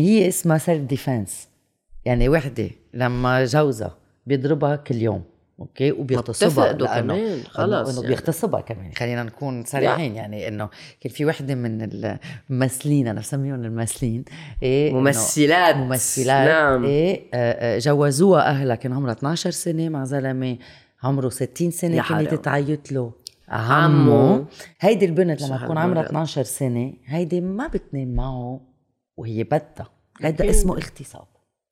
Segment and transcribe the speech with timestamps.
[0.00, 1.32] يعني هي اسمها self-defense
[2.04, 5.22] يعني وحدة لما جوزها بيضربها كل يوم
[5.60, 6.72] أوكي؟ وبيغتصبها.
[6.72, 8.08] كمان خلص إنه يعني.
[8.08, 8.92] بيغتصبها كمان.
[8.92, 10.68] خلينا نكون صريحين يعني إنه
[11.00, 11.88] كان في وحدة من
[12.50, 14.24] الممثلين أنا بسميهم الممثلين
[14.60, 15.76] إنه- ممثلات.
[15.76, 16.84] ممثلات نعم.
[16.84, 20.58] إيه آه، آه، جوزوها أهلها كان عمرها 12 سنة مع زلمة
[21.02, 22.34] عمره 60 سنة كانت.
[22.34, 23.12] تعيط له.
[23.48, 24.44] عمو.
[24.80, 26.04] هيدي البنت لما تكون عمرها هالمرض.
[26.04, 28.60] 12 سنة هيدي ما بتنام معه.
[29.16, 29.90] وهي بدها
[30.22, 30.42] أكيد.
[30.42, 31.26] اسمه اغتصاب.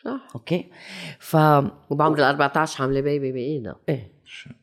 [0.05, 0.29] صح.
[0.35, 0.71] أوكي؟
[1.19, 1.37] ف
[1.91, 3.77] وبعمر ال 14 حاملة baby بإيدها.
[3.89, 4.13] إيه.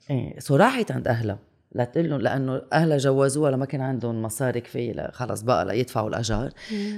[0.10, 0.40] إيه.
[0.40, 1.40] so راحت عند أهلها.
[1.76, 6.52] لتقول لهم لأنه أهلها جوزوها لما كان عندهم مصاري كفاية خلص بقى ليدفعوا الأجار.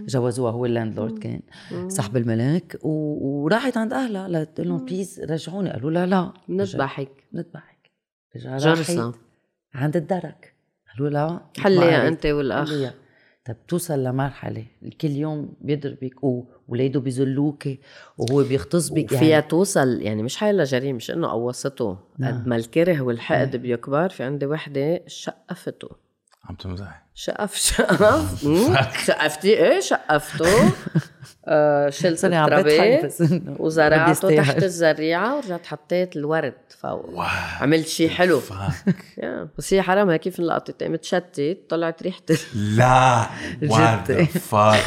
[0.08, 1.42] جوزوها هو ال landlord كان
[1.88, 2.80] صاحب الملك.
[2.84, 2.90] و...
[3.44, 4.28] وراحت عند أهلها.
[4.28, 5.70] لتقول لهم please رجعوني.
[5.72, 6.34] قالوا لا لا.
[6.50, 7.24] نذبحك.
[7.34, 7.92] نذبحك.
[8.36, 9.14] رجع جرسة.
[9.74, 10.56] عند الدرك.
[10.94, 12.70] قالوا لا حليها أنت والأخ.
[12.70, 12.94] حليها.
[13.48, 14.66] طب توصل لمرحلة
[15.02, 17.80] كل يوم بيضربك وولاده بيذلوكي
[18.18, 21.98] وهو بيغتصبك وفيها يعني توصل يعني مش حيلا جريمة مش إنه قوصته.
[22.18, 22.34] نعم.
[22.34, 25.90] قد ما الكره والحقد بيكبر في عندي وحدة شقفته.
[26.44, 28.46] عم تمزح شقف شقف.
[29.06, 30.74] شقفتي إيه شقفته
[31.46, 34.36] آه شلت الترابيه ما وزرعته.
[34.38, 37.24] تحت الزريعه ورجعت حطيت الورد فوق
[37.62, 38.42] عملت شيء حلو
[39.58, 42.22] بس هي حرام كيف انلقطت قامت شتت طلعت ريحه
[42.56, 43.26] لا
[43.70, 44.84] وات فاك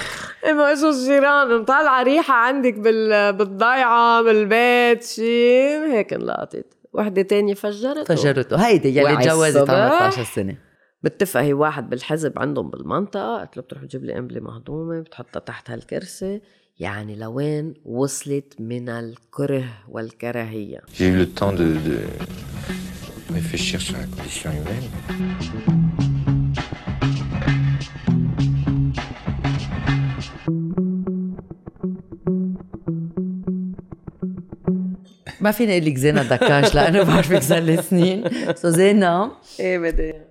[0.51, 3.33] اما اجوا الجيران مطلعه ريحه عندك بال...
[3.33, 10.25] بالضيعه بالبيت شيء هيك انلقطت وحده تانية فجرته فجرته هيدي يلي تجوزت عمرها الصبح 12
[10.35, 10.70] سنه
[11.03, 15.71] بتفق هي واحد بالحزب عندهم بالمنطقة قلت له بتروح تجيب لي قنبلة مهضومة بتحطها تحت
[15.71, 16.41] هالكرسي.
[16.79, 21.97] يعني لوين وصلت من الكره والكراهية؟ J'ai eu le temps de, de
[23.35, 24.91] réfléchir sur la condition humaine.
[35.41, 40.30] ما فيني أقول لك زينة دكاش لأنه بعرفك صار لي سنين so زينة إيه بدي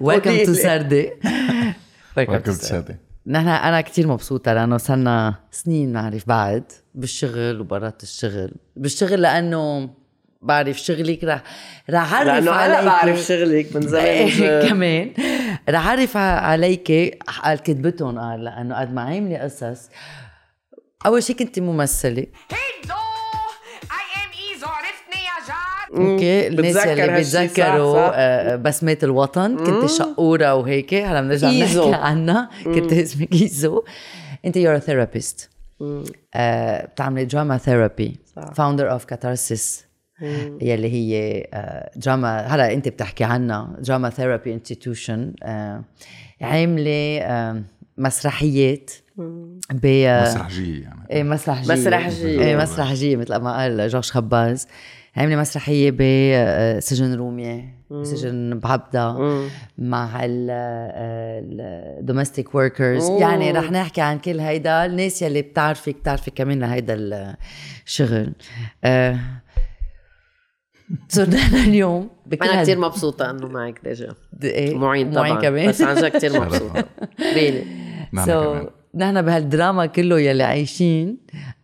[0.00, 0.52] welcome to.
[0.52, 1.10] Sarde
[2.16, 6.62] welcome to Sarde نحن أنا كتير مبسوطة لأنه صرنا سنين نعرف بعض
[6.94, 8.52] بالشغل وبرات الشغل.
[8.76, 9.90] بالشغل لأنه
[10.42, 11.42] بعرف شغلك رح
[11.90, 15.12] رح أعرف لأنه أنا عليك بعرف شغلك من زمان إيه، كمان.
[15.68, 19.88] رح أعرف عليك قال كتبتهم قال لأنه قد ما عاملة قصص.
[21.06, 22.26] أول شيء كنت ممثلة.
[25.96, 28.10] أوكي الناس بتذكر اللي بيتذكروا.
[28.14, 29.56] آه، بسمات الوطن.
[29.56, 31.50] كنت شقورة وهيك هلا بنرجع.
[31.50, 32.50] نحكي عنها.
[32.64, 33.82] كنت اسمك إيزو.
[34.44, 35.50] أنت you're therapist
[36.36, 38.16] بتعملي drama therapy
[38.54, 39.86] founder of Catharsis
[40.62, 45.32] يلي هي آه، دراما هلا أنت بتحكي عنها drama therapy institution
[46.40, 47.62] عاملة آه،
[47.98, 48.90] مسرحيات
[49.72, 51.06] ب آه، مسرحجية يعني.
[51.10, 51.72] إيه مسرحجية.
[51.72, 52.40] مسرحجية.
[52.40, 54.68] إيه مسرحجية مثل ما قال جورج خباز.
[55.16, 59.16] عاملة مسرحية بسجن رومية بسجن بعبدة
[59.78, 64.86] مع ال domestic workers يعني رح نحكي عن كل هيدا.
[64.86, 66.94] الناس يلي بتعرفك بتعرفك كمان لهيدا
[67.86, 68.32] الشغل.
[68.84, 69.18] آه،
[71.08, 72.10] صرنا اليوم
[72.42, 74.14] هال- كتير مبسوطة إنه معك déjà.
[74.44, 75.22] إيه، معين طبعا.
[75.28, 75.68] معين كمان.
[75.68, 76.84] بس عن جد كتير مبسوطة.
[77.34, 77.64] really
[78.96, 81.18] نحن بهالدراما كله يلي عايشين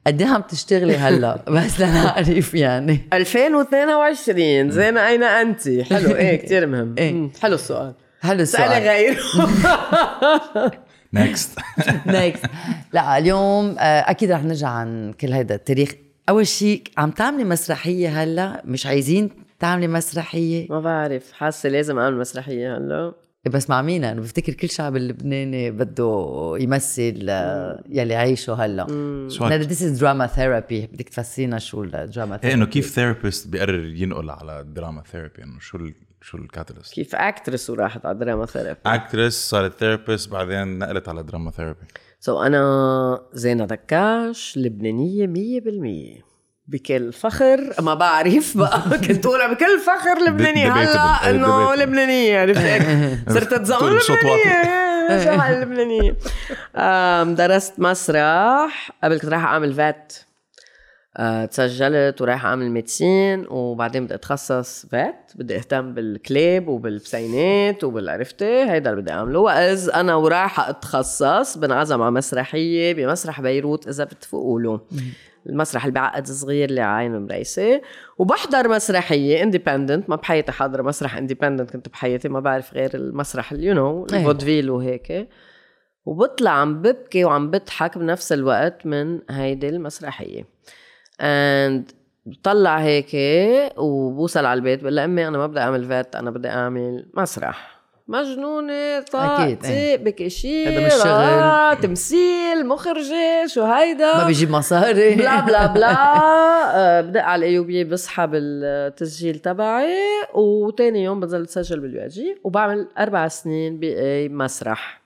[0.06, 3.00] قد إيه عم تشتغلي هلا؟ بس لنعرف يعني.
[3.12, 6.16] 2022 زينة أين أنت؟ حلو.
[6.16, 6.94] إيه كتير مهم.
[6.98, 7.28] إيه.
[7.42, 7.94] حلو السؤال.
[8.20, 8.88] حلو سألي السؤال.
[8.88, 10.70] غير
[11.14, 11.58] next
[12.06, 12.44] next
[12.92, 15.92] لا اليوم آه، أكيد رح نرجع عن كل هيدا التاريخ.
[16.28, 21.32] أول شيء عم تعملي مسرحية هلا؟ مش عايزين تعملي مسرحية؟ ما بعرف.
[21.32, 23.12] حاسة لازم أعمل مسرحية هلا.
[23.50, 28.82] بس مع مين أنا بفتكر كل شعب اللبناني بده يمثل آه، يلي عايشه هلا.
[29.40, 34.30] هذا this is drama therapy بدك تفسرينا شو الدراما إيه إنه كيف therapist بيقرر ينقل
[34.30, 38.46] على ال drama therapy إنه شو ال شو ال catalyst كيف actress وراحت على drama
[38.46, 41.86] therapy actress صارت therapist بعدين نقلت على drama therapy
[42.20, 46.31] so أنا زينة دكاش لبنانية مية بالمية.
[46.72, 47.74] بكل فخر.
[47.80, 48.82] ما بعرف بقى.
[49.08, 50.70] كنت اقولها بكل فخر لبنانية.
[50.70, 50.76] Debatable.
[50.76, 51.78] هلا إيه، إنه debatable.
[51.78, 52.82] لبنانية عرفت هيك؟
[53.34, 54.00] صرت اتزعم لبنانية.
[55.24, 56.16] شو لبنانية؟
[56.76, 58.90] آم، درست مسرح.
[59.04, 60.12] قبل كنت رايحة أعمل vet.
[61.16, 68.90] آه، تسجلت ورايحة أعمل medicine وبعدين بدي أتخصص vet بدي أهتم بالكلاب وبالبسينات وبالعرفتي هيدا
[68.90, 69.38] اللي بدي أعمله.
[69.38, 74.80] واذ أنا ورايحة أتخصص بنعزم على مسرحية بمسرح بيروت إذا بتفيقوا له
[75.46, 77.80] المسرح اللي بعقد صغير اللي على عين مريسة
[78.18, 83.74] وبحضر مسرحية independent ما بحياتي حاضرة مسرح independent كنت بحياتي ما بعرف غير المسرح you
[83.74, 84.18] know إيه.
[84.18, 85.28] ال vaudeville وهيك.
[86.04, 90.44] وبطلع عم ببكي وعم بضحك بنفس الوقت من هيدي المسرحية.
[91.20, 91.92] And
[92.26, 93.10] بطلع هيك
[93.76, 97.72] وبوصل على البيت بقول لها أمي أنا ما بدي أعمل vet أنا بدي أعمل مسرح.
[98.08, 99.96] مجنونة أكيد، طقيتي إيه.
[99.96, 101.82] بك شي هذا مش شغل.
[101.82, 105.14] تمثيل مخرجة شو هيدا؟ ما بيجيب مصاري.
[105.16, 105.92] بلا بلا بلا.
[106.76, 109.94] آه، بدق على ال AUB بسحب التسجيل تبعي
[110.34, 115.01] وتاني يوم بضل سجل بال USJ وبعمل أربع سنين بمسرح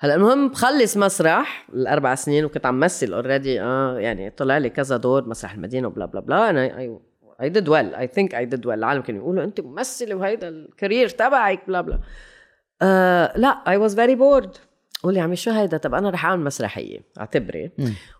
[0.00, 4.96] هلا المهم بخلص مسرح الأربع سنين وكنت عم مثل already آه يعني طلع لي كذا
[4.96, 6.98] دور مسرح المدينة وبلا بلا بلا أنا I
[7.42, 10.57] I did well I think I did well العالم كانوا يقولوا أنت ممثلة وهيدا ال
[10.57, 12.00] career تبعك بلا بلا.
[12.82, 14.56] آه لا I was very bored
[15.02, 17.70] قول لي عمي شو هيدا؟ طب أنا رح أعمل مسرحية أعتبري.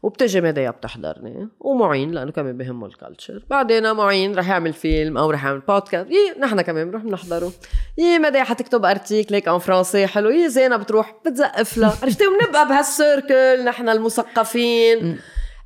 [0.02, 5.30] وبتجي ميديا بتحضرني ومعين لأنه كمان بهمه ال culture بعدين معين رح يعمل فيلم أو
[5.30, 7.52] رح يعمل بودكاست يي نحن كمان بنروح بنحضره.
[7.98, 10.30] يي ميديا حتكتب article هيك ان فرنسي حلو.
[10.30, 11.96] يي زينة بتروح بتزقف لها.
[12.02, 15.18] عرفتي؟ وبنبقى بهال circle نحن المثقفين.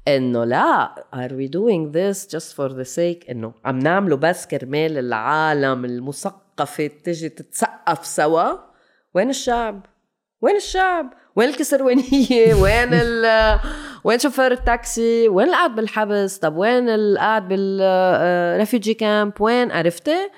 [0.08, 4.98] إنه لا are we doing this just for the sake إنه عم نعمله بس كرمال
[4.98, 8.52] العالم المثقفة تجي تتثقف سوا.
[9.14, 9.91] وين الشعب؟
[10.42, 13.58] وين الشعب؟ وين الكسروانية؟ وين ال
[14.04, 19.72] وين شوفير التاكسي؟ وين اللي قاعد بالحبس؟ طب وين اللي قاعد بال refugee camp؟ وين
[19.72, 20.30] عرفتي؟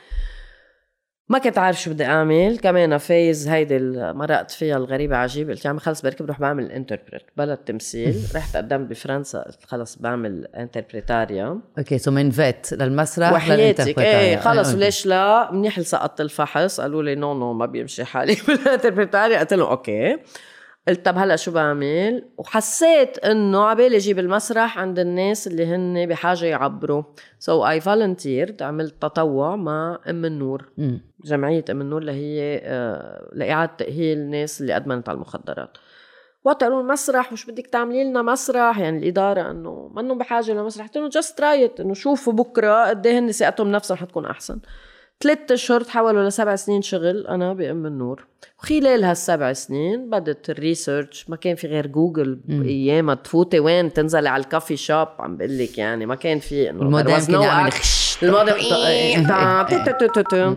[1.28, 2.58] ما كنت عارف شو بدي أعمل.
[2.58, 3.78] كمان phase هيدي
[4.12, 5.52] مرقت فيها الغريبة عجيبة.
[5.52, 8.22] قلت يا عمي خلص بركي بروح بعمل interprète بلا التمثيل.
[8.36, 13.98] رحت قدمت بفرنسا قلت خلص بعمل interprétariat أوكي so من vet للمسرح وحياتك.
[13.98, 14.74] إيه خلص.
[14.74, 16.80] وليش لا؟ منيح سقطت الفحص.
[16.80, 20.16] قالوا لي no no ما بيمشي حالي بال interprétariat قلت لهم أوكي.
[20.88, 26.46] قلت طب هلأ شو بعمل؟ وحسيت إنه عبالي أجيب المسرح عند الناس اللي هن بحاجة
[26.46, 27.02] يعبروا.
[27.38, 30.64] so I volunteered عملت تطوع مع أم النور.
[31.24, 31.30] مم.
[31.30, 35.78] جمعية ام النور اللي هي آه، لإعادة تأهيل الناس اللي ادمنت على المخدرات.
[36.44, 40.96] وقت قالوا المسرح وش بدك تعملي لنا مسرح؟ يعني الإدارة إنه منهم بحاجة لمسرح؟ قلت
[40.96, 44.58] لهم just try it إنه شوفوا بكرة قد إيه هن ثقتهم بنفسهم حتكون أحسن.
[45.22, 48.26] ثلاث أشهر تحولوا لسبع سنين شغل أنا بام النور
[48.58, 54.28] وخلال هالسبع سنين بدت ال research ما كان في غير جوجل ايامها تفوتي وين؟ تنزلي
[54.28, 57.72] على ال coffee shop عم بقول لك يعني ما كان في إنه المودم كان يعمل.
[57.72, 58.18] خش.
[58.24, 58.52] المودم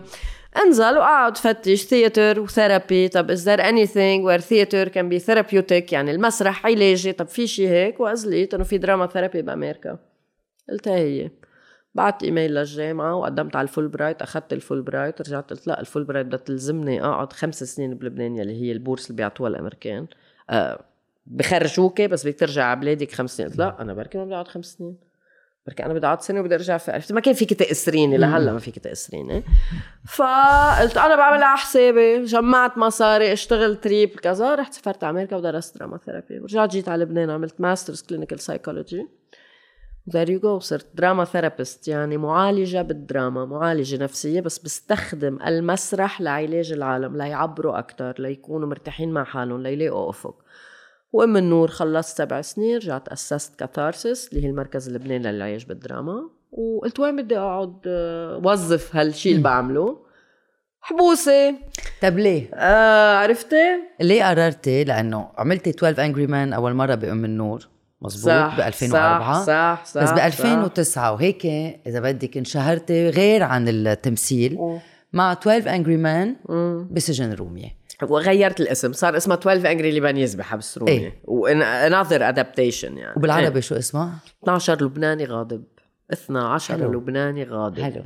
[0.56, 5.92] انزل وقعد فتش theater و therapy طب is there anything where theater can be therapeutic
[5.92, 9.98] يعني المسرح علاجي طب في شيء هيك وإذ لقيت انه في drama therapy بامريكا
[10.70, 11.30] قلت هي
[11.94, 16.26] بعت ايميل للجامعه وقدمت على الفول برايت اخذت الفول برايت رجعت قلت لا الفول برايت
[16.26, 20.06] بدها تلزمني اقعد خمس سنين بلبنان يلي هي ال bourse اللي بيعطوها الامريكان
[20.50, 20.80] آه
[21.26, 24.48] بخرجوكي بس بدك ترجع على بلادك خمس سنين قلت لا أنا بركي ما بدي اقعد
[24.48, 25.07] خمس سنين
[25.68, 28.78] بركي أنا بدي أقعد سنة وبدي أرجع في ما كان فيك تأسريني لهلأ ما فيك
[28.78, 29.44] تأسريني.
[30.08, 35.78] فقلت أنا بعمل على حسابي جمعت مصاري اشتغل تريب كذا رحت سافرت على أمريكا ودرست
[35.78, 39.06] drama therapy ورجعت جيت على لبنان عملت masters clinical psychology
[40.08, 46.72] there you go صرت drama therapist يعني معالجة بالدراما معالجة نفسية بس بستخدم المسرح لعلاج
[46.72, 50.44] العالم ليعبروا أكتر ليكونوا مرتاحين مع حالهم ليلاقوا أفق.
[51.12, 56.30] وأم النور خلصت سبع سنين رجعت أسست Catharsis اللي هي المركز اللبناني للعلاج بالدراما.
[56.52, 59.98] وقلت وين بدي أقعد آه، وظف هالشي اللي بعمله.
[60.80, 61.54] حبوسة.
[62.02, 67.68] طب ليه؟ آه عرفتي؟ ليه قررتي؟ لأنه عملتي 12 Angry Men أول مرة بأم النور.
[68.02, 70.02] مزبوط ب 2004 صح صح صح.
[70.02, 70.24] بس ب صح.
[70.24, 71.46] 2009 وهيك
[71.86, 74.58] إذا بدك انشهرتي غير عن التمثيل
[75.12, 76.36] مع 12 Angry Men
[76.90, 77.77] بسجن رومية.
[78.02, 81.22] وغيرت الاسم صار اسمها 12 Angry Lebanese بحبس رومي إيه.
[81.24, 83.60] و another adaptation يعني وبالعربي إيه.
[83.60, 85.64] شو اسمها؟ 12 لبناني غاضب
[86.12, 86.92] 12 حلو.
[86.92, 88.04] لبناني غاضب حلو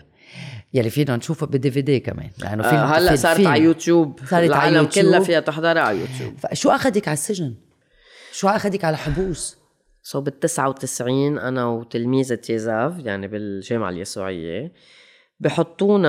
[0.74, 3.48] يلي فينا نشوفها بدي في دي كمان لأنه آه فيلم هلا صارت فيلم.
[3.48, 5.06] على يوتيوب صارت على يوتيوب.
[5.06, 7.54] كلها فيها تحضرها على يوتيوب فشو أخذك على السجن؟
[8.32, 9.58] شو أخذك على حبوس؟
[10.02, 14.72] so بال 99 أنا وتلميذة IESAV يعني بالجامعة اليسوعية
[15.40, 16.08] بحطونا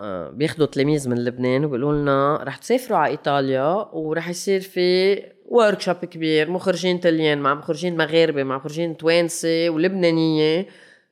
[0.00, 5.96] آه، بياخدوا تلاميذ من لبنان وبيقولوا لنا رح تسافروا على إيطاليا ورح يصير في workshop
[5.96, 10.66] كبير مخرجين تليان مع مخرجين مغاربة مع مخرجين توانسة ولبنانية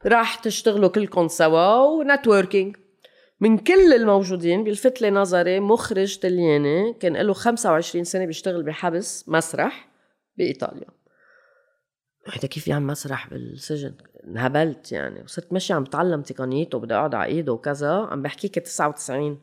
[0.06, 2.76] رح تشتغلوا كلكم سوا و networking.
[3.40, 9.88] من كل الموجودين بيلفت لي نظري مخرج تلياني كان له 25 سنة بيشتغل بحبس مسرح
[10.36, 11.01] بإيطاليا.
[12.30, 13.94] هيدا كيف يعمل مسرح بالسجن؟
[14.26, 15.22] انهبلت يعني.
[15.22, 17.92] وصرت ماشي عم بتعلم تقنيته وبدي أقعد على ايده وكذا.
[17.92, 19.38] عم بحكيك 99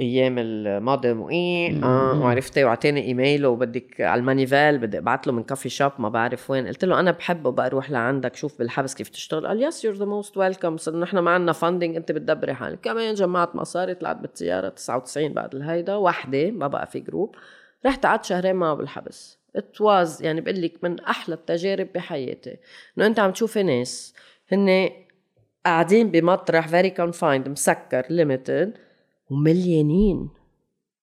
[0.00, 5.68] أيام المودم وايه آه وعرفتي وعطاني ايميله وبدك على المانيفال بدي ابعت له من coffee
[5.68, 6.66] shop ما بعرف وين.
[6.66, 9.46] قلت له أنا بحب وبقى أروح لعندك شوف بالحبس كيف تشتغل.
[9.46, 12.80] قال yes you're the most welcome نحن ما عندنا funding أنت بتدبري حالك.
[12.80, 15.94] كمان جمعت مصاري طلعت بالطياره 99 بعد الهيدا.
[15.96, 17.36] وحدة ما بقى في group
[17.86, 19.39] رحت قعدت شهرين معه بالحبس.
[19.56, 22.56] it was يعني بقول لك من أحلى التجارب بحياتي.
[22.98, 24.14] إنه أنت عم تشوفي ناس
[24.52, 24.90] هن
[25.66, 28.78] قاعدين بمطرح very confined مسكر limited
[29.30, 30.28] ومليانين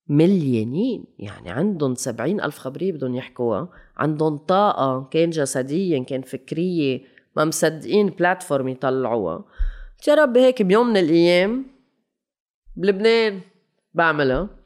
[0.09, 1.05] مليانين.
[1.19, 3.69] يعني عندهم سبعين ألف خبرية بدهم يحكوها.
[3.97, 7.01] عندهم طاقة كان جسديا كان فكرية
[7.35, 9.45] ما مصدقين platform يطلعوها.
[10.07, 11.65] يا رب هيك بيوم من الأيام
[12.75, 13.41] بلبنان
[13.93, 14.56] بعملها.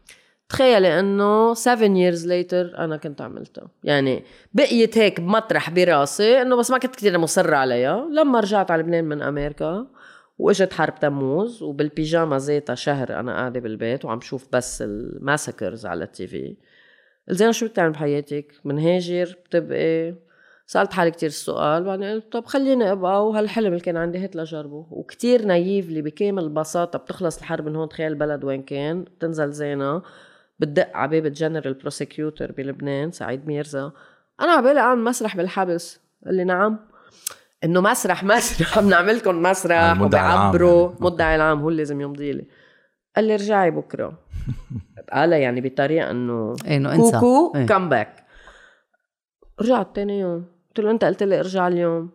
[0.52, 6.72] تخيلي إنه 7 years later أنا كنت عملتها يعني بقيت هيك بمطرح براسي إنه بس
[6.72, 8.08] ما كنت كثير مصرة عليها.
[8.12, 9.88] لما رجعت على لبنان من أمريكا
[10.38, 16.04] وإجت حرب تموز وبالبيجاما زيتها شهر أنا قاعدة بالبيت وعم شوف بس ال massacres على
[16.04, 16.58] ال TV.
[17.30, 20.16] قلت شو بدك تعمل بحياتك؟ منهاجر بتبقي.
[20.66, 24.88] سألت حالي كتير السؤال بعدين قلت طب خليني أبقى وهالحلم اللي كان عندي هات لجربه
[24.92, 30.02] وكتير naively بكامل البساطة بتخلص الحرب من هون تخيل البلد وين كان بتنزل زينة.
[30.62, 33.92] بتدق على باب ال general prosecutor بلبنان سعيد ميرزا.
[34.42, 36.00] أنا عبالي أعمل مسرح بالحبس.
[36.26, 36.80] قال لي نعم.
[37.64, 38.80] إنه مسرح مسرح.
[38.80, 40.98] بنعمل لكم مسرح المدعي العام وبيعبروا يعني.
[41.00, 42.46] مدعي العام هو اللي لازم يمضي لي.
[43.16, 44.14] قال لي ارجعي بكرة.
[45.14, 47.20] قالها يعني بطريقة إنه إيه، إنه انسى.
[47.20, 47.66] كوكو.
[47.66, 48.26] come back
[49.62, 50.46] رجعت تاني يوم.
[50.68, 52.10] قلت له أنت قلت لي ارجع اليوم.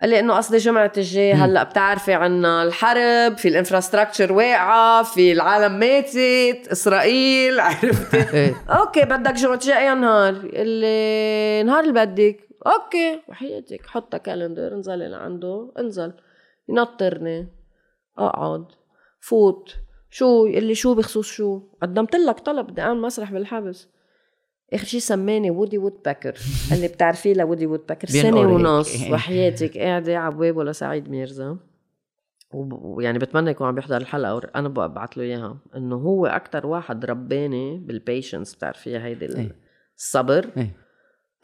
[0.00, 5.32] قال لي إنه قصدي جمعة الجاي هلأ بتعرفي عنا الحرب في ال infrastructure واقعة في
[5.32, 8.54] العالم ماتت إسرائيل عرفتي؟ إيه.
[8.68, 10.34] okay بدك جمعة الجاي اي نهار.
[10.34, 12.48] اللي نهار اللي بدك.
[12.66, 13.86] okay وحياتك.
[13.86, 15.72] حطها calendar انزلي لعنده.
[15.78, 16.12] انزل.
[16.68, 17.48] ينطرني.
[18.18, 18.64] أقعد.
[19.20, 19.74] فوت.
[20.10, 23.88] شو؟ اللي شو بخصوص شو؟ قدمت لك طلب بدي اعمل مسرح بالحبس.
[24.72, 26.34] اخر شيء سماني Woody Woodpecker
[26.70, 28.40] قال لي بتعرفيه ل Woody Woodpecker سنه.
[28.40, 29.10] ونص.
[29.10, 31.58] وحياتك قاعدة على بوابه لسعيد ميرزا.
[32.54, 34.40] ويعني بتمنى يكون عم بيحضر الحلقة.
[34.54, 35.58] أنا ابعت له إياها.
[35.76, 39.56] إنه هو أكتر واحد رباني بال patience بتعرفيها هيدي إيه.
[39.96, 40.46] الصبر.
[40.56, 40.76] إيه.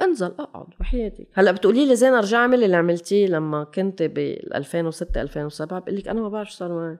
[0.00, 1.29] انزل اقعد وحياتك.
[1.35, 6.09] هلأ بتقولي لي زين أرجع أعمل اللي عملتيه لما كنت بال 2006 2007 بقول لك
[6.09, 6.99] أنا ما بعرف شو صار معي.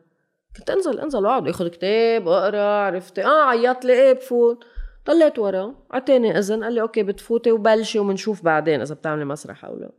[0.57, 4.65] كنت انزل انزل واقعد اخذ كتاب واقرا عرفتي آه عيط لي إيه بفوت.
[5.05, 9.77] طلعت ورا اعطاني أذن قال لي okay بتفوتي وبلشي وبنشوف بعدين إذا بتعملي مسرح أو
[9.77, 9.91] لا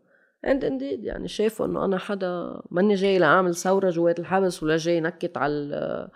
[0.48, 5.02] and indeed يعني شافوا إنه أنا حدا ماني جاي لأعمل ثورة جوات الحبس ولا جاي
[5.02, 6.10] نكت على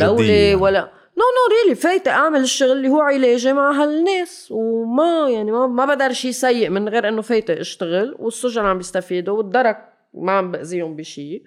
[0.00, 0.54] يعني.
[0.54, 0.80] ولا
[1.16, 5.94] no no really فايتة أعمل الشغل اللي هو علاجي مع هالناس وما يعني ما ما
[5.94, 10.96] بدر شيء سيء من غير إنه فايتة أشتغل والسجن عم بيستفيدوا والدرك ما عم بأذيهم
[10.96, 11.42] بشيء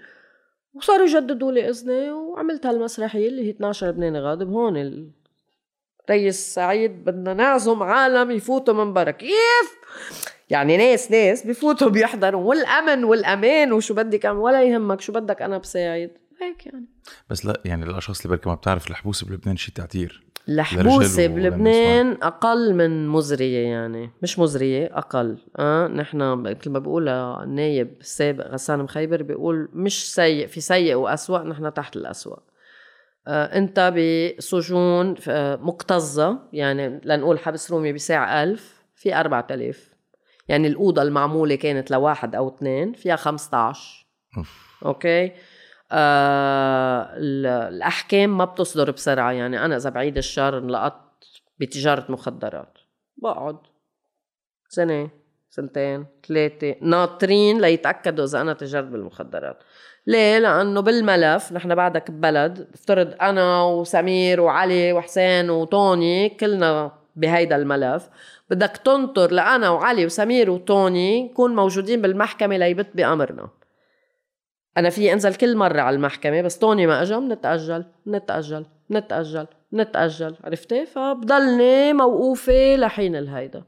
[0.74, 4.78] وصاروا يجددوا لي إذني وعملت هالمسرحية اللي هي 12 لبناني غاضب هون
[6.10, 9.12] ريس سعيد بدنا نعزم عالم يفوتوا من برا.
[9.12, 9.78] كيف؟
[10.50, 12.44] يعني ناس ناس بفوتوا بيحضروا.
[12.44, 16.12] والأمن والأمان وشو بدك اعمل ولا يهمك شو بدك أنا بساعد.
[16.42, 16.86] هيك يعني.
[17.30, 20.24] بس لا يعني الاشخاص اللي بركي ما بتعرف الحبوس بلبنان شيء تعتير.
[20.50, 24.12] الحبوسة بلبنان أقل من مزرية يعني.
[24.22, 25.38] مش مزرية أقل.
[25.60, 31.40] أه نحن مثل ما بقول النايب السابق غسان مخيبر بيقول مش سيء في سيء وأسوأ
[31.40, 32.38] نحن تحت الأسوأ.
[33.28, 33.94] آه أنت
[34.38, 39.94] بسجون آه، مكتظة يعني لنقول حبس رومي بساعة ألف في أربعة آلاف.
[40.48, 44.08] يعني الأوضة المعمولة كانت لواحد أو اثنين فيها 15
[44.38, 44.78] أوف.
[44.86, 45.32] أوكي؟
[45.92, 49.32] آه ال- الأحكام ما بتصدر بسرعة.
[49.32, 51.28] يعني أنا إذا بعيد الشر انلقطت
[51.60, 52.78] بتجارة مخدرات.
[53.18, 53.58] بقعد.
[54.70, 55.10] سنة
[55.50, 56.76] سنتين ثلاثة.
[56.82, 59.64] ناطرين ليتأكدوا إذا أنا تجرت بالمخدرات.
[60.08, 68.10] ليه؟ لأنه بالملف نحن بعدك ببلد افترض أنا وسمير وعلي وحسين وتوني كلنا بهيدا الملف.
[68.50, 73.50] بدك تنطر لأنا وعلي وسمير وتوني نكون موجودين بالمحكمة ليبت بأمرنا.
[74.78, 80.36] أنا في أنزل كل مرة على المحكمة بس توني ما إجا نتاجل نتاجل نتاجل نتاجل
[80.44, 83.64] عرفتي؟ فبضلني موقوفة لحين الهيدا.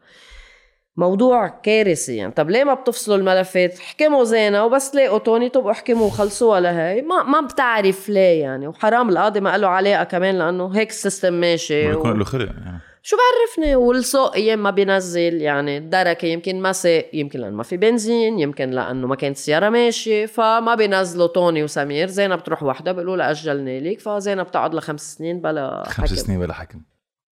[1.00, 6.08] موضوع كارثي يعني طب ليه ما بتفصلوا الملفات؟ احكموا زينة وبس تلاقوا توني تبقوا احكموا
[6.08, 8.68] وخلصوها لهي ما ما بتعرف ليه يعني.
[8.68, 12.00] وحرام القاضي ما له علاقه كمان لأنه هيك ال system ماشي ما و...
[12.00, 12.80] يكون له خلق يعني.
[13.04, 17.78] شو بعرفني؟ والسوق أيام ما بينزل يعني الدركة يمكن ما ساق يمكن لأنه ما في
[17.78, 22.08] بنزين يمكن لأنه ما كانت السيارة ماشية فما بينزلوا توني وسمير.
[22.08, 26.16] زينب بتروح وحدة بيقولوا لها اجلنا لك فزينب بتقعد لخمس سنين بلا خمس حكم.
[26.16, 26.82] سنين بلا حكم.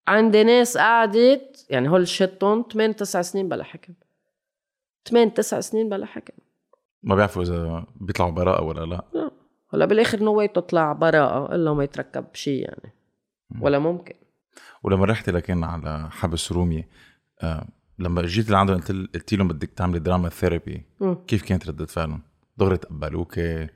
[0.08, 3.94] عندي ناس قعدت يعني هول شتهم 8 9 سنين بلا حكم.
[5.08, 6.34] 8 9 سنين بلا حكم.
[7.02, 9.30] ما بيعرفوا إذا بيطلعوا براءة ولا لا.
[9.74, 12.92] هلا بالآخر no تطلع براءة إلا ما يتركب شيء يعني.
[13.60, 14.14] ولا ممكن.
[14.82, 16.84] ولما رحت لكن على حبس رومي
[17.42, 20.82] آه لما جيت لعندهم قلت قلت لهم بدك تعملي drama therapy.
[21.26, 22.22] كيف كانت ردة فعلهم؟
[22.56, 23.70] دغري تقبلوك اي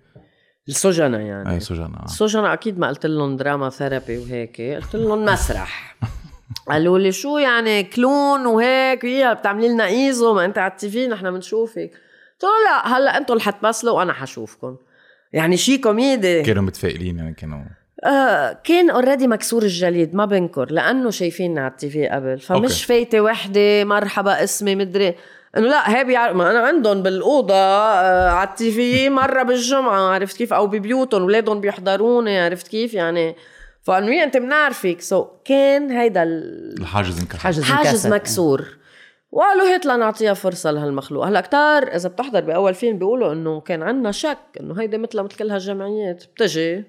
[0.69, 1.61] السجنة يعني.
[1.61, 2.05] سجن آه.
[2.05, 5.97] السجنة أكيد ما قلت لهم drama therapy وهيك قلت لهم مسرح.
[6.69, 11.07] قالوا لي شو يعني clown وهيك؟ هي بتعملي لنا ايزو ما انت على ال TV
[11.07, 11.91] نحن بنشوفك.
[12.33, 14.77] قلت له لا هلا أنتم اللي حتمثلوا وأنا حشوفكم
[15.33, 16.43] يعني شي كوميدي.
[16.43, 17.59] كانوا متفائلين يعني كانوا
[18.05, 22.39] آه كان already مكسور الجليد ما بنكر لأنه شايفيننا على ال TV قبل.
[22.39, 22.85] فمش.
[22.85, 25.15] فايتة وحدة مرحبا اسمي مدري.
[25.57, 30.37] إنه لا هي بيعرف ما أنا عندهم بالأوضة آه على ال TV مرة بالجمعة عرفت
[30.37, 33.37] كيف؟ أو ببيوتهم اولادهم بيحضروني عرفت كيف؟ يعني
[33.83, 37.39] فانه أنت بنعرفك so so, كان هيدا ال- الحاجز انكسر.
[37.75, 38.07] حاجز.
[38.07, 38.65] مكسور.
[39.33, 41.27] وقالوا هات لنعطيها فرصة لهالمخلوق.
[41.27, 45.37] هلا كتار إذا بتحضر بأول فيلم بيقولوا إنه كان عنا شك إنه هيدي مثلها مثل
[45.37, 46.85] كل هالجمعيات بتجي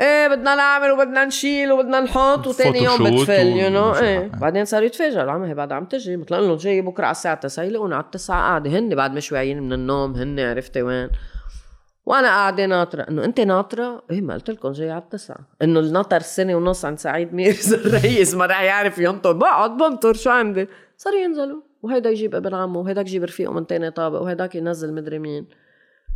[0.00, 4.26] إيه بدنا نعمل وبدنا نشيل وبدنا نحط وتاني يوم بتفل you know إيه.
[4.40, 6.16] بعدين صاروا يتفاجئوا العمى هي بعد عم تجي.
[6.16, 8.70] مثل لهم جاي بكرة على الساعة 9 يلاقونا على التسعة قاعدة.
[8.70, 11.08] هن بعد مش واعيين من النوم هن عرفتي وين؟
[12.06, 13.02] وأنا قاعدة ناطرة.
[13.02, 15.38] إنه انت ناطرة؟ إيه ما قلت لكم جاي على التسعة.
[15.62, 19.32] إنه النطر سنة ونص عند سعيد ميرزا الرئيس ما رح يعرف ينطر.
[19.32, 21.60] بقعد بنطر شو عندي؟ صاروا ينزلوا.
[21.82, 25.46] وهيدا يجيب ابن عمه وهيداك يجيب رفيقه من تاني طابق وهيداك ينزل مدري مين.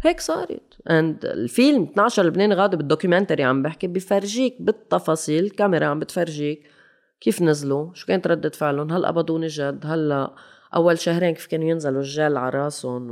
[0.03, 0.77] هيك صارت.
[0.91, 6.71] and الفيلم 12 لبناني غاضب بال documentary عم بحكي بفرجيك بالتفاصيل الكاميرا عم بتفرجيك
[7.21, 10.35] كيف نزلوا شو كانت ردة فعلهم هل قبضوني جد هلا
[10.75, 13.09] أول شهرين كيف كانوا ينزلوا الجل على راسهم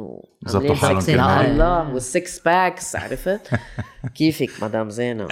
[1.07, 1.41] كل مرة.
[1.41, 3.41] الله وال six packs عرفت؟
[4.17, 5.29] كيفك مدام زينب؟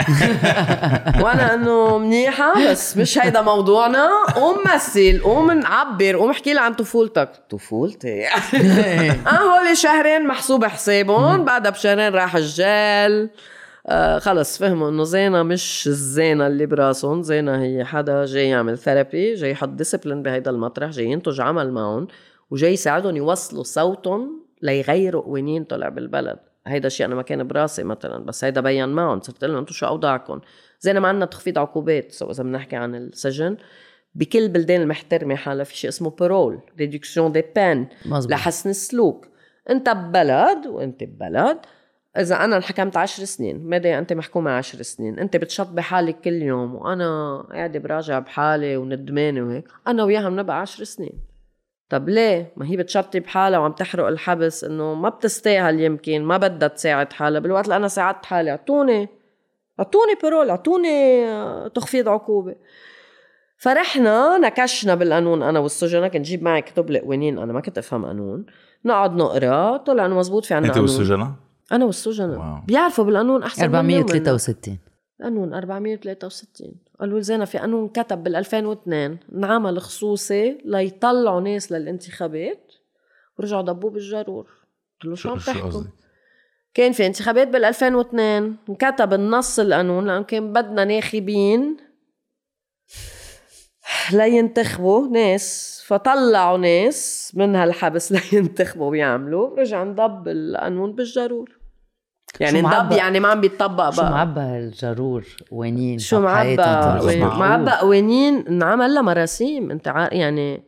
[1.23, 4.09] وأنا إنه منيحة بس مش هيدا موضوعنا.
[4.35, 7.31] قوم مثل قوم نعبر قوم احكي لي عن طفولتك.
[7.51, 11.45] طفولتي؟ آه هول شهرين محسوب حسابهم.
[11.45, 13.31] بعدها بشهرين راح الجال
[13.89, 17.23] آه خلص فهموا إنه زينة مش الزينة اللي براسهم.
[17.23, 22.07] زينة هي حدا جاي يعمل therapy جاي يحط discipline بهيدا المطرح جاي ينتج عمل معهم
[22.51, 26.39] وجاي يساعدهم يوصلوا صوتهم ليغيروا قوانين طلع بالبلد.
[26.67, 29.21] هيدا الشيء أنا ما كان براسي مثلا بس هيدا بين معهم.
[29.21, 30.41] صرت لهم أنتم شو أوضاعكم؟
[30.81, 33.57] زينا ما عندنا تخفيض عقوبات so إذا بنحكي عن السجن
[34.15, 37.87] بكل البلدان المحترمة حالها في شيء اسمه parole réduction de peine.
[38.07, 39.27] لحسن السلوك.
[39.71, 41.59] انت ببلد وانت ببلد
[42.19, 46.75] إذا أنا انحكمت عشر سنين مدى أنت محكومة عشر سنين أنت بتشط بحالك كل يوم
[46.75, 51.13] وأنا قاعدة براجع بحالي وندمانة وهيك أنا وياها بنبقى عشر سنين.
[51.89, 56.69] طب ليه؟ ما هي بتشطي بحالها وعم تحرق الحبس إنه ما بتستاهل يمكن ما بدها
[56.69, 59.09] تساعد حالها بالوقت اللي أنا ساعدت حالي أعطوني
[59.81, 62.55] أعطوني بارول أعطوني آه، تخفيض عقوبة.
[63.59, 68.47] فرحنا نكشنا بالقانون أنا والسجناء كنت جيب معي كتب القوانين أنا ما كنت أفهم قانون.
[68.85, 72.61] نقعد نقرأ طلع إنه مزبوط في عنا أنت والسجناء أنا والسجناء واو.
[72.67, 74.11] بيعرفوا بالقانون أحسن مني ومنك.
[74.11, 74.79] 463
[75.23, 82.73] قانون 463 قالوا زينا في قانون كتب بال 2002 انعمل خصوصي ليطلعوا ناس للانتخابات
[83.39, 84.47] ورجعوا ضبوه بالجرور.
[85.03, 85.83] قلت له شو عم تحكوا؟
[86.75, 91.77] كان في انتخابات بال 2002 انكتب النص القانون لأنه كان بدنا ناخبين
[94.13, 95.77] لينتخبوا ناس.
[95.87, 101.56] فطلعوا ناس من هالحبس لينتخبوا ويعملوا رجع انضب القانون بالجرور.
[102.41, 104.11] يعني شو انضب يعني ما عم بيطبق شو بقى.
[104.11, 106.57] معبى الجرور وينين؟ شو معبى.
[107.17, 109.71] معبى قوانين انعمل لها مراسيم.
[109.71, 110.63] انت عار يعني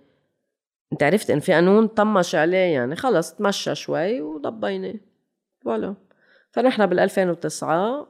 [0.92, 4.94] انت عرفت إن في قانون طمش عليه يعني خلص تمشى شوي وضبيناه.
[5.64, 5.94] فوالا.
[6.50, 8.06] فنحن بال 2009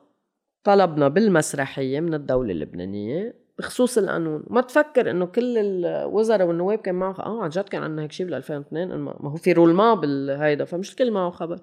[0.65, 4.43] طلبنا بالمسرحية من الدولة اللبنانية بخصوص القانون.
[4.51, 8.27] ما تفكر إنه كل الوزراء والنواب كان معه آه عن جد كان عندنا هيك شيء
[8.27, 11.59] بال 2002 ما ما هو في رولما بالهيدا فمش الكل معه خبر.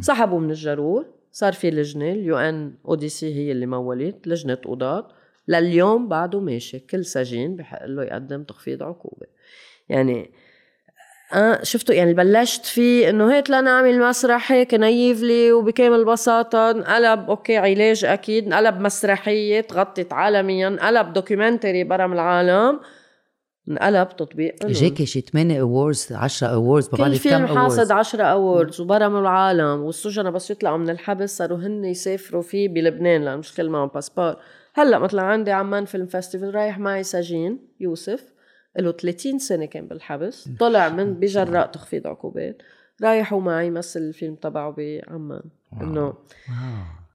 [0.00, 1.06] سحبوا من الجرور.
[1.34, 5.08] صار في لجنة ال UNODC هي اللي مولت لجنة قضاة.
[5.48, 9.26] لليوم بعده ماشي كل سجين بحق له يقدم تخفيض عقوبة.
[9.88, 10.30] يعني
[11.34, 17.56] آه شفتوا؟ يعني بلشت فيه إنه هيك لنعمل مسرح هيك naively وبكامل بساطة انقلب okay
[17.56, 22.80] علاج أكيد انقلب مسرحية تغطت عالميا انقلب documentary برا من العالم.
[23.68, 24.66] انقلب تطبيق.
[24.66, 30.32] جاكي شي 8 awards 10 awards كل فيلم حاصد awards 10 awards وبرموا العالم والسجناء
[30.32, 34.36] بس يطلعوا من الحبس صاروا هن يسافروا فيه بلبنان لأنه مش كل معهم passeport
[34.74, 38.34] هلأ مثلا عندي عمان film festival رايح معي سجين يوسف
[38.78, 42.62] له 30 سنة كان بالحبس طلع من بجراء تخفيض عقوبات
[43.02, 45.42] رايح ومعي يمثل الفيلم تبعه بعمان.
[45.82, 46.14] إنه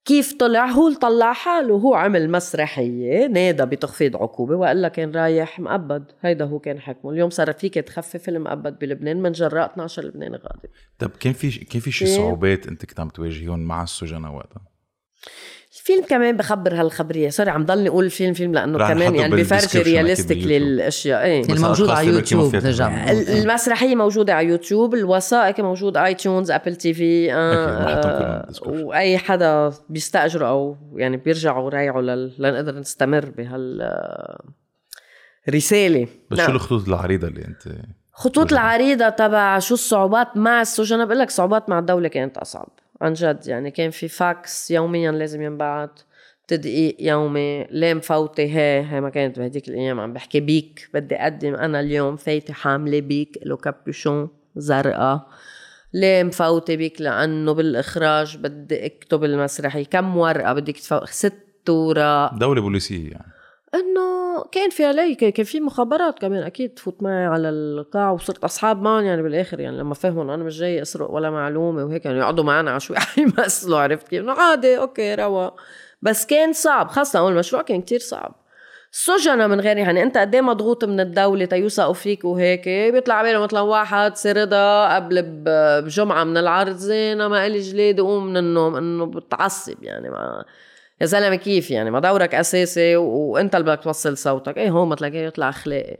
[0.09, 6.11] كيف طلع هو طلع حاله هو عمل مسرحية نادى بتخفيض عقوبة وإلا كان رايح مؤبد
[6.21, 10.69] هيدا هو كان حكمه اليوم صار فيك تخفف المؤبد بلبنان من جراء 12 لبناني غاضب
[10.99, 14.61] طب كان في كان في شي؟ صعوبات انت كنت عم تواجههم مع السجناء وقتها؟
[15.77, 17.29] الفيلم كمان بخبر هالخبرية.
[17.29, 20.37] سوري عم ضلني أقول الفيلم فيلم لأنه رح كمان يعني بفرجي رياليستيك.
[20.37, 21.23] للأشياء.
[21.23, 21.41] إيه.
[21.41, 23.09] اللي بس موجود على يوتيوب كانوا فيها نجم.
[23.09, 28.67] ال- المسرحية موجودة على يوتيوب الوثائقي موجود اي تيونز آبل تي في كلهم بالدescription.
[28.67, 32.33] وأي حدا بيستأجروا أو يعني بيرجعوا رايعوا لل...
[32.39, 33.89] لنقدر نستمر بهال
[35.49, 36.07] رسالة.
[36.31, 36.47] بس نعم.
[36.47, 37.75] شو الخطوط العريضة اللي أنت
[38.13, 42.69] خطوط العريضة تبع شو الصعوبات مع السجن؟ بقول لك صعوبات مع الدولة كانت أصعب.
[43.01, 45.99] عن جد يعني كان في فاكس يوميا لازم ينبعت
[46.47, 51.55] تدقيق يومي ليه مفوتة هي هي ما كانت بهديك الأيام عم بحكي بيك بدي أقدم
[51.55, 55.27] أنا اليوم فايتة حاملة بيك له كابيشون زرقاء.
[55.93, 62.61] ليه مفوتة بيك لأنه بالإخراج بدي أكتب المسرحية كم ورقة بدك تفوت ست وراق دولة
[62.61, 63.28] بوليسية يعني.
[63.73, 68.81] إنه كان في علي كان في مخابرات كمان أكيد تفوت معي على القاع وصرت أصحاب
[68.81, 72.43] معهم يعني بالآخر يعني لما فهموا أنا مش جاي أسرق ولا معلومة وهيك يعني يقعدوا
[72.43, 75.49] معنا على شوي يمثلوا عرفت كيف؟ إنه عادي أوكي روا
[76.01, 78.35] بس كان صعب خاصة أول مشروع كان كتير صعب.
[78.91, 83.61] سجنة من غير يعني أنت قد مضغوط من الدولة تيوثقوا فيك وهيك؟ بيطلع علينا مثلا
[83.61, 89.83] واحد سردا قبل بجمعة من العرض زينة ما إلي جليد قوم من النوم إنه بتعصب
[89.83, 90.45] يعني ما
[91.01, 92.95] يا زلمة كيف يعني؟ ما دورك أساسي.
[92.95, 94.57] وأنت اللي بدك توصل صوتك.
[94.57, 95.97] إيه هون ما تلاقيه يطلع أخلاقي.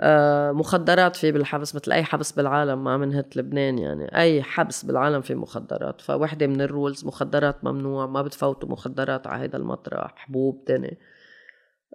[0.00, 4.16] آه مخدرات في بالحبس مثل أي حبس بالعالم ما من هت لبنان يعني.
[4.16, 6.00] أي حبس بالعالم في مخدرات.
[6.00, 10.14] فوحدة من ال rules مخدرات ممنوع ما بتفوتوا مخدرات على هيدا المطرح.
[10.16, 10.98] حبوب تاني.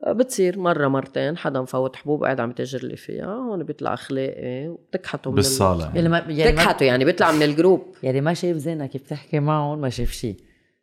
[0.04, 3.26] آه، بتصير مرة مرتين حدا مفوت حبوب قاعد عم يتاجر لي فيها.
[3.26, 4.68] هون بيطلع أخلاقي.
[4.68, 5.86] وبتكحته من بالصالة.
[5.86, 6.10] يعني يعني.
[6.10, 7.96] ما يعني يعني بيطلع من ال group.
[8.04, 10.38] يعني ما شايف زينة كيف تحكي معهم ما شايف شيء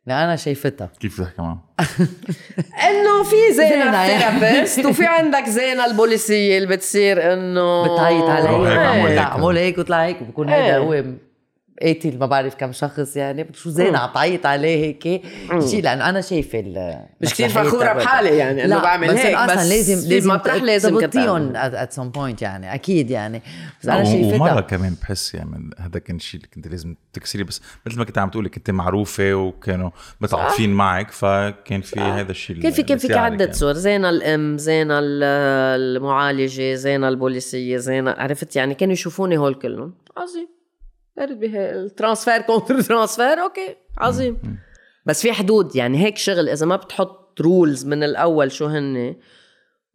[0.07, 1.73] أنا شايفتها كيف تحكي معه؟
[2.89, 4.19] إنه في يعني.
[4.19, 9.77] ثيرابيست وفي عندك زينة البوليسية اللي بتصير إنه بتعيط روح هيك علي أعمل هيك.
[9.77, 10.77] وطلع هيك وبكون هيدا إيه.
[10.77, 11.03] هو
[11.81, 15.03] قاتل ما بعرف كم شخص يعني شو زين عم تعيط عليه هيك
[15.69, 17.93] شيء لأنه أنا شايفة ال- مش فخورة تبعتها.
[17.93, 21.55] بحالي يعني لا بعمل بس هيك، أصلا بس لازم لازم مطرح لازم أعمل.
[21.55, 23.41] ات سم بوينت يعني أكيد يعني.
[23.81, 27.61] بس أنا و- ومرة كمان بحس يعني هذا كان شيء اللي كنت لازم تكسري بس
[27.85, 29.89] مثل ما كنت عم تقولي كنت معروفة وكانوا
[30.21, 33.53] متعاطفين معك فكان في هذا الشيء كان في كان في يعني.
[33.53, 35.23] صور زينة الأم زينة ال-
[35.97, 39.93] المعالجة زينة البوليسية زينة عرفت يعني كانوا يشوفوني هول كلهم.
[40.17, 40.47] عظيم.
[41.19, 44.37] ال transfert contre-transfert okay عظيم
[45.05, 46.49] بس في حدود يعني هيك شغل.
[46.49, 49.15] إذا ما بتحط rules من الأول شو هن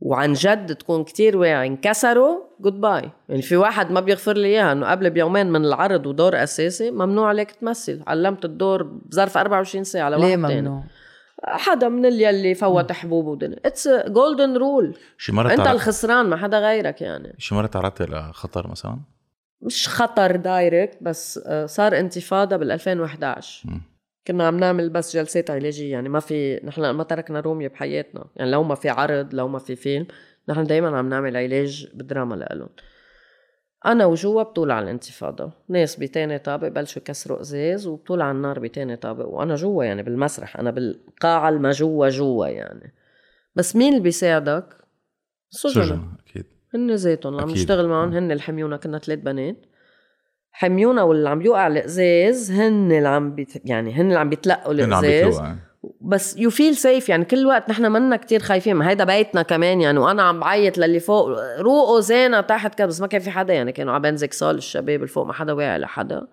[0.01, 1.67] وعن جد تكون كتير واعي.
[1.67, 6.43] انكسروا goodbye يعني في واحد ما بيغفر لي إياها إنه قبل بيومين من العرض ودور
[6.43, 8.03] أساسي ممنوع عليك تمثل.
[8.07, 10.61] علمت الدور بظرف 24 ساعة لواحد ليه تاني.
[10.61, 10.83] ممنوع؟
[11.45, 15.75] حدا من اللي فوت حبوب ودنيا اتس جولدن رول شي مرة أنت تعرض...
[15.75, 17.35] الخسران ما حدا غيرك يعني.
[17.39, 19.01] شي مرة تعرضتي لخطر مثلا؟
[19.67, 23.83] مش خطر دايركت بس آه، صار انتفاضة بال 2011 مم.
[24.27, 28.25] كنا عم نعمل بس جلسات علاجية يعني ما في نحن ما تركنا رومية بحياتنا.
[28.37, 30.07] يعني لو ما في عرض لو ما في فيلم
[30.49, 32.69] نحن دائما عم نعمل علاج بالدراما لإلهم.
[33.87, 35.53] أنا وجوا بطول على الانتفاضة.
[35.69, 39.27] ناس بتاني طابق بلشوا يكسروا إزاز وبطول على النار بتاني طابق.
[39.27, 40.57] وأنا جوا يعني بالمسرح.
[40.57, 42.95] أنا بالقاعة الما جوا جوا يعني.
[43.55, 44.77] بس مين اللي بيساعدك؟
[45.51, 46.03] سجن
[46.77, 47.51] هن ذاتهم اللي عم.
[47.51, 49.57] نشتغل معهم هن اللي حميونا كنا ثلاث بنات.
[50.53, 55.05] حميونا واللي عم يوقع الازاز هن اللي عم بيت يعني هن اللي عم بيتلقوا الازاز
[55.05, 55.55] بيتلوقع
[56.01, 58.77] بس يو فيل سيف يعني كل وقت نحن منا كتير خايفين.
[58.77, 61.29] ما هيدا بيتنا كمان يعني وأنا عم بعيط للي فوق.
[61.59, 63.73] روقوا زينة تحت كده بس ما كان في حدا يعني.
[63.73, 66.27] كانوا على بنزك صال الشباب الفوق ما حدا واعي لحدا.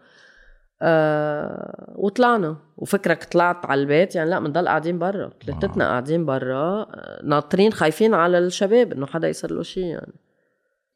[0.82, 2.58] آه وطلعنا.
[2.77, 5.29] وفكرك طلعت على البيت يعني لا بنضل قاعدين برا.
[5.45, 10.13] ثلاثتنا قاعدين برا آه، ناطرين خايفين على الشباب إنه حدا يصير له شيء يعني.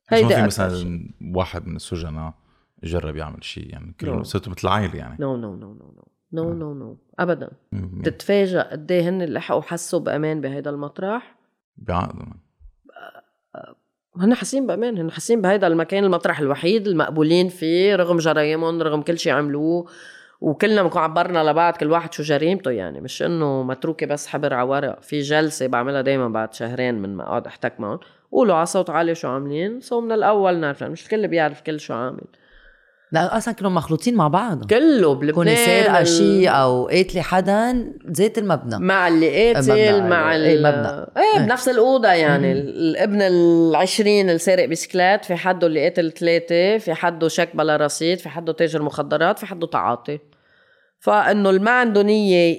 [0.10, 2.34] هيدا في مثلا واحد من السجناء
[2.84, 4.26] جرب يعمل شيء يعني كلهم no.
[4.26, 5.17] صرتوا مثل عائله يعني.
[5.19, 6.04] no no no no no.
[6.34, 6.80] no نعم.
[6.80, 7.50] no ابدا.
[7.72, 11.36] بتتفاجئ قد إيه هن لحقوا حسوا بأمان بهيدا المطرح؟
[11.78, 12.39] بعقلهم
[12.89, 13.76] آه، آه،
[14.17, 14.98] هن حاسين بأمان.
[14.98, 19.86] هن حاسين بهيدا المكان المطرح الوحيد المقبولين فيه رغم جرايمهم رغم كل شيء عملوه.
[20.41, 23.02] وكلنا بنكون عبرنا لبعض كل واحد شو جريمته يعني.
[23.02, 27.48] مش انه متروكة بس حبر عورق في جلسة بعملها دائما بعد شهرين من ما أقعد
[27.48, 28.00] أحتك معهم
[28.32, 29.82] قولوا على صوت عالي شو عاملين.
[29.82, 32.24] سو من الأول نعرف مش الكل بيعرف كل شو عامل.
[33.12, 34.66] لا أصلا كانوا مخلوطين مع بعض.
[34.66, 35.36] كله بلبنان.
[35.36, 38.80] كوني سارقه ال- شيء أو قاتلي حدا زيت المبنى.
[38.80, 41.06] مع اللي قاتل مبنى، مع إيه، ال مبنى.
[41.18, 42.52] إيه بنفس الأوضة يعني.
[42.52, 48.20] الابن العشرين اللي سارق بسكلات في حده اللي قاتل ثلاثة في حده شيك بلا رصيد
[48.20, 50.20] في حده تاجر مخدرات في حده تعاطي.
[51.08, 52.58] فإنه اللي ما عنده نية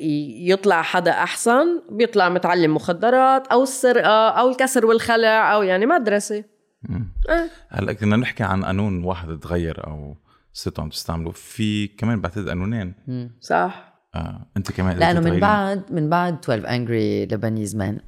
[0.52, 6.44] يطلع حدا أحسن بيطلع متعلم مخدرات أو السرقة أو الكسر والخلع أو يعني مدرسة.
[6.90, 7.50] إيه.
[7.68, 10.16] هلأ كنا نحكي عن قانون واحد تغير أو
[10.52, 12.94] صرتوا عم تستعملوا في كمان بعتقد قانونين
[13.40, 14.46] صح آه.
[14.56, 15.40] أنت كمان قدرتي لأنه من.
[15.40, 18.00] بعد من بعد 12 Angry Lebanese Men.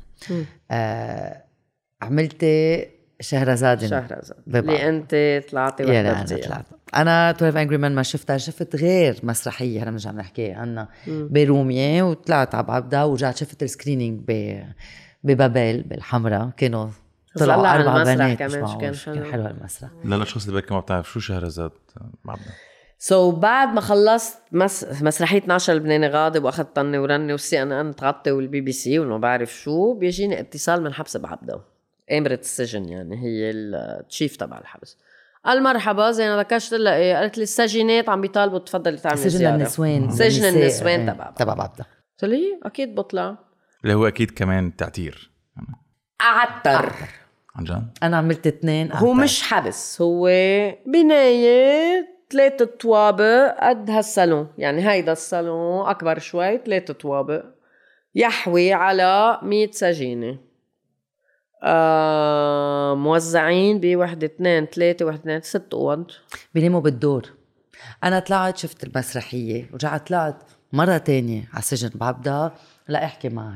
[0.70, 1.44] آه
[2.02, 2.88] عملتي
[3.20, 4.56] شهرزاد شهرزاد.
[4.56, 6.66] اللي أنت طلعتي يا لا أنا طلعت.
[6.94, 12.02] أنا 12 Angry Men ما شفتها شفت غير مسرحية هلا مش عم نحكي عنها برومية
[12.02, 14.60] وطلعت على بعبدا ورجعت شفت ال screening ب
[15.24, 16.50] ببابل بالحمراء.
[16.56, 16.88] كانوا
[17.38, 18.78] طلعوا أربع المسرح بنات كمان،.
[18.80, 19.46] كان حلو.
[19.46, 21.70] المسرح للاشخاص اللي بركي ما بتعرف شو شهرزاد
[22.24, 22.54] بعدها
[22.98, 24.86] سو so, بعد ما خلصت مس...
[25.02, 29.52] مسرحية 12 لبناني غاضب وأخذت طنة ورنة وال CNN تغطي والبي بي سي وما بعرف
[29.52, 31.60] شو بيجيني اتصال من حبس بعبده
[32.10, 34.96] آمرة السجن يعني هي ال chief تبع الحبس.
[35.44, 39.54] قال مرحبا زين ذكرت لها إيه قالت لي السجينات عم بيطالبوا تفضلي تعملي سجن زيارة.
[39.54, 40.10] النسوان.
[40.10, 43.38] سجن النسوان إيه، تبع تبع بعبده قلت لي أكيد بطلع.
[43.84, 45.30] اللي هو أكيد كمان تعتير.
[46.20, 46.92] أعتر.
[47.54, 50.26] عن جد؟ أنا عملت اثنين هو مش حبس هو
[50.86, 54.48] بناية ثلاثة طوابق قد هالصالون.
[54.58, 57.44] يعني هيدا الصالون أكبر شوي ثلاثة طوابق.
[58.14, 60.49] يحوي على مية سجينة.
[61.62, 66.10] آه موزعين بوحدة اثنين ثلاثة وحدة اثنين ست أوض
[66.54, 67.22] بيناموا بالدور.
[68.04, 70.36] أنا طلعت شفت المسرحية ورجعت طلعت
[70.72, 72.50] مرة تانية على سجن بعبدا
[72.88, 73.54] لا أحكي مع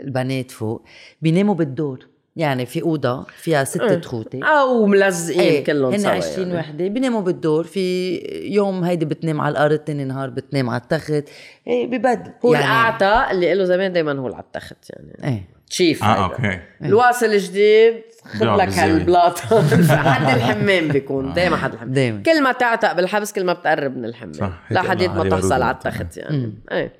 [0.00, 0.84] البنات فوق.
[1.22, 2.06] بيناموا بالدور.
[2.36, 6.58] يعني في أوضة فيها ستة خوته أو ملزقين إيه كلهم هن سوا 20 يعني.
[6.58, 6.88] وحدة.
[6.88, 7.64] بيناموا بالدور.
[7.64, 11.24] في يوم هيدي بتنام على الأرض تاني نهار بتنام على التخت.
[11.66, 12.32] إيه ببدل.
[12.44, 15.34] هو يعني اللي له زمان دايما هو على التخت يعني.
[15.34, 15.59] إيه.
[15.70, 16.22] تشيف آه هيدا.
[16.24, 16.60] أوكي.
[16.84, 18.02] الواصل الجديد
[18.34, 18.68] خد لك.
[18.68, 19.62] هالبلاطه
[20.12, 21.92] حد الحمام بيكون دائما حد الحمام.
[21.92, 22.22] دايماً.
[22.22, 24.52] كل ما تعتق بالحبس كل ما بتقرب من الحمام.
[24.70, 25.70] لحديت ما تحصل على.
[25.70, 26.54] التخت يعني.
[26.72, 26.92] إيه.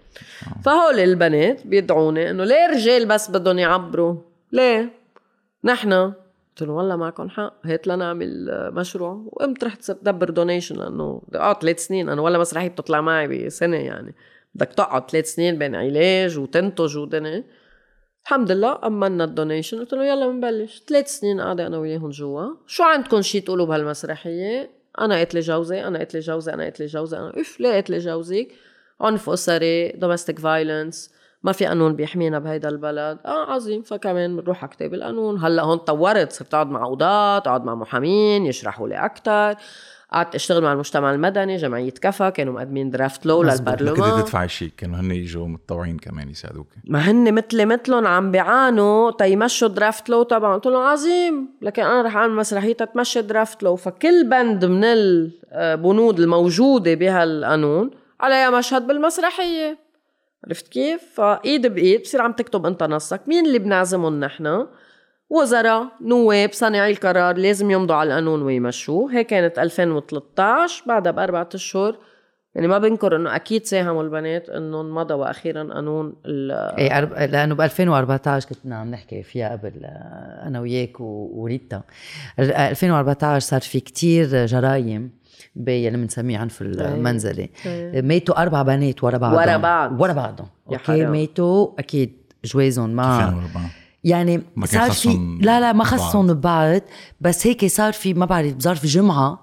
[0.64, 4.14] فهول البنات بيدعوني إنه ليه الرجال بس بدهم يعبروا؟
[4.52, 4.92] ليه؟
[5.64, 5.92] نحن.
[5.92, 7.54] قلت له والله معكم حق.
[7.64, 9.22] هات لنعمل آه، مشروع.
[9.26, 12.08] وقمت رحت تدبر دونيشن لأنه آه ثلاث سنين.
[12.08, 14.14] أنا ولا مسرحية بتطلع معي بسنة يعني.
[14.54, 17.44] بدك تقعد ثلاث سنين بين علاج وتنتج ودني.
[18.24, 19.78] الحمد لله أمنا ال donation.
[19.78, 22.46] قلت له يلا بنبلش ثلاث سنين قاعدة أنا وياهم جوا.
[22.66, 27.16] شو عندكم شي تقولوا بهالمسرحية؟ أنا قتلي جوزي أنا قتلي جوزي أنا قتلي جوزي.
[27.16, 28.48] أنا إف ليه قتلي جوزك.
[29.00, 33.18] عنف أسري domestic violence ما في قانون بيحمينا بهيدا البلد.
[33.26, 33.82] آه عظيم.
[33.82, 35.38] فكمان بنروح على كتاب القانون.
[35.38, 36.32] هلأ هون طورت.
[36.32, 39.54] صرت اقعد مع قضاة اقعد مع محامين يشرحوا لي أكثر
[40.12, 43.94] قعدت اشتغل مع المجتمع المدني جمعية كفا كانوا مقدمين draft law ما للبرلمان.
[43.94, 46.66] كنت تدفعي شيء كانوا هن يجوا متطوعين كمان يساعدوك.
[46.84, 50.54] ما هن مثلي مثلهم عم بيعانوا تيمشوا درافت لو تبعهم.
[50.54, 53.76] قلت لهم عظيم لكن أنا رح أعمل مسرحية تتمشى درافت لو.
[53.76, 59.78] فكل بند من البنود الموجودة بهالقانون عليها مشهد بالمسرحية.
[60.46, 64.66] عرفت كيف؟ فإيد بإيد بصير عم تكتب أنت نصك، مين اللي بنعزمهم نحن؟
[65.30, 71.96] وزراء، نواب، صانعي القرار لازم يمضوا على القانون ويمشوه، هيك كانت 2013 بعدها بأربعة أشهر.
[72.54, 77.12] يعني ما بنكر إنه أكيد ساهموا البنات انه مضى وأخيرا قانون ال- إيه أرب...
[77.12, 81.82] لأنه ب 2014 كنا عم نحكي فيها قبل آه، أنا وياك و- وريتا.
[82.38, 85.10] ال- آه، 2014 صار في كتير جرايم
[85.88, 87.50] اللي بنسميه عنف المنزلي.
[88.02, 89.38] ماتوا أربع بنات ورا بعضهم.
[89.38, 90.00] ورا بعض.
[90.00, 90.46] ورا بعضهم.
[90.68, 90.76] أوكي.
[91.06, 92.90] ماتوا أكيد جوازهم
[93.54, 93.70] بعض.
[94.04, 95.84] يعني ما كان صار في خصهم لا لا ما.
[95.84, 96.80] خصهم ببعض
[97.20, 99.42] بس هيك صار في ما بعرف بظرف جمعة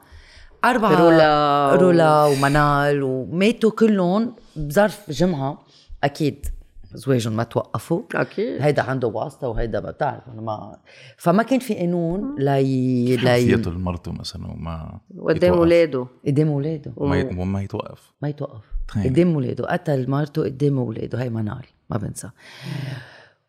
[0.65, 5.58] أربعة رولا و- رولا ومنال وماتوا كلهم بظرف جمعة
[6.04, 6.46] أكيد
[6.93, 8.02] زواجهم ما توقفوا.
[8.15, 8.62] أكيد.
[8.62, 10.78] هيدا عنده واسطة وهيدا ما بتعرف أنا ما
[11.17, 15.54] فما كان في قانون لي لي حياته لمرته مثلا وما قدام.
[15.54, 18.13] اولاده قدام اولاده وما ي- وما يتوقف.
[18.22, 18.62] ما يتوقف.
[18.88, 19.04] تخيل.
[19.04, 22.30] قدام اولاده قتل مرته قدام اولاده هي منال ما بنسى.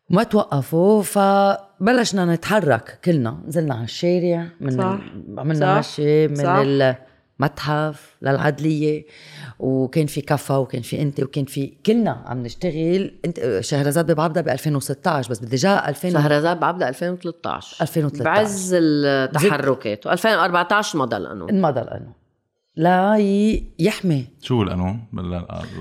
[0.09, 4.99] ما توقفوا فبلشنا نتحرك كلنا نزلنا على الشارع من صح.
[5.37, 5.89] عملنا صح.
[5.89, 6.63] مشي من صح.
[7.39, 9.05] المتحف للعدلية
[9.59, 14.49] وكان في كفا وكان في انت وكان في كلنا عم نشتغل انت شهرزاد ببعبدا ب
[14.49, 18.23] 2016 بس بدي جاء 2000 شهرزاد بعبدا 2013 2013.
[18.23, 22.13] بعز التحركات و2014 مضى القانون انمضى القانون
[22.79, 24.25] لا ي- يحمي.
[24.41, 24.99] شو القانون؟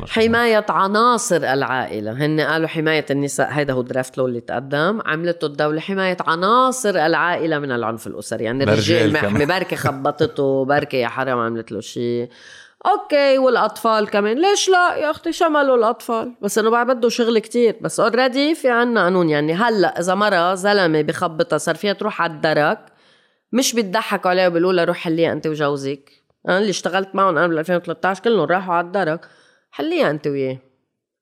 [0.08, 2.12] حماية عناصر العائلة.
[2.12, 5.00] هن قالوا حماية النساء هيدا هو درافت لو اللي تقدم.
[5.06, 5.80] عملته الدولة.
[5.80, 8.44] حماية عناصر العائلة من العنف الأسري.
[8.44, 9.46] يعني الرجال محمي.
[9.46, 12.28] بركة خبطته بركة يا حرام عملت له شيء
[12.86, 14.40] أوكي والأطفال كمان.
[14.42, 16.32] ليش لا يا أختي؟ شملوا الأطفال.
[16.42, 17.76] بس إنه بعد بده شغل كتير.
[17.80, 19.28] بس already في عنا قانون.
[19.30, 22.78] يعني هلأ إذا مرة زلمة بخبطها صار فيها تروح على الدرك
[23.52, 26.10] مش بيضحكوا عليها وبيقولوا لها روح حليها أنت وجوزك.
[26.48, 29.28] أنا اللي اشتغلت معهم أنا بال 2013 كلهم راحوا على الدرك.
[29.70, 30.58] حليها أنت وياه؟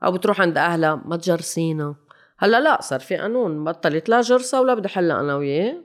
[0.05, 1.95] أو بتروح عند أهلها؟ ما تجرسينا.
[2.39, 3.65] هلأ لا صار في قانون.
[3.65, 5.77] بطلت لا جرسة ولا بدي حلها أنا وياه.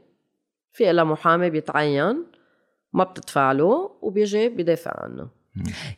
[0.74, 2.26] في لها محامي بيتعين
[2.94, 5.30] ما بتدفع له وبيجي بيدافع عنه.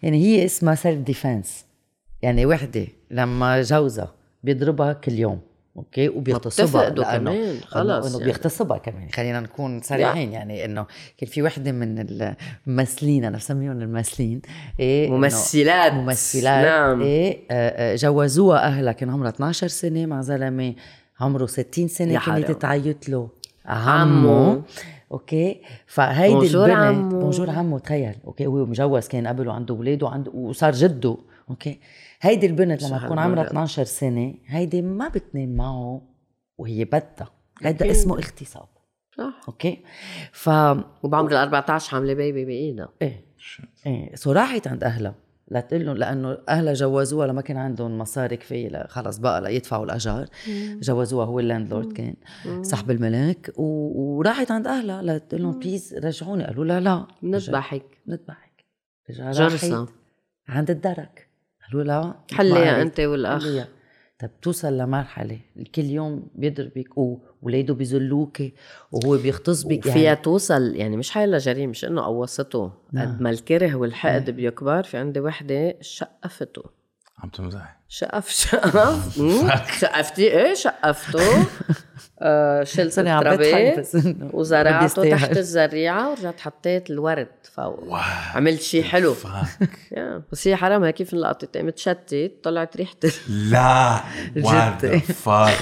[0.03, 1.65] يعني هي اسمها self defense
[2.21, 5.41] يعني وحدة لما جوزها بيضربها كل يوم.
[5.77, 6.89] أوكي؟ وبيغتصبها.
[6.89, 8.25] كمان، خلص إنه يعني.
[8.25, 9.09] بيغتصبها كمان.
[9.09, 10.85] خلينا نكون صريحين يعني إنه
[11.17, 12.05] كان في وحدة من
[12.67, 14.41] الممثلين أنا بسميهم الممثلين
[14.79, 15.93] إيه إنه ممثلات.
[15.93, 17.01] ممثلات نعم.
[17.01, 20.73] إيه آه، آه، جوزوها اهلها كان عمرها 12 سنة مع زلمة
[21.19, 22.51] عمره 60 سنة كانت.
[22.51, 23.29] تعيط له.
[23.65, 24.61] عمو.
[25.11, 27.19] أوكي؟ فهيدي bonjour البنت عمو.
[27.19, 28.15] bonjour عمو تخيل.
[28.25, 31.17] أوكي؟ هو مجوز كان قبل وعنده أولاد وعنده وصار جده.
[31.49, 31.79] أوكي؟
[32.21, 36.01] هيدي البنت لما تكون عمرها هالقد؟ 12 سنة هيدي ما بتنام معه
[36.57, 37.31] وهي بدها.
[37.61, 37.91] هيدا أكيد.
[37.91, 38.67] اسمه اغتصاب.
[39.17, 39.41] صح.
[39.47, 39.79] أوكي؟
[40.31, 40.49] ف
[41.03, 43.25] وبعمر ال 14 حامله baby بايدها إيه
[43.85, 44.15] إيه.
[44.15, 45.15] so راحت عند أهلها.
[45.51, 50.27] لتقول لهم لأنه أهلها جوزوها لما كان عندهم مصاري كفاية خلص بقى ليدفعوا الأجار.
[50.81, 52.15] جوزوها هو ال landlord كان
[52.61, 53.63] صاحب الملك و...
[54.17, 55.01] وراحت عند أهلها.
[55.01, 56.43] لتقول لهم please رجعوني.
[56.43, 57.07] قالوا لا لا.
[57.21, 58.65] بنذبحك نذبحك.
[59.09, 59.87] رجع جرسة.
[60.47, 61.29] عند الدرك.
[61.73, 63.43] قالوا لا حليها أنت وياه.
[63.43, 63.67] حليها.
[64.19, 65.39] طب توصل لمرحلة.
[65.75, 68.41] كل يوم بيضربك وولاده بيذلوك
[68.91, 72.71] وهو بيغتصبك فيها يعني توصل يعني مش هاي جريمة مش إنه قوصته.
[72.91, 73.07] نعم.
[73.07, 76.63] قد ما الكره والحقد بيكبر في عندي وحدة شقفته.
[77.23, 77.79] عم تمزح.
[77.89, 79.19] شقف شقف.
[79.81, 81.19] شقفتي؟ إيه شقفته.
[82.19, 85.09] آه شلت ما وزرعته.
[85.09, 87.99] تحت الزريعة ورجعت حطيت الورد فوق.
[88.35, 89.15] عملت شيء حلو.
[89.97, 90.21] يا.
[90.31, 92.95] بس هي حرام هيك كيف انلقطت؟ قامت شتت طلعت ريحه
[93.29, 93.99] لا.
[94.43, 94.97] وات جد.
[94.97, 95.57] فاك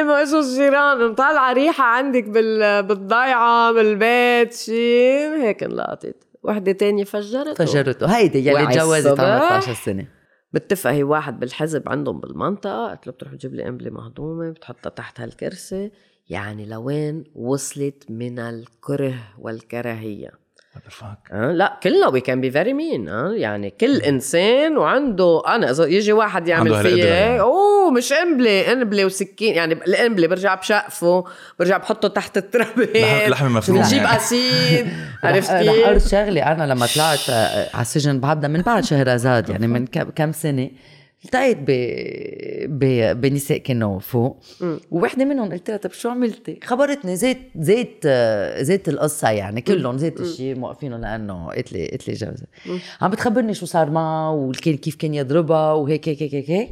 [0.00, 1.10] اما إجوا الجيران.
[1.10, 2.82] مطلعه ريحة عندك بال...
[2.82, 6.16] بالضيعة بالبيت شيء هيك انلقطت.
[6.42, 7.64] وحدة تانية فجرته.
[7.64, 8.06] فجرته.
[8.16, 9.70] هيدي يلي تجوزت عمرها الصبح.
[9.70, 10.21] 12 سنة.
[10.52, 15.20] بتفق هي واحد بالحزب عندهم بالمنطقة قلت له بتروح تجيب لي قنبلة مهضومة بتحطها تحت
[15.20, 15.90] هالكرسي.
[16.30, 20.41] يعني لوين وصلت من الكره والكراهية؟
[21.32, 25.84] أه؟ لا كلنا وي كان بي فيري مين أه؟ يعني كل إنسان وعنده أنا إذا
[25.86, 27.40] يجي واحد يعمل فيي يعني.
[27.40, 31.24] أوه مش قنبله قنبله وسكين يعني القنبله برجع بشقفه
[31.58, 34.16] برجع بحطه تحت الترابيز لحم- لحمة مفرومة بنجيب يعني.
[34.16, 34.86] acid
[35.24, 38.84] عرفت رح رح أقول كيف؟ شغلة أنا لما طلعت آه، على السجن بعدها من بعد
[38.84, 40.70] شهرزاد يعني من كم سنة
[41.24, 41.70] التقيت ب...
[42.78, 43.20] ب...
[43.20, 44.42] بنساء كانوا فوق.
[44.90, 48.06] ووحدة منهم قلت لها طب شو عملتي؟ خبرتني زيت زيت
[48.60, 52.46] زيت القصة يعني كلهم زيت الشيء موقفينه لأنه قلت لي قلت لي جوزها
[53.00, 56.70] عم بتخبرني شو صار معها وكيف كيف كان يضربها وهيك هيك هيك هيك, هيك.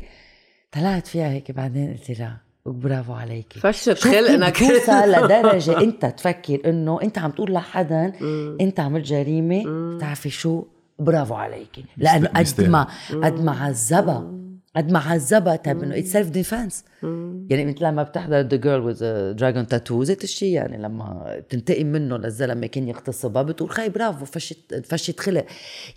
[0.73, 3.61] طلعت فيها هيك بعدين قلت لها برافو عليكي.
[3.61, 8.13] فشت خلقنا توصل لدرجة أنت تفكر إنه أنت عم تقول لحدا
[8.61, 9.65] أنت عملت جريمة
[9.97, 10.65] بتعرفي شو؟
[10.99, 11.85] برافو عليكي.
[11.97, 12.61] لأنه قد.
[12.61, 14.40] ما قد ما عذبها.
[14.77, 17.05] قد ما عذبها طيب إنه it's self defense
[17.51, 22.17] يعني انت لما بتحضر The Girl with Dragon Tattoo زيت الشيء يعني لما تنتقم منه
[22.17, 25.47] للزلمة كان يغتصبها بتقول خي برافو فشت فشت خلق.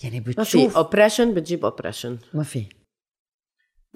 [0.04, 2.66] يعني ما في بتشوف oppression بتجيب oppression ما في.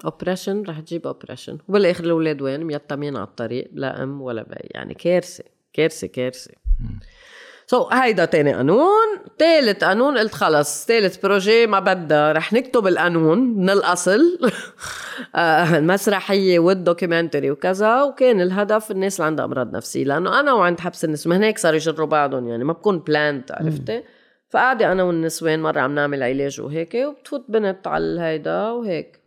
[0.04, 4.94] oppression رح تجيب oppression وبالآخر الأولاد وين؟ ميتمين على الطريق لا أم ولا بي يعني
[4.94, 6.50] كارثة كارثة كارثة.
[7.70, 9.06] so, هيدا تاني قانون.
[9.38, 10.86] تالت قانون قلت خلص.
[10.86, 12.32] تالت projet ما بدها.
[12.32, 14.38] رح نكتب القانون من الأصل.
[15.34, 18.02] آه، المسرحية وال documentary وكذا.
[18.02, 20.04] وكان الهدف الناس اللي عندها أمراض نفسية.
[20.04, 22.64] لأنه أنا وعند حبس النسوان هيك صاروا يجروا بعضهم يعني.
[22.64, 24.04] ما بكون planned عرفتي؟
[24.50, 26.94] فقاعدة أنا والنسوان مرة عم نعمل علاج وهيك.
[26.94, 29.20] وبتفوت بنت على الهيدا وهيك.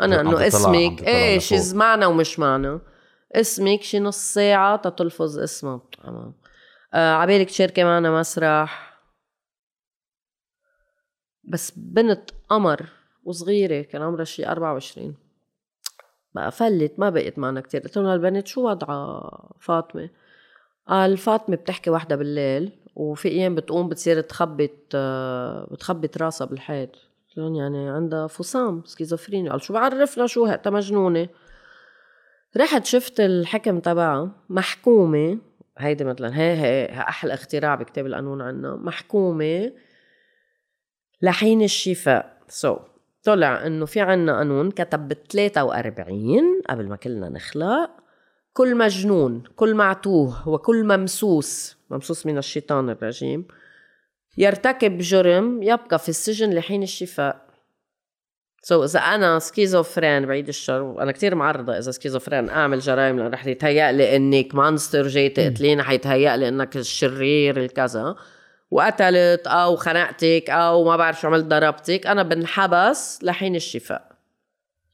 [0.00, 1.02] أنا عم إنه تطلع- عم اسمك.
[1.02, 1.48] إيه لفوق.
[1.48, 2.80] شيز معنا ومش معنا.
[3.34, 6.34] اسمك شي نص ساعة تتلفظ اسمها تمام.
[6.94, 8.94] آه عبالك تشاركي معنا مسرح.
[11.44, 12.86] بس بنت قمر
[13.24, 15.16] وصغيرة كان عمرها شي 24
[16.34, 17.80] بقى فلت ما بقيت معنا كتير.
[17.80, 20.10] قلت لهم هالبنت شو وضعها فاطمة؟
[20.88, 26.90] قال فاطمة بتحكي وحدة بالليل وفي أيام بتقوم بتصير تخبط آه، بتخبط راسها بالحيط.
[27.28, 29.50] قلت لهم يعني عندها فصام سكيزوفرينيا.
[29.50, 31.28] قال شو بعرفنا شو هي؟ مجنونة.
[32.56, 35.38] رحت شفت الحكم تبعها محكومة
[35.78, 39.72] هيدي مثلا هي هي أحلى اختراع بكتاب القانون عنا محكومة
[41.22, 42.38] لحين الشفاء.
[42.48, 42.78] so,
[43.24, 47.90] طلع إنه في عنا قانون كتب ب 43 قبل ما كلنا نخلق
[48.52, 53.44] كل مجنون كل معتوه وكل ممسوس ممسوس من الشيطان الرجيم
[54.38, 57.43] يرتكب جرم يبقى في السجن لحين الشفاء.
[58.66, 63.46] so, إذا أنا schizophrène بعيد الشر وأنا كتير معرضة إذا schizophrène أعمل جرائم لأن رح
[63.46, 68.14] يتهيأ لي إنك monster جاي تقتليني حيتهيأ لي إنك الشرير الكذا.
[68.70, 74.12] وقتلت أو خنقتك أو ما بعرف شو عملت ضربتك أنا بنحبس لحين الشفاء.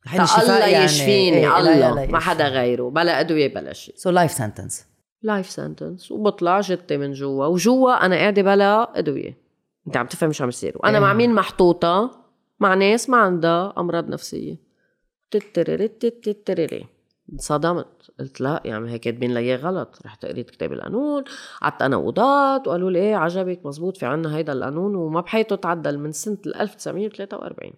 [0.07, 3.95] حين الله يشفيني إيه، لا- الله لا ما حدا غيره بلا أدوية بلا شيء.
[3.97, 4.87] so life sentence
[5.23, 9.39] life sentence وبطلع جتي من جوا وجوا أنا قاعدة بلا أدوية.
[9.87, 10.73] أنت عم تفهم شو عم يصير.
[10.77, 11.05] وأنا إيه.
[11.05, 12.20] مع مين محطوطة؟
[12.61, 14.57] مع ناس ما عندها أمراض نفسية.
[15.31, 16.87] تترري
[17.33, 18.11] انصدمت.
[18.21, 19.99] قلت لا يعني هيك كاتبين لي غلط.
[20.07, 21.25] رحت قريت كتاب القانون
[21.63, 25.99] قعدت أنا وضعت وقالوا لي إيه عجبك مزبوط في عنا هيدا القانون وما بحياته تعدل
[25.99, 27.73] من سنة 1943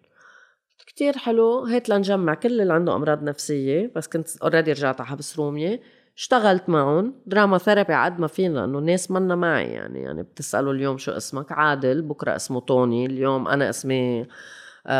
[0.87, 1.65] كتير حلو.
[1.65, 5.81] هيت لنجمع كل اللي عنده أمراض نفسية بس كنت already رجعت على حبس رومية.
[6.17, 7.15] اشتغلت معهم.
[7.27, 11.53] drama therapy عد ما فينا لأنه الناس منا معي يعني يعني بتسألوا اليوم شو اسمك؟
[11.53, 14.27] عادل بكرة اسمه توني اليوم أنا اسمي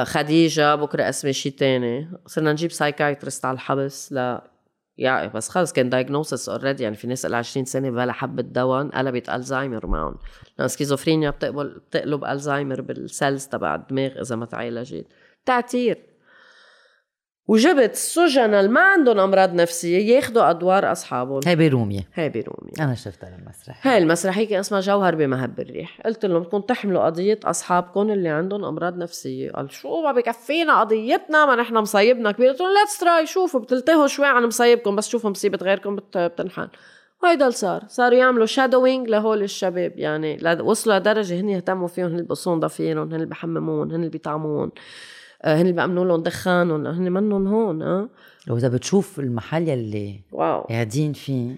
[0.05, 4.13] خديجة بكرة اسمي شي تاني صرنا نجيب psychiatrist على الحبس.
[4.13, 4.51] لا
[4.97, 8.83] يعني بس خلص كان diagnosis already يعني في ناس لها 20 سنة بلا حبة دواء
[8.83, 10.19] انقلبت الزهايمر معهم.
[10.59, 15.07] لأن سكيزوفرينيا بتقبل بتقلب الزهايمر بال cells تبع الدماغ إذا ما تعالجت.
[15.47, 16.12] تعتير.
[17.49, 21.41] وجبت السجناء اللي ما عندهم أمراض نفسية ياخذوا أدوار أصحابهم.
[21.47, 26.01] هي برومية هاي برومي أنا شفتها بالمسرح هاي المسرحيه كان اسمها جوهر بمهب الريح.
[26.07, 29.51] قلت لهم بدكم تحملوا قضية أصحابكم اللي عندهم أمراض نفسية.
[29.51, 34.07] قال شو ما بكفينا قضيتنا ما نحن مصيبنا كبير قلت لهم let's try شوفوا بتلتهوا
[34.07, 36.69] شوي عن مصيبكم بس شوفوا مصيبة غيركم بت- بتنحل.
[37.23, 37.85] وهيدا اللي صار.
[37.89, 42.27] صاروا يعملوا shadowing لهول الشباب يعني وصلوا لدرجة هن يهتموا فيهم هن اللي
[42.61, 44.69] ضفيرهم هن اللي بحممون هن اللي بيطعمون.
[44.69, 44.73] آه،
[45.45, 48.09] هن اللي بيأمنوا لهم دخانهم هن منهم هون آه.
[48.49, 50.61] واذا بتشوف المحل يلي واو.
[50.63, 51.57] قاعدين فيه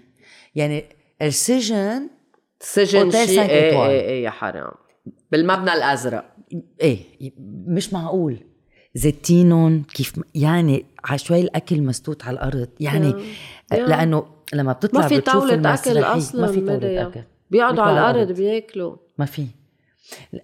[0.55, 0.83] يعني
[1.21, 2.09] السجن
[2.59, 3.85] سجن شيء إيه.
[3.87, 4.71] إيه إيه يا حرام.
[5.31, 6.25] بالمبنى الأزرق.
[6.81, 6.97] إيه
[7.67, 8.37] مش معقول.
[8.95, 12.67] زيتينهم كيف يعني عشوائي الأكل مسدود على الأرض.
[12.79, 13.13] يعني
[13.73, 13.87] يا.
[13.87, 17.07] لأنه لما بتطلع ما في طاولة أكل المسرحية- أصلا ما في طاولة.
[17.07, 17.21] أكل.
[17.51, 18.95] بيقعدوا على الأرض بياكلوا.
[19.17, 19.47] ما في.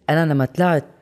[0.10, 1.01] أنا لما طلعت آه،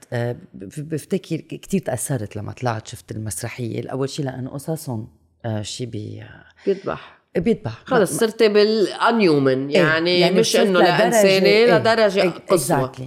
[0.53, 3.89] بفتكر كتير تأثرت لما طلعت شفت المسرحية.
[3.89, 5.07] اول شيء لأنه قصصهم
[5.45, 6.23] آه، شيء بي
[6.65, 7.19] بيذبح.
[7.37, 7.81] بيذبح.
[7.85, 13.03] خلص صرتي بالأنيومن إيه، يعني, يعني مش إنه لدرجة- لانسانه إيه، لدرجه إيه، قصوى exactly.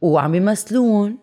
[0.00, 1.18] وعم بيمثلون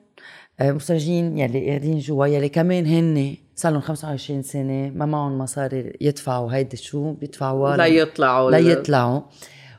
[0.59, 5.93] آه، مسجين يلي قاعدين جوا يلي كمان هن صار لهم 25 سنة ما معهم مصاري
[6.01, 6.53] يدفعوا.
[6.53, 8.51] هيدي شو؟ بيدفعوا لا يطلعوا.
[8.51, 9.21] لا ل- يطلعوا.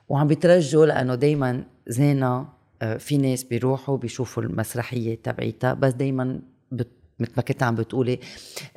[0.09, 2.58] وعم بيترجوا لأنه دائما زينة آه،
[2.99, 6.41] في ناس بيروحوا بيشوفوا المسرحية تبعيتها بس دائما
[6.73, 6.89] بت
[7.21, 8.19] مثل ما كنت عم بتقولي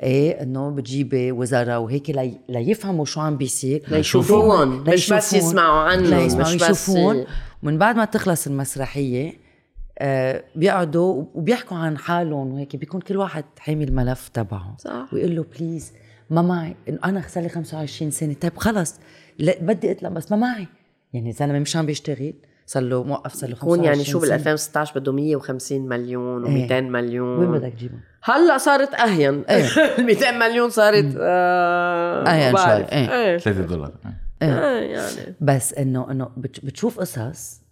[0.02, 3.84] إيه إنه بتجيبي وزراء وهيك لي ليفهموا شو عم بيصير.
[3.88, 7.24] ليشوفوهم، مش بس يسمعوا عنهم، مش بس يشوفون.
[7.62, 9.32] ومن بعد ما تخلص المسرحية
[9.98, 14.76] آه بيقعدوا وبيحكوا عن حالهم وهيك بيكون كل واحد حامل ملف تبعه.
[14.78, 15.08] صح.
[15.12, 15.92] ويقول له بليز
[16.30, 18.34] ما معي أنا صار لي 25 سنة.
[18.34, 18.94] طيب خلص
[19.38, 20.66] بدي أطلع بس ما معي.
[21.12, 22.34] يعني الزلمه مش عم بيشتغل.
[22.66, 24.34] صار له موقف صار له 25 هون يعني شو بال سنة.
[24.36, 26.68] 2016 بده 150 مليون إيه.
[26.68, 29.66] و200 مليون وين بدك تجيبهم؟ هلأ صارت أهين إيه.
[30.06, 32.98] 200 مليون صارت آه أهين ما شوي،.
[32.98, 33.12] إيه.
[33.24, 33.92] إيه 3 دولار
[34.42, 34.48] إيه.
[34.48, 37.62] إيه يعني بس إنه إنه بت- بتشوف قصص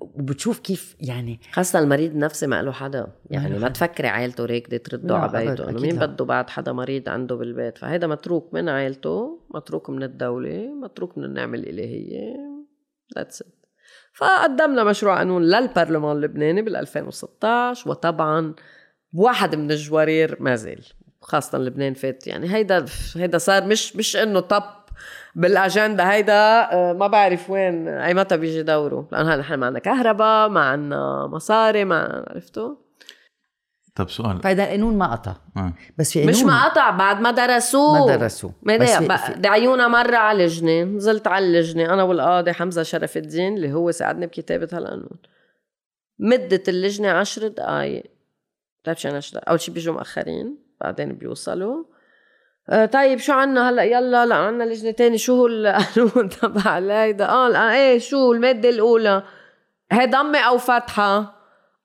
[0.00, 5.16] وبتشوف كيف يعني خاصة المريض النفسي ما له حدا يعني ما تفكري عائلته راكدة ترده
[5.16, 5.96] على بيته إنه مين.
[5.96, 11.24] بده بعد حدا مريض عنده بالبيت فهيدا متروك من عائلته متروك من الدولة متروك من
[11.24, 12.36] النعمة الإلهية
[13.16, 13.60] ذاتس ات
[14.12, 18.54] فقدمنا مشروع قانون للبرلمان اللبناني بال 2016 وطبعا
[19.14, 20.84] واحد من الجوارير ما زال
[21.22, 22.26] خاصة لبنان فات.
[22.26, 22.84] يعني هيدا
[23.16, 24.62] هيدا صار مش مش إنه طب
[25.34, 26.32] بالأجندة هيدا
[26.72, 29.08] آه، ما بعرف وين أي متى بيجي دوره.
[29.12, 32.74] لأنه نحن ما عندنا كهرباء ما عندنا مصاري ما عرفتوا؟
[33.94, 34.40] طب سؤال.
[34.42, 35.34] فاذا القانون ما قطع.
[35.56, 35.72] آه.
[35.98, 36.34] بس في قانون.
[36.34, 38.06] مش ما قطع بعد ما درسوه.
[38.08, 38.52] ما درسوه.
[38.62, 43.56] ما بس في- دعيونا مرة على لجنة نزلت على اللجنة أنا والقاضي حمزة شرف الدين
[43.56, 45.10] اللي هو ساعدني بكتابة هالقانون.
[46.18, 48.04] مدة اللجنة عشر دقايق.
[48.82, 51.84] بتعرف شو يعني عشر أول شي بيجوا مأخرين بعدين بيوصلوا.
[52.68, 57.28] آه طيب شو عنا هلا؟ يلا لا عنا لجنة تاني شو هو القانون تبع هيدا
[57.28, 59.22] آه لا، إيه شو المادة الأولى؟
[59.92, 61.39] هي ضمة أو فتحة.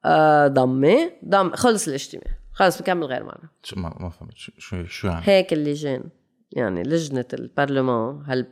[0.06, 1.12] آه ضمة.
[1.26, 2.38] ضم خلص الاجتماع.
[2.54, 4.34] خلص بكمل غير مرة شو ما ما فهمت.
[4.36, 6.04] شو شو, شو يعني؟ هيك اللجان
[6.52, 8.48] يعني لجنة البرلمان هل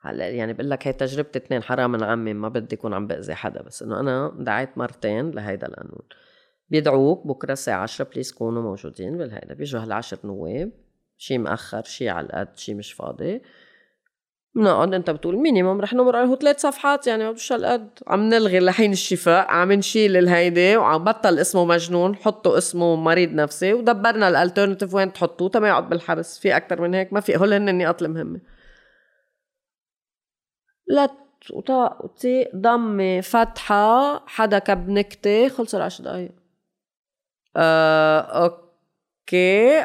[0.00, 3.34] هلا يعني بقول لك هي تجربة اثنين حرام من عمي ما بدي يكون عم بأذي
[3.34, 6.02] حدا بس إنه أنا دعيت مرتين لهيدا القانون.
[6.68, 10.70] بيدعوك بكرة الساعة 10 please كونوا موجودين بالهيدا بيجوا هالعشر نواب.
[11.16, 13.42] شي مأخر شي على القد شي مش فاضي.
[14.54, 18.60] بنقعد انت بتقول minimum رح نمر عليه ثلاث صفحات يعني ما بدوش هالقد عم نلغي
[18.60, 24.34] لحين الشفاء عم نشيل الهيدي وعم بطل اسمه مجنون حطوا اسمه مريض نفسي ودبرنا ال
[24.34, 27.36] alternative وين تحطوه تما يقعد بالحبس في أكثر من هيك؟ ما في.
[27.36, 28.40] هول هن النقاط المهمة.
[30.86, 31.08] لا
[31.52, 36.32] وطاق وتي ضمة فتحة حدا كب نكتة خلصوا العشر دقايق.
[37.56, 38.71] آه، أوكي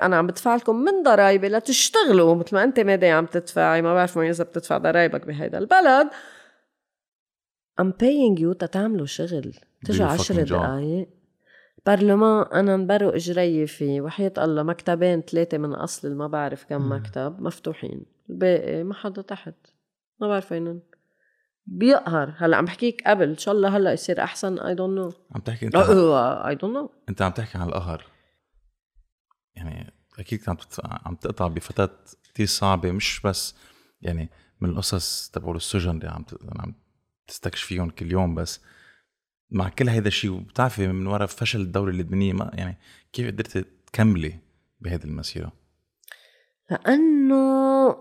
[0.03, 4.17] أنا عم بدفع لكم من ضرايبي لتشتغلوا مثل ما أنت مادي عم تدفعي ما بعرف
[4.17, 6.07] وين إذا بتدفع ضرايبك بهيدا البلد.
[7.81, 9.53] I'm paying you تتعملوا شغل
[9.89, 10.43] your عشر.
[10.43, 11.07] دقايق.
[11.85, 17.41] برلمان أنا انبروا إجري فيه وحياة الله مكتبين ثلاثة من أصل ما بعرف كم مكتب
[17.41, 18.05] مفتوحين.
[18.29, 19.55] الباقي ما حدا تحت
[20.21, 20.79] ما بعرف وينن.
[21.65, 22.33] بيقهر.
[22.38, 25.65] هلأ عم بحكيك قبل إن شاء الله هلأ يصير أحسن I don't know عم تحكي
[25.65, 28.05] أنت I don't know أنت عم تحكي عن القهر.
[29.57, 33.55] يعني أكيد كانت بت- عم تقطع بفترات كثير صعبة مش بس
[34.01, 34.29] يعني
[34.61, 36.25] من القصص تبعول السجن اللي عم
[36.59, 36.75] عم
[37.27, 38.59] تستكشفيهم كل يوم بس
[39.51, 42.77] مع كل هيدا الشيء وبتعرفي من وراء فشل الدولة اللبنانية ما يعني
[43.13, 44.39] كيف قدرتي تكملي
[44.81, 45.51] بهذه المسيرة؟
[46.71, 47.95] لأنه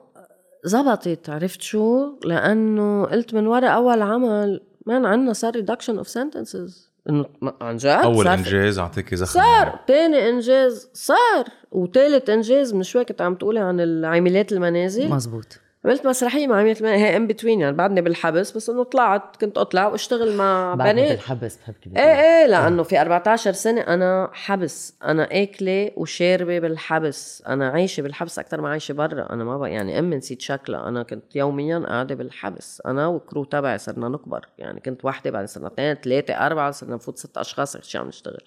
[0.65, 6.96] زبطت عرفت شو؟ لأنه قلت من ورا أول عمل مان عنا صار reduction of sentences
[7.09, 7.27] إنه
[7.61, 13.23] عن جد؟ أول إنجاز أعطيك زخم صار تاني إنجاز صار وتالت إنجاز من شوي كنت
[13.23, 17.77] عم تقولي عن العاملات المنازل؟ مزبوط عملت مسرحية مع عاملات المنازل هي in between يعني
[17.77, 21.11] بعدني بالحبس بس إنه طلعت كنت أطلع وأشتغل مع بنات.
[21.19, 27.69] الحبس بحبك إيه إيه لأنه في 14 سنة أنا حبس أنا آكلة وشاربة بالحبس أنا
[27.69, 31.37] عايشة بالحبس أكثر ما عايشة برا أنا ما بقى يعني امي نسيت شكلها أنا كنت
[31.37, 35.95] يوميا قاعدة بالحبس أنا وال crew تبعي صرنا نكبر يعني كنت وحدة بعدين صرنا اثنين
[35.95, 38.43] ثلاثة أربعة صرنا نفوت ست أشخاص شي عم نشتغل؟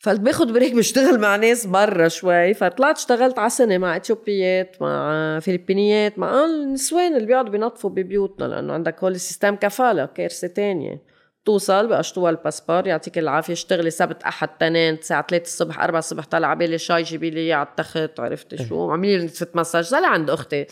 [0.00, 5.38] فقلت باخد break بشتغل مع ناس برا شوي فطلعت اشتغلت على سنه مع اثيوبيات مع
[5.38, 11.02] فلبينيات مع النسوان اللي بيقعدوا بينظفوا ببيوتنا لأنه عندك هول system كفالة كارثة تانية.
[11.44, 16.48] توصل بقشطوها الباسبور يعطيك العافية اشتغلي سبت أحد تنين الساعة 3 الصبح 4 الصبح طلع
[16.48, 20.66] عبالي شاي جيبي لي على التخت عرفتي شو؟ اعملي لي نتفة مساج زي عند أختي.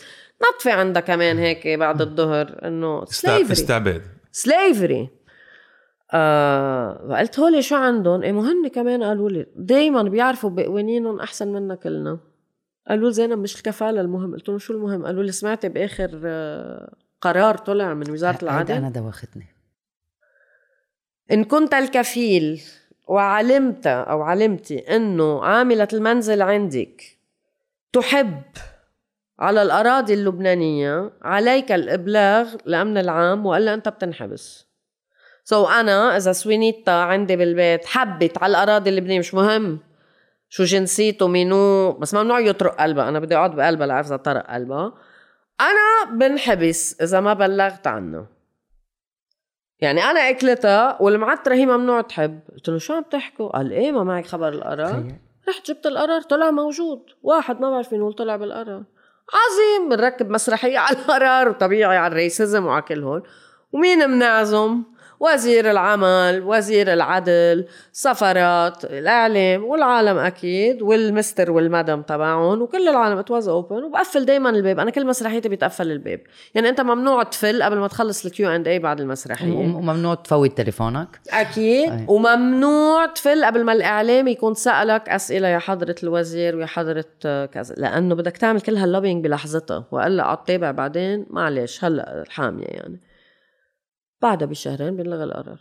[0.47, 3.51] نطفي عندها كمان هيك بعد الظهر إنه slavery.
[3.51, 4.01] استعباد.
[4.31, 5.09] slavery
[6.11, 11.75] آه قلت هول شو عندهم؟ إيه مهن كمان قالوا لي دايما بيعرفوا بقوانينهم أحسن منا
[11.75, 12.19] كلنا
[12.87, 16.93] قالوا لي زينب مش الكفاله المهم قلت لهم شو المهم؟ قالوا لي سمعتي بآخر آه،
[17.21, 19.45] قرار طلع من وزارة العدل أنا دوختني
[21.31, 22.61] إن كنت الكفيل
[23.07, 27.03] وعلمت أو علمتي أنه عاملة المنزل عندك
[27.93, 28.41] تحب
[29.39, 34.66] على الأراضي اللبنانية عليك الإبلاغ لأمن العام وإلا أنت بتنحبس
[35.49, 39.79] so so أنا إذا سوينيتا عندي بالبيت حبّت على الأراضي اللبنانية مش مهم.
[40.49, 44.93] شو جنسيته مينو بس ممنوع يطرق قلبها أنا بدي أقعد بقلبها لأعرف إذا طرق قلبها
[45.61, 48.25] أنا بنحبس إذا ما بلغت عنه.
[49.79, 52.39] يعني أنا أكلتها والمعتره هي ممنوع تحب.
[52.53, 55.11] قلت له شو عم تحكوا؟ قال إيه ما معك خبر القرار.
[55.49, 57.01] رحت جبت القرار طلع موجود.
[57.23, 58.83] واحد ما بعرف مين هو طلع بالقرار.
[59.33, 63.23] عظيم بنركب مسرحية على القرار وطبيعي على ال racism وعلى كل هول.
[63.71, 64.83] ومين منعزم؟
[65.19, 73.17] وزير العمل وزير العدل سفرات الإعلام والعالم أكيد وال mister وال madame تبعهم وكل العالم.
[73.17, 74.79] it was open وبقفل دايما الباب.
[74.79, 76.19] أنا كل مسرحيتي بيتقفل الباب.
[76.55, 79.53] يعني أنت ممنوع تفل قبل ما تخلص ال Q and A بعد المسرحية.
[79.53, 81.91] وم- وممنوع تفوت تليفونك؟ أكيد.
[81.91, 82.05] أي.
[82.07, 87.05] وممنوع تفل قبل ما الإعلام يكون سألك أسئلة يا حضرة الوزير ويا حضرة
[87.45, 87.75] كذا.
[87.77, 89.85] لأنه بدك تعمل كل هاللوبينج بلحظتها.
[89.91, 91.25] وإلا قعد تابع بعدين.
[91.29, 92.99] معلش هلا حامية يعني.
[94.21, 95.59] بعدها بشهرين بنلغي القرار.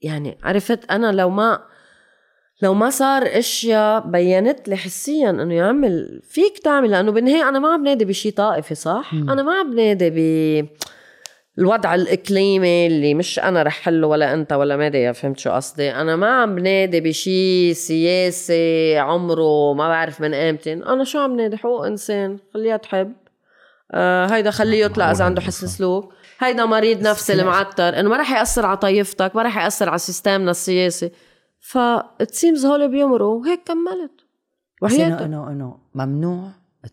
[0.00, 1.62] يعني عرفت أنا لو ما
[2.62, 7.58] لو ما صار أشياء بينت لي حسيا إنه يا عمي فيك تعمل لأنه بالنهايه أنا
[7.58, 9.30] ما عم نادي بشيء طائفي صح؟ مم.
[9.30, 10.68] أنا ما عم نادي ب
[11.58, 16.16] الوضع الإقليمي اللي مش أنا رح حله ولا أنت ولا ميديا فهمت شو قصدي؟ أنا
[16.16, 20.72] ما عم نادي بشي سياسي عمره ما بعرف من إمتى.
[20.72, 23.12] أنا شو عم نادي؟ حقوق إنسان خليها تحب.
[23.92, 26.12] آه هيدا خليه يطلع إذا عنده حسن سلوك.
[26.44, 30.50] هيدا مريض نفسي المعتر إنه ما رح يأثر على طائفتك ما رح يأثر على سيستمنا
[30.50, 31.10] السياسي.
[31.60, 31.78] ف
[32.64, 34.26] هول بيمروا وهيك كملت.
[34.82, 36.50] بس انه وحياتك انه إنه ممنوع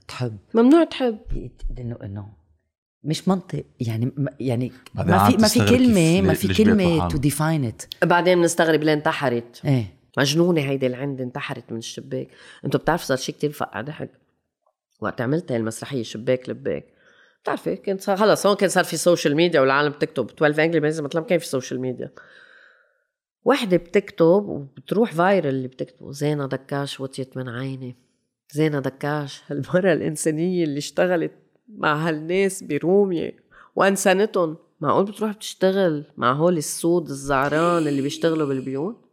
[0.08, 0.38] تحب.
[0.54, 1.18] ممنوع تحب.
[1.80, 2.30] انه إنه
[3.04, 3.64] مش منطق.
[3.80, 7.08] يعني م- يعني ما في ما في كلمه ما في كلمة.
[7.08, 9.62] تو ديفاين ات بعدين بنستغرب ليه انتحرت.
[9.66, 10.00] إيه.
[10.18, 12.28] مجنونة هيدي اللي عندي انتحرت من الشباك.
[12.66, 14.10] أنتوا بتعرفوا صار شيء كتير فقع ضحك.
[15.02, 16.86] وقت عملت هاي المسرحية شباك لباك.
[17.44, 21.04] بتعرفي كنت صار خلص هون كان صار في سوشيال ميديا والعالم بتكتب 12 انجلي بنزل
[21.04, 22.12] مثلا كان في سوشيال ميديا
[23.46, 27.96] وحدة بتكتب وبتروح فايرل اللي بتكتبه زينة دكاش وطيت من عيني.
[28.52, 31.32] زينة دكاش هالمرة الإنسانية اللي اشتغلت
[31.68, 33.44] مع هالناس برومية
[33.76, 39.06] وأنسانتهم معقول بتروح بتشتغل مع هول السود الزعران اللي بيشتغلوا بالبيوت؟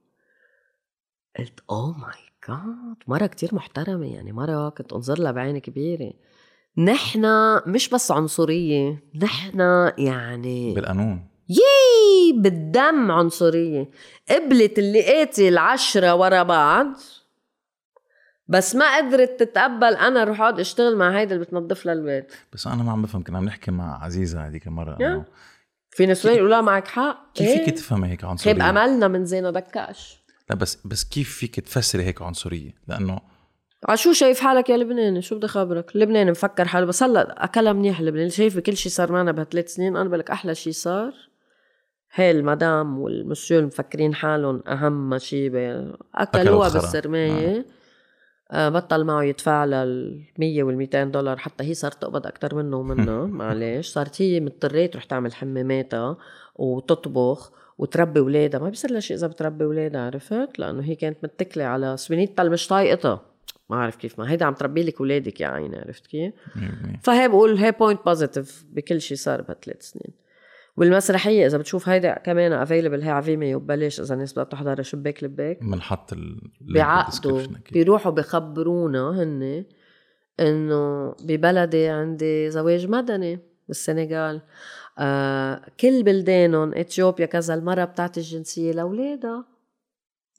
[1.39, 6.13] قلت اوه ماي جاد مرة كتير محترمة يعني مرة كنت أنظر لها بعين كبيرة.
[6.79, 7.27] نحن
[7.67, 9.61] مش بس عنصرية نحن
[9.99, 13.91] يعني بالقانون يي بالدم عنصرية
[14.31, 16.87] قبلت اللي قاتل عشرة ورا بعض
[18.49, 22.67] بس ما قدرت تتقبل أنا روح أقعد أشتغل مع هيدا اللي بتنظف لها البيت بس
[22.67, 24.97] أنا ما عم بفهم كنا عم نحكي مع عزيزة هذيك المرة.
[25.01, 25.25] إنه
[25.91, 29.51] في نسوان يقولوا معك حق كيف إيه؟ فيك تفهمي هيك خيب عنصريه؟ أملنا من زينة
[29.51, 33.21] دكاش لا بس بس كيف فيك تفسري هيك عنصرية؟ لأنه
[33.85, 38.01] عشو شايف حالك يا لبناني؟ شو بدي خبرك؟ لبناني مفكر حاله بس هلا أكلها منيح
[38.01, 41.15] لبنان شايف بكل شيء صار معنا بهالثلاث سنين أنا بقول لك أحلى شيء صار
[42.15, 45.51] هاي المدام والمسيو مفكرين حالهم أهم شيء
[46.15, 46.69] أكلوها.
[46.69, 47.67] بالسرماية.
[48.51, 52.77] آه بطل معه يدفع ال 100 وال 200 دولار حتى هي صارت تقبض أكثر منه
[52.77, 56.17] ومنها معلش صارت هي مضطريه تروح تعمل حماماتها
[56.55, 58.61] وتطبخ وتربي أولادها.
[58.61, 62.53] ما بيصير لها شيء إذا بتربي أولادها عرفت؟ لأنه هي كانت متكلة على سوينيتا اللي
[62.53, 63.21] مش طايقتها.
[63.71, 64.31] ما بعرف كيف ما.
[64.31, 66.35] هيدا عم تربي لك اولادك يا عيني عرفت كيف؟
[67.03, 70.15] فهي بقول هي point positif بكل شيء صار بهالثلاث سنين.
[70.77, 75.25] والمسرحية إذا بتشوف هيدا كمان available هي على فيميو ببلاش إذا الناس بدها تحضر شباك
[75.25, 75.59] لباك.
[75.63, 77.43] بنحط ال بيعقدوا
[77.73, 79.65] بيروحوا بخبرونا هن
[80.41, 83.39] إنه ببلدي عندي زواج مدني
[83.69, 84.43] بالسنغال.
[84.99, 89.47] آه كل بلدانهم إثيوبيا كذا المرة بتعطي الجنسية لأولادها.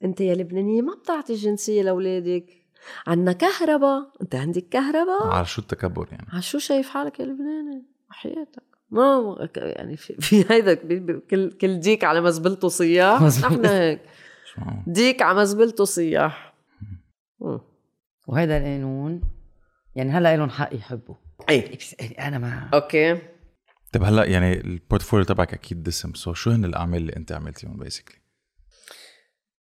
[0.04, 2.57] أنت يا لبنانية ما بتعطي الجنسية لأولادك.
[3.06, 4.12] عنا كهرباء.
[4.22, 9.36] انت عندك كهرباء؟ على شو التكبر يعني؟ على شو شايف حالك يا لبناني؟ وحياتك ما
[9.56, 10.74] يعني في, في هيدا
[11.30, 13.22] كل كل ديك على مزبلته صياح.
[13.22, 13.52] مزبوط.
[13.52, 14.00] نحن هيك؟
[14.86, 16.54] ديك على مزبلته صياح.
[18.26, 19.20] وهذا القانون
[19.94, 21.14] يعني هلأ لهم حق يحبوا.
[21.50, 21.76] إيه.
[21.76, 23.18] بس أنا ما okay.
[23.92, 27.76] طيب هلأ يعني ال portfolio تبعك أكيد دسم so شو هن الأعمال اللي أنت عملتيهم
[27.76, 28.17] basically؟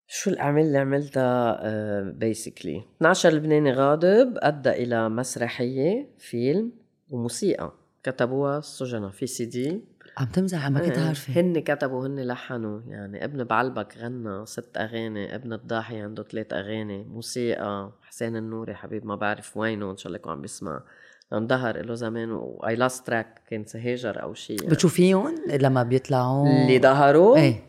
[0.08, 1.60] شو الأعمال اللي عملتها
[2.02, 6.72] basically 12 لبناني غاضب أدى إلى مسرحية فيلم
[7.10, 7.72] وموسيقى.
[8.02, 9.80] كتبوها السجناء في سي دي.
[10.18, 11.40] عم تمزح ما كنت إيه، عارفة.
[11.40, 12.80] هن كتبوا هن لحنوا.
[12.88, 17.92] يعني ابن بعلبك غنى ست أغاني ابن الضاحي عنده ثلاث أغاني موسيقى.
[18.02, 20.82] حسين النوري حبيب ما بعرف وينه إن شاء الله يكون عم بيسمع
[21.32, 24.74] لأن ظهر له زمان واي لاست تراك كان سهاجر أو شيء يعني.
[24.74, 27.62] بتشوفيهم لما بيطلعوا؟ اللي ظهروا؟ إيه.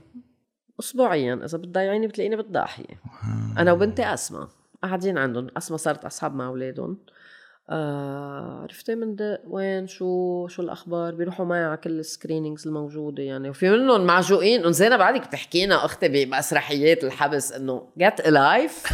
[0.79, 3.01] اسبوعيا إذا بتضيعيني بتلاقيني بالضاحيه
[3.57, 4.47] أنا وبنتي أسماء
[4.83, 6.97] قاعدين عندهم أسماء صارت أصحاب مع أولادهم.
[7.69, 13.23] آه عرفتي من ده وين؟ شو؟ شو الأخبار؟ بيروحوا معي على كل ال screenings الموجودة
[13.23, 13.49] يعني.
[13.49, 14.61] وفي منهم معجوقين.
[14.61, 18.83] إنه زينب بعدك بتحكينا أختي بمسرحيات الحبس إنه get a life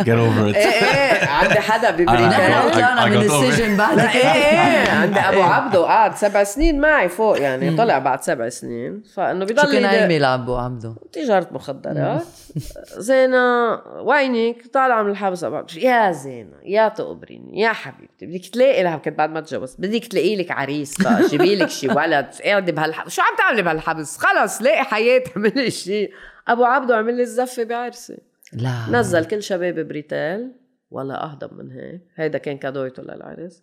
[0.00, 0.56] Get over it.
[0.56, 4.90] إيه إيه عندي حدا ببريطانيا طلعنا من السجن بعد لا إيه إيه.
[4.90, 5.42] عندي أبو إيه.
[5.44, 7.76] عبده قعد سبع سنين معي فوق يعني.
[7.76, 9.02] طلع بعد سبع سنين.
[9.14, 12.22] فإنه شو بضل كان يدق- عم يلعب أبو عبده؟ تجارة مخدرات.
[13.08, 15.42] زينة وينك؟ طالعة من الحبس.
[15.76, 17.53] يا زينة يا تقبريني.
[17.54, 21.56] يا حبيبتي بدك تلاقي لها كنت بعد ما تجوز بدك تلاقي لك عريس بقى جيبي
[21.56, 26.10] لك شي ولد قاعدة بهالحبس شو عم تعملي بهالحبس؟ خلص لاقي حياة اعملي شي
[26.48, 28.18] أبو عبده عمل لي الزفة بعرسي.
[28.52, 28.74] لا.
[28.90, 30.52] نزل كل شباب بريتال
[30.90, 33.62] ولا أهضم من هيك هيدا كان cadeau يته للعرس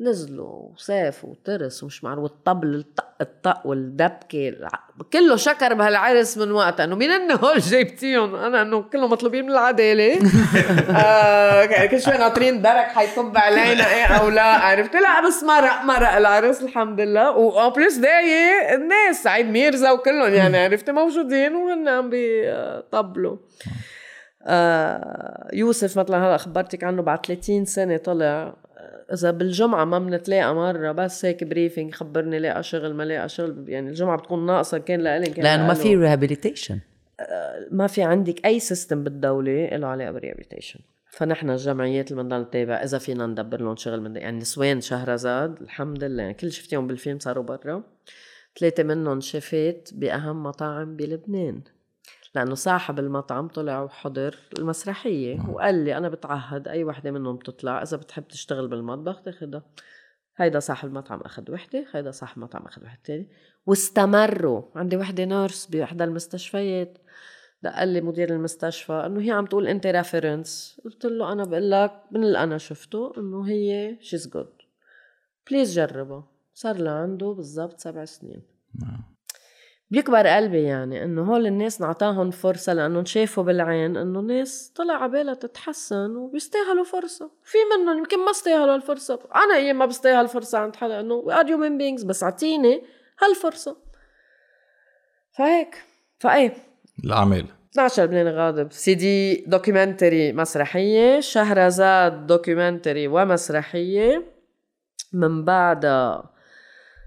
[0.00, 4.54] نزلوا وسافوا وترس ومش معروف والطبل الطق الطق والدبكة
[5.12, 9.50] كله شكر بهالعرس من وقتها إنه مين هن هول جايبتيهم؟ أنا إنه كلهم مطلوبين من
[9.50, 10.18] العدالة.
[10.96, 16.16] آه كل شوي ناطرين درك حيطب علينا إيه أو لا عرفت؟ لا بس مرق مرق
[16.16, 17.30] العرس الحمد لله.
[17.30, 23.36] وان بليس داي الناس سعيد ميرزا وكلهم يعني عرفت؟ موجودين وهن عم بيطبلوا.
[24.46, 28.54] آه يوسف مثلا هلا خبرتك عنه بعد 30 سنة طلع
[29.12, 33.88] إذا بالجمعة ما بنتلاقى مرة بس هيك بريفنج خبرني لاقى شغل ما لاقى شغل يعني
[33.88, 35.74] الجمعة بتكون ناقصة كان لإلن كان لأنه ما.
[35.74, 36.78] في rehabilitation
[37.70, 42.74] ما في عندك أي system بالدولة له علاقة بال rehabilitation فنحن الجمعيات اللي بدنا نتابع
[42.74, 46.22] إذا فينا ندبر لهم شغل من يعني نسوان شهرزاد الحمد لله.
[46.22, 47.82] يعني كل شفتيهم بالفيلم صاروا برا.
[48.60, 51.60] ثلاثة منهم شيفات بأهم مطاعم بلبنان.
[52.34, 57.96] لأنه صاحب المطعم طلع وحضر المسرحية وقال لي أنا بتعهد أي وحدة منهم تطلع إذا
[57.96, 59.62] بتحب تشتغل بالمطبخ تاخدها.
[60.36, 63.28] هيدا صاحب المطعم أخذ وحدة هيدا صاحب المطعم أخذ وحدة تاني.
[63.66, 64.62] واستمروا.
[64.74, 66.98] عندي وحدة nurse باحدى المستشفيات.
[67.62, 72.02] دق لي مدير المستشفى إنه هي عم تقول أنت reference قلت له أنا بقول لك
[72.10, 74.52] من اللي أنا شفته إنه هي she's good
[75.50, 76.28] please جربها.
[76.54, 78.42] صار لعنده بالضبط سبع سنين.
[79.92, 85.34] بيكبر قلبي يعني إنه هول الناس نعطاهم فرصة لأنه شافوا بالعين إنه ناس طلع عبالها
[85.34, 87.30] تتحسن وبيستاهلوا فرصة.
[87.44, 89.18] في منهم يمكن ما استاهلوا الفرصة.
[89.34, 92.82] أنا أيام ما بستاهل فرصة عند حدا إنه we are human beings بس أعطيني
[93.22, 93.76] هالفرصة.
[95.32, 95.84] فهيك.
[96.18, 96.54] فإيه.
[97.04, 97.46] الأعمال.
[97.72, 98.72] 12 لبنان غاضب.
[98.72, 104.22] CD documentary مسرحية شهرزاد documentary ومسرحية
[105.12, 106.31] من بعدها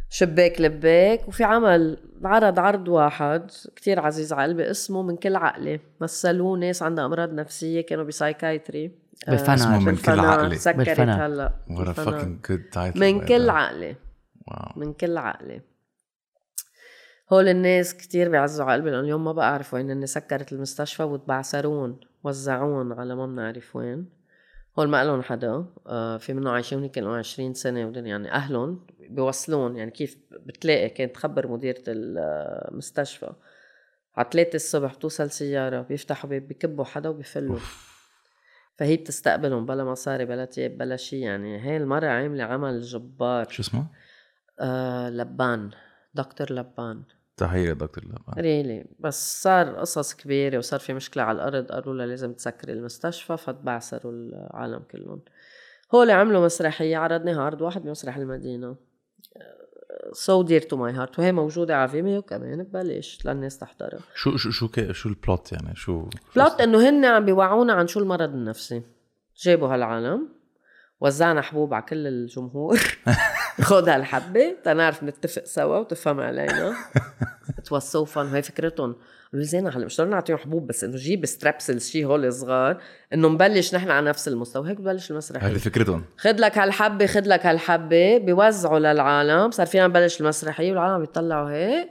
[0.09, 5.79] شباك لبك وفي عمل عرض عرض واحد كتير عزيز على قلبي اسمه من كل عقلي
[6.01, 8.91] مثلوه ناس عندها أمراض نفسية كانوا psychiatry
[9.27, 9.53] بالفنان.
[9.53, 10.55] اسمه من كل عقلي.
[10.55, 10.99] سكرت.
[10.99, 11.53] هلأ.
[11.69, 13.95] What a fucking good title من كل عقلي
[14.47, 15.61] واو من كل عقلي
[17.33, 21.99] هول الناس كتير بيعزوا على قلبي لأنه اليوم ما بعرف وين إني سكرت المستشفى وتبعثرون
[22.23, 24.09] وزعون على ما بنعرف وين.
[24.79, 25.65] هول ما لهم حدا.
[25.87, 28.85] آه في منهم عايشين هنيك لهم 20 سنة ودن يعني أهلهم.
[29.09, 33.33] بيوصلون يعني كيف بتلاقي كانت تخبر مديرة المستشفى
[34.15, 37.59] على 3 الصبح بتوصل سيارة بيفتحوا باب بكبوا حدا وبيفلوا.
[38.77, 43.49] فهي بتستقبلهم بلا مصاري بلا تياب بلا شيء يعني هي المرة عاملة عمل جبار.
[43.49, 43.85] شو اسمه؟
[44.59, 45.69] آه لبان
[46.13, 47.03] دكتور لبان.
[47.37, 48.43] تحية دكتور لبان.
[48.43, 53.37] really بس صار قصص كبيرة وصار في مشكلة على الأرض قالوا لها لازم تسكري المستشفى
[53.37, 55.21] فتبعثروا العالم كلهم.
[55.95, 58.75] هول عملوا مسرحية عرضناها عرض واحد بمسرح المدينة.
[60.13, 64.51] so dear to my heart وهي موجودة على Vimeo كمان ببلاش للناس تحضرها شو شو
[64.51, 68.81] شو شو ال plot يعني شو plot انه هن عم بيوعونا عن شو المرض النفسي
[69.37, 70.27] جابوا هالعالم
[71.01, 72.79] وزعنا حبوب على كل الجمهور
[73.61, 76.75] خذ هالحبة تنعرف نتفق سوا وتفهم علينا
[77.65, 78.95] it was so fun وهي فكرتهم.
[79.31, 82.81] قالوا زين هلا مش ضروري نعطيهم حبوب بس انه جيب Strepsils شي هول صغار
[83.13, 84.69] انه نبلش نحن على نفس المستوى.
[84.69, 86.03] هيك ببلش المسرحيه هذه فكرتهم.
[86.17, 89.51] خد لك هالحبة خد لك هالحبة بيوزعوا للعالم.
[89.51, 91.89] صار فينا نبلش المسرحية والعالم بيطلعوا هيك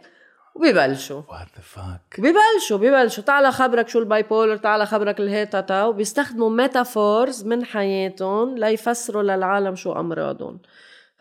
[0.55, 1.22] وبيبلشوا.
[1.28, 7.45] what the fuck ببلشوا ببلشوا تعال خبرك شو ال bipolar تعال خبرك الهيتاتا وبيستخدموا metaphors
[7.45, 10.59] من حياتهم ليفسروا للعالم شو أمراضهم.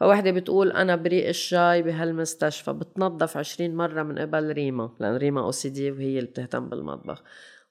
[0.04, 5.92] فوحدة بتقول أنا بريق الشاي بهالمستشفى بتنظف عشرين مرة من قبل ريما لأن ريما OCD
[5.92, 7.24] وهي اللي بتهتم بالمطبخ.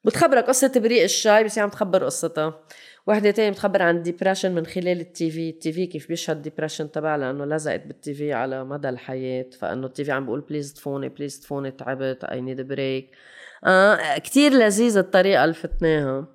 [0.05, 2.61] بتخبرك قصة بريق الشاي بس هي عم تخبر قصتها.
[3.07, 5.51] وحدة تانية بتخبر عن depression من خلال ال TV.
[5.51, 10.05] ال TV كيف بيشهد depression تبعها؟ لأنه لزقت بال TV على مدى الحياة فإنه ال
[10.05, 13.11] TV عم بيقول please طفوني please طفوني تعبت I need break
[13.65, 16.27] آه كتير لذيذة الطريقة اللي فتناها.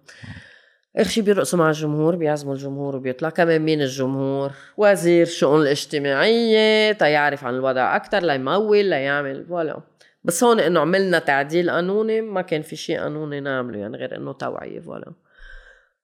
[0.97, 3.29] اخر شي بيرقصوا مع الجمهور بيعزموا الجمهور وبيطلع.
[3.29, 9.79] كمان مين الجمهور؟ وزير الشؤون الاجتماعية تيعرف عن الوضع أكتر ليمول ليعمل ولا
[10.23, 14.33] بس هون إنه عملنا تعديل قانوني ما كان في شيء قانوني نعمله يعني غير إنه
[14.33, 15.13] توعية ولا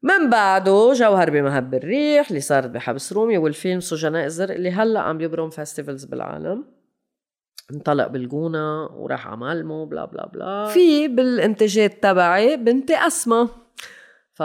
[0.03, 5.21] من بعده جوهر بمهب الريح اللي صارت بحبس رومية والفيلم سجناء الزرق اللي هلأ عم
[5.21, 6.65] يبرم festivals بالعالم.
[7.73, 10.65] انطلق بالجونة وراح على مالمو بلا بلا بلا.
[10.65, 13.47] في بالانتاجات تبعي بنتي أسمى
[14.33, 14.41] ف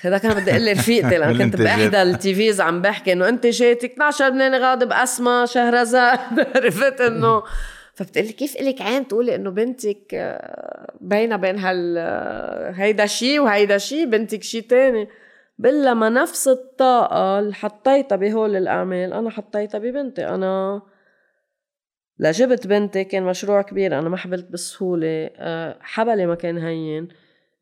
[0.00, 1.56] هذا كان بدي أقول رفيقتي لأن كنت.
[1.56, 6.18] باحدى التيفيز عم بحكي إنه أنت جيتي 12 لبناني غاضب أسمى شهرزاد
[6.56, 7.42] عرفت إنه
[7.94, 13.40] فبتقول لي كيف إلك عين تقولي إنه بنتك آه، بينه بين هال آه، هيدا شيء
[13.40, 15.08] وهيدا شيء بنتك شيء تاني.
[15.58, 20.28] بلا ما نفس الطاقة اللي حطيتها بهول الأعمال أنا حطيتها ببنتي.
[20.28, 20.82] أنا
[22.18, 27.08] لجبت بنتي كان مشروع كبير أنا ما حبلت بسهولة آه، حبلي ما كان هين.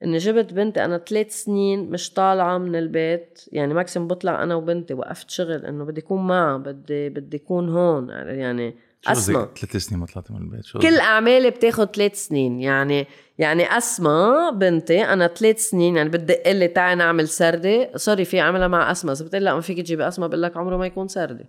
[0.05, 3.41] إني جبت بنتي أنا ثلاث سنين مش طالعة من البيت.
[3.53, 8.09] يعني maximum بطلع أنا وبنتي وقفت شغل إنه بدي أكون معها بدي بدي أكون هون.
[8.09, 8.75] يعني
[9.07, 12.61] قصدك ثلاث سنين ما طلعتي من البيت؟ شو كل؟ أعمالي بتاخد ثلاث سنين.
[12.61, 13.07] يعني
[13.39, 15.97] يعني أسماء بنتي أنا ثلاث سنين.
[15.97, 19.15] يعني بدي لي تعي نعمل سردة sorry في عملها مع أسماء.
[19.15, 21.45] إذا بتقول لا ما فيك تجيبي أسماء بقول لك عمره ما يكون سردة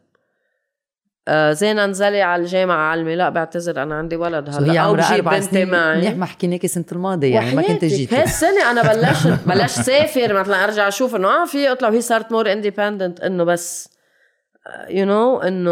[1.27, 4.79] آه زين انزلي على الجامعة علمي لا بعتذر أنا عندي ولد هلا.
[4.79, 5.97] أو بجيب أربع بنتي معي.
[5.97, 8.15] منيح ما حكيناكي السنة الماضية يعني ما كنت جيتي.
[8.15, 12.51] هالسنة أنا بلشت بلشت سافر مثلا أرجع أشوف إنه آه في أطلع وهي صارت more
[12.51, 13.89] independent إنه بس
[14.89, 15.71] you no إنه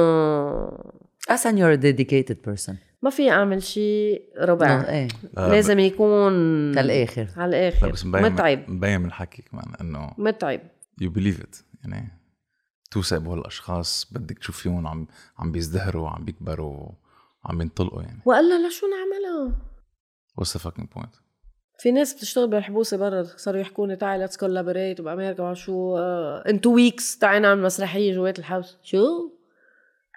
[1.32, 2.74] احسن you're a dedicated person.
[3.02, 4.86] ما في أعمل شيء ربع.
[4.90, 5.08] إيه.
[5.38, 6.32] آه، لازم يكون
[6.72, 8.60] للاخر على لا الآخر متعب.
[8.68, 10.60] مبين من الحكي كمان إنه متعب.
[11.02, 12.19] you believe it يعني
[12.92, 16.90] توثق بهالاشخاص بدك تشوفيهم عم عم بيزدهروا عم بيكبروا
[17.46, 18.22] عم ينطلقوا يعني.
[18.26, 19.62] والا لشو نعملها؟
[20.38, 21.16] what's the fucking point
[21.80, 26.62] في ناس بتشتغل بالحبوسة برا صاروا يحكوا لي تعي let's collaborate بامريكا مع شو in
[26.62, 28.78] two weeks تعي نعمل مسرحية جوات الحبس.
[28.84, 29.06] شو؟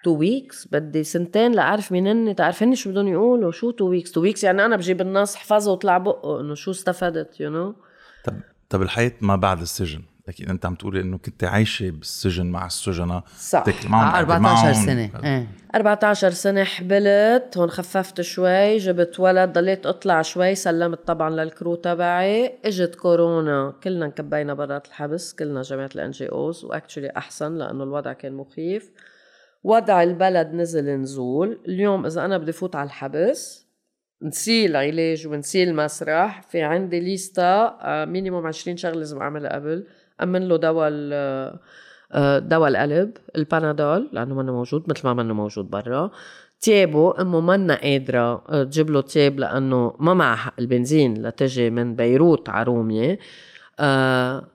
[0.04, 4.12] two weeks بدي سنتين لأعرف مين هن تعرف هن شو بدهم يقولوا؟ شو two weeks
[4.12, 7.76] two weeks يعني أنا بجيب النص حفظه وطلع بقه إنه شو استفدت you you know?
[8.24, 10.02] طب طب الحياة ما بعد السجن.
[10.32, 10.50] أكيد.
[10.50, 13.24] أنت عم تقولي إنه كنت عايشة بالسجن مع السجناء.
[13.38, 13.64] صح.
[13.86, 14.86] معهم على تاكلي 14 معهم.
[14.86, 15.10] سنة.
[15.24, 15.46] إيه.
[15.74, 21.74] 14 سنة حبلت هون خففت شوي جبت ولد ضليت أطلع شوي سلمت طبعا لل crew
[21.74, 22.58] تبعي.
[22.64, 28.12] إجت كورونا كلنا انكبينا برات الحبس كلنا جماعة ال NGOs و actually أحسن لأنه الوضع
[28.12, 28.90] كان مخيف.
[29.64, 31.60] وضع البلد نزل نزول.
[31.68, 33.62] اليوم إذا أنا بدي فوت على الحبس
[34.22, 39.86] نسي العلاج ونسي المسرح في عندي ليستا آه، minimum 20 شغلة لازم أعملها قبل.
[40.22, 40.90] أمن له دواء
[42.12, 46.10] آه، دواء القلب البانادول لأنه منه موجود مثل ما منه موجود برا.
[46.60, 51.96] تيابه أمه منا قادرة آه، تجيب له تياب لأنه ما معها حق البنزين لتجي من
[51.96, 53.18] بيروت على رومية
[53.80, 54.46] آه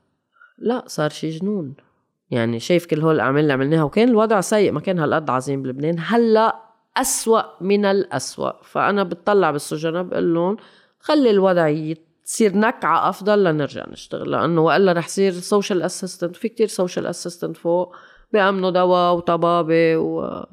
[0.58, 1.74] لا صار شي جنون.
[2.32, 5.96] يعني شايف كل هول الأعمال اللي عملناها وكان الوضع سيء ما كان هالقد عظيم بلبنان.
[6.00, 6.56] هلأ
[6.98, 8.52] أسوأ من الأسوأ.
[8.64, 10.58] فأنا بتطلع بالسجناء بقول لهم
[11.00, 11.68] خلي الوضع
[12.28, 17.58] تصير نكعة أفضل لنرجع نشتغل لأنه وإلا رح يصير social assistant في كتير social assistant
[17.58, 17.96] فوق
[18.34, 20.44] بيأمنوا دواء وطبابة و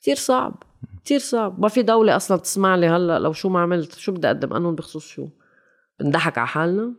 [0.00, 0.62] كتير صعب
[1.04, 1.60] كتير صعب.
[1.60, 4.74] ما في دولة أصلا تسمع لي هلأ لو شو ما عملت شو بدي أقدم؟ قانون
[4.74, 5.28] بخصوص شو؟
[6.00, 6.92] بنضحك على حالنا؟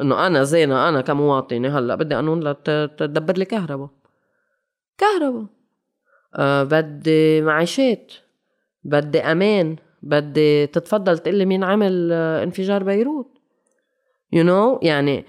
[0.00, 3.90] إنه أنا زينة أنا كمواطنة هلأ بدي قانون لتدبر لي كهرباء.
[4.98, 5.46] كهرباء.
[6.34, 8.12] أه بدي معيشات
[8.84, 13.31] بدي أمان بدي تتفضل تقول لي مين عمل آه، انفجار بيروت.
[14.32, 14.78] يو you know?
[14.82, 15.24] يعني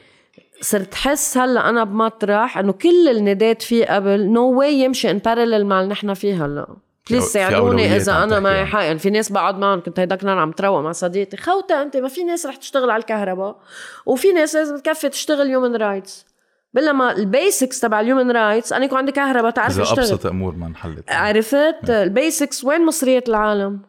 [0.61, 5.11] صرت حس هلا أنا بمطرح إنه كل اللي ناديت فيه قبل نو no واي يمشي
[5.11, 6.67] in parallel مع اللي نحن فيه هلا.
[7.09, 8.81] please ساعدوني إذا أنا معي حق.
[8.81, 11.37] يعني في ناس بقعد معهم كنت هيداك نهار عم تروق مع صديقتي.
[11.37, 13.59] خوته انت ما في ناس رح تشتغل على الكهرباء.
[14.05, 16.25] وفي ناس لازم تكفي تشتغل human rights
[16.73, 20.25] بلا ال basics تبع ال human rights أنا يكون عندي كهرباء تعرف إذا اشتغل أبسط
[20.25, 21.11] أمور ما انحلت.
[21.11, 23.79] عرفت؟ ال basics وين مصريات العالم؟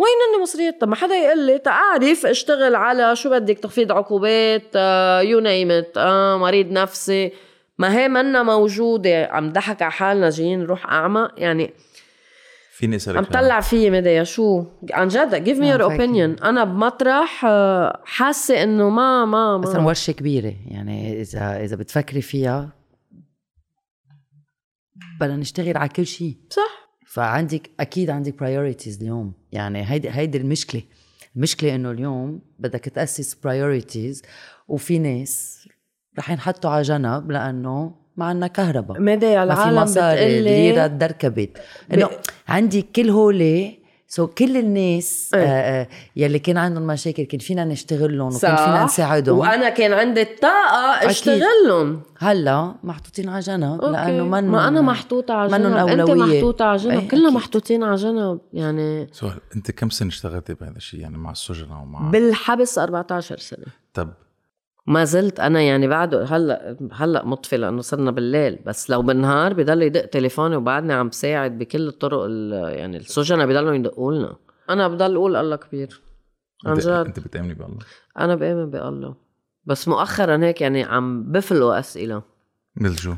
[0.00, 4.76] وين اني مصرية طب ما حدا يقول لي تعرف أشتغل على شو بدك تخفيض عقوبات
[5.28, 5.98] you name it
[6.38, 7.32] مريض نفسي.
[7.78, 9.26] ما هي منا موجودة.
[9.26, 11.28] عم ضحك على حالنا جايين نروح أعمى.
[11.36, 11.70] يعني
[12.72, 14.64] فيني أسألك عم طلع فيي ميديا شو.
[14.92, 19.58] عن جد give me your opinion أنا بمطرح آه، حاسة إنه ما ما ما.
[19.58, 20.54] مثلا ورشة كبيرة.
[20.66, 22.68] يعني إذا إذا بتفكري فيها
[25.20, 26.36] بدنا نشتغل على كل شيء.
[26.50, 26.89] صح.
[27.10, 29.32] فعندك أكيد عندك priorities اليوم.
[29.52, 30.82] يعني هيدي هيدي المشكلة.
[31.36, 34.22] المشكلة إنه اليوم بدك تأسس priorities
[34.68, 35.60] وفي ناس
[36.18, 39.00] رح ينحطوا على جنب لأنه ما عندنا كهرباء.
[39.00, 41.58] مدى ما في العالم؟ مصاري الليره تدركبت.
[41.92, 42.10] إنه
[42.48, 43.78] عندي كل هولي
[44.12, 45.40] so كل الناس إيه.
[45.42, 48.56] آه آه يلي كان عندهم مشاكل كان فينا نشتغل لهم وكان.
[48.56, 53.80] فينا نساعدهم وأنا كان عندي الطاقة أشتغلهم هلا محطوطين على جنب.
[53.84, 56.10] لأنه من ما أنا محطوطة على جنب منن انت.
[56.10, 57.30] محطوطة على جنب إيه، كلنا.
[57.30, 61.84] محطوطين على جنب يعني سؤال أنت كم سنة اشتغلتي بهذا الشيء يعني مع السجن أو
[61.84, 64.08] مع بالحبس 14 سنة طب
[64.90, 68.58] ما زلت أنا يعني بعده هلأ هلأ مطفي لأنه صرنا بالليل.
[68.66, 73.74] بس لو بالنهار بضل يدق تليفوني وبعدني عم ساعد بكل الطرق ال- يعني السجناء بضلوا
[73.74, 74.36] يدقوا لنا.
[74.70, 76.00] أنا بضل أقول الله كبير.
[76.66, 76.86] عن جد.
[76.88, 77.78] أنت بتآمني بالله.
[78.18, 79.14] أنا بآمن بالله.
[79.64, 82.22] بس مؤخرا هيك يعني عم بفلوا أسئلة.
[82.76, 83.14] مثل شو؟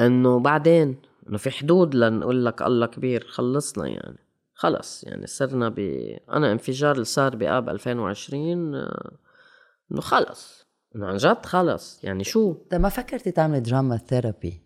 [0.00, 0.96] إنه بعدين
[1.28, 3.26] إنه في حدود لنقول لك الله كبير.
[3.28, 4.18] خلصنا يعني.
[4.54, 5.78] خلص يعني صرنا ب
[6.30, 9.12] أنا انفجار اللي صار بآب 2020 آه،
[9.92, 10.63] إنه خلص.
[10.96, 12.00] انه عن جد؟ خلص.
[12.02, 14.60] يعني شو؟ انت ما فكرتي تعملي drama therapy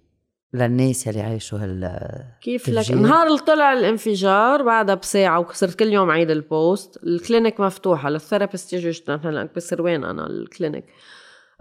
[0.54, 2.00] للناس يلي عايشوا هال
[2.42, 2.90] كيف لك.
[2.90, 7.04] نهار اللي طلع الانفجار بعدها بساعة وصرت كل يوم عيد ال post.
[7.04, 9.26] ال clinic مفتوحة لل therapist يجي يشتغل.
[9.26, 10.84] هلأ بصير وين أنا؟ ال clinic.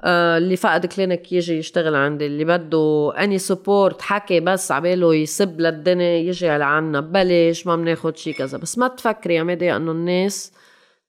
[0.03, 5.61] آه اللي فقد clinic يجي يشتغل عندي اللي بده any support حكي بس عباله يسب
[5.61, 8.57] للدنيا يجي على عنا ببلاش ما بناخد شي كذا.
[8.57, 10.53] بس ما تفكري يا ميديا إنه الناس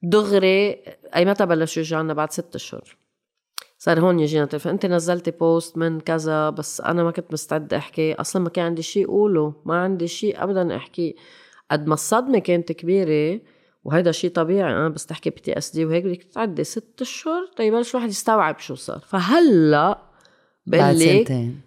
[0.03, 0.83] دغري
[1.17, 2.98] أي متى بلشوا يجي عنا؟ بعد ست أشهر.
[3.79, 8.14] صار هون يجينا تليفون انت نزلتي post من كذا بس أنا ما كنت مستعد أحكي.
[8.14, 11.16] أصلا ما كان عندي شيء أقوله ما عندي شيء ابدا أحكي.
[11.70, 13.41] قد ما الصدمة كانت كبيرة
[13.85, 18.59] وهيدا شيء طبيعي أنا بس تحكي PTSD وهيك بدك تعدي ست اشهر تيبلش الواحد يستوعب
[18.59, 18.99] شو صار.
[18.99, 19.99] فهلأ
[20.66, 21.61] بعد بقول لك سنتين.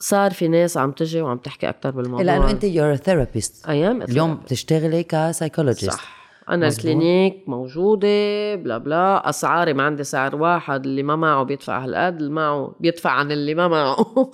[0.00, 2.26] صار في ناس عم تجي وعم تحكي أكثر بالموضوع.
[2.26, 6.21] لأنه أنت you're therapist اليوم بتشتغلي ك psychologist صح.
[6.52, 6.86] أنا مزبوط.
[6.86, 8.08] ال clinic موجودة
[8.54, 9.28] blah blah.
[9.28, 13.54] أسعاري ما عندي سعر واحد اللي ما معه بيدفع هالقد اللي معه بيدفع عن اللي
[13.54, 13.96] ما معه.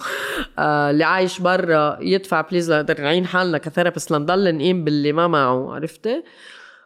[0.59, 5.27] آه، اللي عايش برا يدفع please لنقدر نعين حالنا ك therapist لنضل نقيم باللي ما
[5.27, 6.23] معه عرفتي؟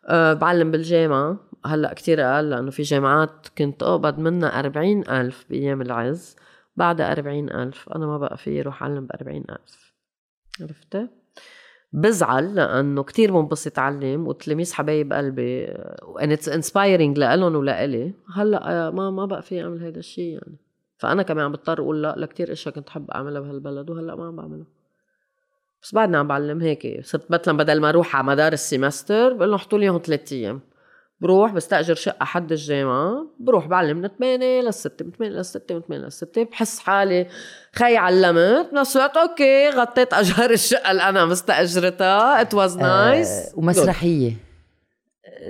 [0.09, 1.37] أه بعلم بالجامعة.
[1.66, 6.37] هلأ كتير أقل لأنه في جامعات كنت أقبض منها أربعين ألف بأيام العز.
[6.76, 7.89] بعدها أربعين ألف.
[7.89, 9.93] أنا ما بقى في روح أعلم بأربعين ألف.
[10.61, 11.22] عرفتي؟
[11.93, 15.66] بزعل لأنه كتير منبسط علم والتلاميذ حبايب قلبي
[16.18, 18.12] and it's inspiring لإلهم ولإلي.
[18.34, 20.57] هلأ ما ما بقى في أعمل هيدا الشيء يعني.
[20.97, 24.36] فأنا كمان عم بضطر أقول لا لكتير إشياء كنت حب أعملها بهالبلد وهلأ ما عم
[24.36, 24.66] بعملها.
[25.82, 29.59] بس بعدني عم بعلم هيك صرت مثلا بدل ما أروح على مدار السيمستر بقول لهم
[29.59, 30.61] حطوا لي هون ثلاث أيام.
[31.23, 36.05] بروح بستأجر شقة حد الجامعة بروح بعلم من 8 للستة من 8 للستة من 8
[36.05, 37.27] للستة بحس حالي
[37.73, 44.37] خي علمت بنفس الوقت okay غطيت أجار الشقة اللي أنا مستأجرتها it was nice ومسرحية.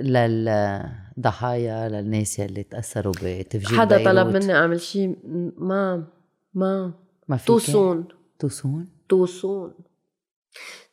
[0.01, 4.43] للضحايا للناس يلي تأثروا بتفجير حدا طلب بيروت.
[4.43, 5.17] مني أعمل شيء
[5.57, 6.03] ما
[6.53, 6.93] ما.
[7.27, 8.07] ما في too soon.
[8.39, 9.73] too soon؟ too soon.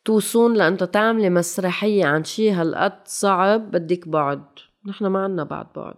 [0.04, 4.42] too soon لانت تعملي مسرحية عن شي هالقد صعب بدك بعد.
[4.90, 5.96] نحن ما عنا بعد بعد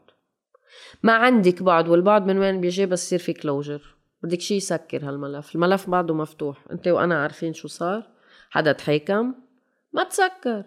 [1.03, 3.83] ما عندك بعد والبعد من وين بيجي بس يصير في closure
[4.23, 5.55] بدك شي يسكر هالملف.
[5.55, 6.65] الملف بعده مفتوح.
[6.73, 8.03] انت وأنا عارفين شو صار.
[8.51, 9.35] حدا تحاكم
[9.93, 10.65] ما تسكر.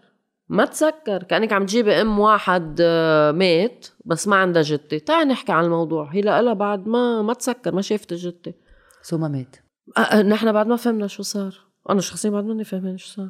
[0.49, 1.23] ما تسكر.
[1.23, 6.09] كأنك عم تجيبي أم واحد آه، مات بس ما عندها جتة تعي نحكي عن الموضوع.
[6.13, 7.76] هي لها بعد ما ما تسكر.
[7.76, 8.53] ما شافت الجتة
[9.01, 9.55] so ما مات.
[9.97, 11.55] آه، آه، نحن بعد ما فهمنا شو صار.
[11.89, 13.30] أنا شخصيا بعد ماني فاهمين شو صار.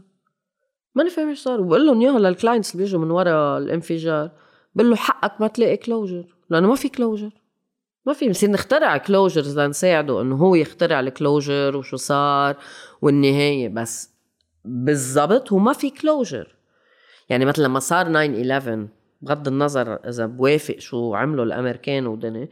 [0.96, 1.62] ماني فاهمين شو صار.
[1.62, 4.32] وبقول لهم إياها لل clients اللي بيجوا من ورا الانفجار.
[4.76, 7.30] بقول له حقك ما تلاقي closure لأنه ما في closure
[8.06, 12.56] ما في بنصير نخترع closures لنساعده إنه هو يخترع ال closure وشو صار
[13.02, 13.70] والنهاية.
[13.70, 14.10] بس
[14.66, 16.56] بالضبط هو ما في closure
[17.30, 18.88] يعني مثلا لما صار 9 11
[19.22, 22.50] بغض النظر إذا بوافق شو عملوا الأمريكان ودني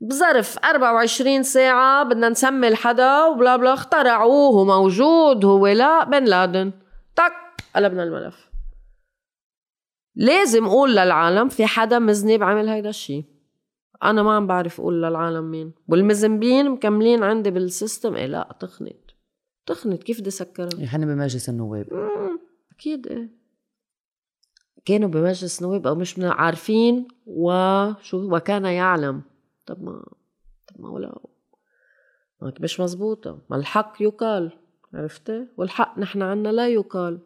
[0.00, 6.24] بظرف 24 ساعة بدنا نسمي الحدا و blah blah اخترعوه هو موجود هو لا بن
[6.24, 6.72] لادن.
[7.16, 7.32] تك
[7.76, 8.46] قلبنا الملف.
[10.16, 13.24] لازم أقول للعالم في حدا مذنب عمل هيدا الشيء
[14.02, 15.72] أنا ما عم بعرف أقول للعالم مين.
[15.88, 18.14] والمذنبين مكملين عندي بالسيستم.
[18.14, 19.10] إيه لا تخنت
[19.66, 21.86] تخنت كيف بدي اسكرها يحن بمجلس النواب.
[22.72, 23.30] أكيد إيه.
[24.84, 29.22] كانوا بمجلس نواب أو مش عارفين وشو وكان يعلم.
[29.66, 30.04] طب ما
[30.66, 31.20] طب ما ولا
[32.60, 33.42] مش مزبوطة.
[33.50, 34.52] ما الحق يقال
[34.94, 37.20] عرفتي؟ والحق نحن عنا لا يقال.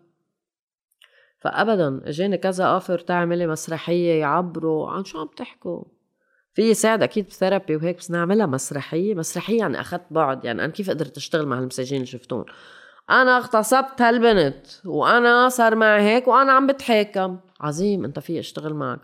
[1.41, 5.85] فابدا اجاني كذا اوفر تعملي مسرحية يعبروا عن شو عم تحكوا.
[6.55, 9.15] في يساعد أكيد بثيرابي وهيك بس نعملها مسرحية.
[9.15, 12.45] مسرحية يعني أخذت بعد يعني أنا كيف قدرت أشتغل مع المساجين اللي شفتون
[13.11, 17.39] أنا اغتصبت هالبنت وأنا صار معي هيك وأنا عم بتحاكم.
[17.61, 19.01] عظيم أنت في أشتغل معك.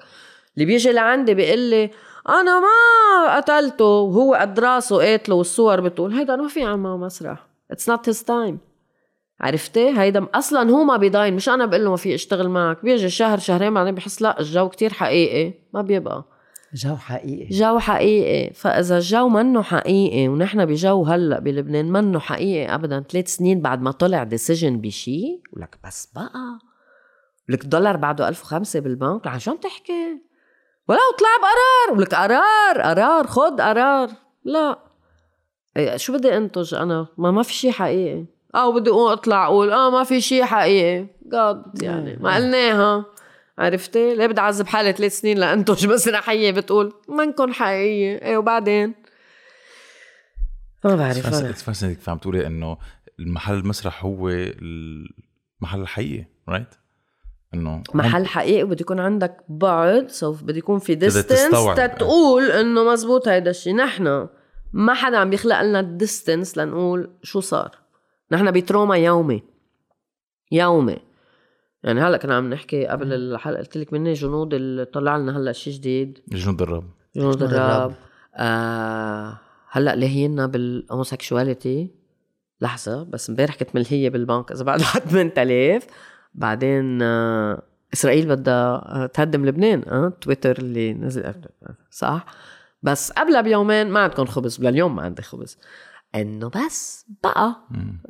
[0.54, 1.90] اللي بيجي لعندي بيقول لي
[2.28, 7.46] أنا ما قتلته وهو قد راسه قاتله والصور بتقول هيدا ما في عمله مسرح.
[7.70, 8.58] it's not his time
[9.40, 12.84] عرفتي؟ هيدا أصلا هو ما بيضاين مش أنا بقول له ما في اشتغل معك.
[12.84, 16.24] بيجي شهر شهرين بعدين بحس لا الجو كتير حقيقي ما بيبقى.
[16.74, 17.48] جو حقيقي.
[17.48, 18.54] جو حقيقي.
[18.54, 23.90] فإذا الجو منه حقيقي ونحن بجو هلأ بلبنان منه حقيقي ابدا ثلاث سنين بعد ما
[23.90, 26.58] طلع decision بشي ولك بس بقى.
[27.48, 30.20] لك الدولار بعده 1005 بالبنك عن شو عم تحكي؟
[30.88, 31.98] ولو طلع بقرار.
[31.98, 34.10] ولك قرار قرار خد قرار.
[34.44, 34.78] لا.
[35.76, 38.24] إيه، شو بدي أنتج أنا؟ ما ما في شيء حقيقي.
[38.56, 41.06] أو بدي أطلع أقول آه ما في شيء حقيقي.
[41.26, 43.04] جاد يعني ما قلناها
[43.58, 48.22] عرفتي؟ ليه بدي اعذب حالي ثلاث سنين لانتج مسرحيه بتقول؟ منكم حقيقية.
[48.22, 48.94] إيه وبعدين؟
[50.84, 51.52] ما بعرف أنا.
[51.52, 52.76] فاسنتك فعم تقولي إنه
[53.20, 56.74] المحل المسرح هو المحل الحقيقي right
[57.54, 63.28] إنه محل حقيقي وبده يكون عندك بعد so بده يكون في distance تتقول إنه مزبوط
[63.28, 64.28] هيدا الشيء نحن
[64.72, 67.85] ما حدا عم بيخلق لنا ال distance لنقول شو صار.
[68.32, 69.42] نحن ب trauma يومي.
[70.52, 70.96] يومي.
[71.82, 75.52] يعني هلأ كنا عم نحكي قبل الحلقة قلت لك مني جنود اللي طلع لنا هلأ
[75.52, 76.18] شيء جديد.
[76.28, 76.84] جنود الرب
[77.16, 77.94] جنود الرب
[78.36, 79.38] آه
[79.70, 81.90] هلأ لهينا بال homosexuality
[82.60, 85.86] لحظة بس امبارح كنت ملهية بالبنك إذا بعد 8000
[86.34, 87.62] بعدين آه
[87.94, 89.82] إسرائيل بدها تهدم لبنان.
[89.88, 91.34] آه تويتر اللي نزل
[91.90, 92.26] صح؟
[92.82, 95.58] بس قبلها بيومين ما عندكم خبز لليوم ما عندي خبز.
[96.20, 97.56] إنه بس بقى.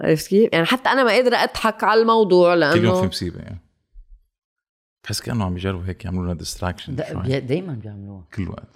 [0.00, 3.38] عرفت كيف؟ يعني حتى أنا ما قادرة أضحك على الموضوع لأنه كل يوم في مصيبة
[3.38, 3.60] يعني.
[5.04, 6.96] بحس كأنه عم يجربوا هيك يعملوا لنا distraction
[7.46, 8.24] دائما بيعملوها.
[8.34, 8.68] كل وقت.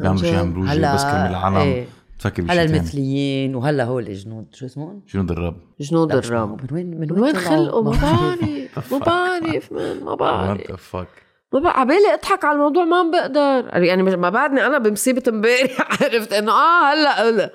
[0.00, 1.56] بيعملوا شيء يعملوا شيء بس كرمال العالم.
[1.56, 1.86] إيه.
[2.18, 5.56] تفكر هلا المثليين وهلا هو الجنود شو اسمهم؟ جنود الرب.
[5.80, 6.62] جنود الرب.
[6.62, 8.92] من وين من وين خلقوا؟ ما بعرف.
[8.92, 9.72] ما بعرف
[10.02, 10.96] ما بعرف.
[11.52, 13.82] ما بقى عبالي أضحك على الموضوع ما عم بقدر.
[13.82, 15.80] يعني ما بعدني أنا بمصيبة امبارح.
[16.02, 17.50] عرفت إنه آه هلا.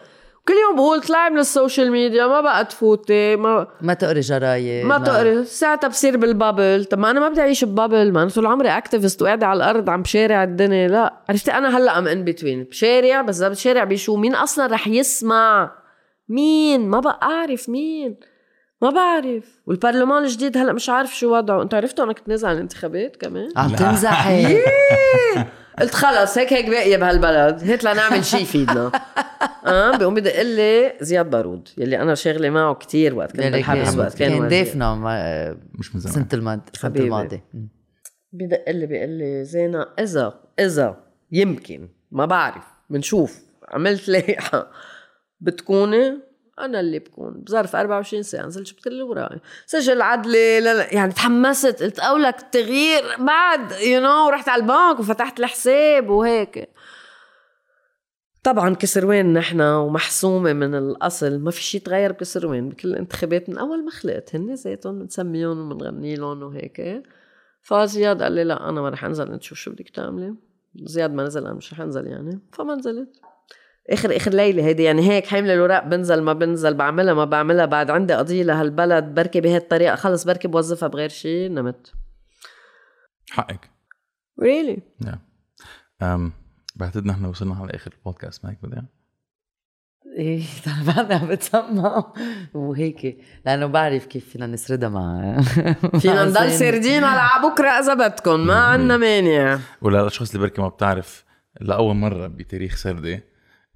[0.48, 4.86] كل يوم بقول طلعي من ال social media ما بقى تفوتي ما ما تقري جرايد
[4.86, 5.46] ما, ما تقري.
[5.46, 6.86] ساعتها بصير بال bubble.
[6.86, 9.58] طب ما أنا ما بدي اعيش ب bubble ما أنا طول عمري activist وقاعدة على
[9.58, 10.88] الأرض عم بشارع الدنيا.
[10.88, 14.88] لا عرفتي؟ أنا هلأ I'm in between بشارع بس إذا بشارع بشو مين أصلا رح
[14.88, 15.72] يسمع؟
[16.30, 18.16] مين؟ ما بقى أعرف مين
[18.82, 19.62] ما بعرف.
[19.66, 21.62] والبرلمان الجديد هلأ مش عارف شو وضعه.
[21.62, 24.58] انت عرفتوا أنا كنت نازله على الانتخابات كمان؟ عم تمزحي
[25.80, 27.70] قلت خلص هيك هيك باقية بهالبلد.
[27.70, 28.92] هات لنعمل شيء يفيدنا
[29.66, 34.18] آه بيقوم بدق لي زياد بارود يلي أنا شاغله معه كتير وقت كنت بالحبس وقت
[34.18, 34.96] كان كان دافنه
[35.74, 36.14] مش من زمان.
[36.16, 37.46] سنة الماضي السنة الماضيه
[38.32, 40.98] بدق لي بيقول لي زينة اذا إذا
[41.32, 43.40] يمكن ما بعرف بنشوف.
[43.70, 44.72] عملت لايحه
[45.40, 46.20] بتكوني
[46.60, 52.00] أنا اللي بكون بظرف 24 ساعة نزلت جبت اللي وراي سجل عدلي يعني تحمست قلت
[52.00, 56.70] اولك تغيير بعد يو you know رحت على البنك وفتحت الحساب وهيك.
[58.44, 63.86] طبعا كسروان نحن ومحسومة من الأصل ما في شيء تغير بكسروان بكل الانتخابات من أول
[63.86, 67.04] ما خلقت هن ذاتهم بنسميهم وبنغني لهم وهيك.
[67.62, 70.36] فزياد قال لي لا أنا ما رح أنزل أنت شو بدك تعملي.
[70.76, 73.22] زياد ما نزل أنا مش رح أنزل يعني فما نزلت.
[73.90, 74.84] آخر آخر ليلة هيدي.
[74.84, 77.66] يعني هيك حاملة الاوراق بنزل ما بنزل بعملها ما بعملها.
[77.66, 79.96] بعد عندي قضية لهالبلد بركي بهالطريقة.
[79.96, 81.94] خلص بركي بوظفها بغير شيء نمت.
[83.30, 83.70] حقك.
[84.42, 85.20] ريلي يا
[86.02, 86.32] أم
[86.76, 88.82] بعتقد نحن وصلنا على آخر البودكاست معك بدي
[90.18, 92.14] إيه أنا بعدني عم بتسمع.
[92.54, 93.18] وهيك.
[93.46, 95.38] لأنه بعرف كيف فينا نسردها مع
[96.00, 96.52] فينا نضل.
[96.52, 99.60] سردين على بكرة إذا بدكم ما عنا مانع.
[99.82, 101.26] وللاشخاص اللي بركي ما بتعرف
[101.62, 103.24] لأول مرة بتاريخ سردي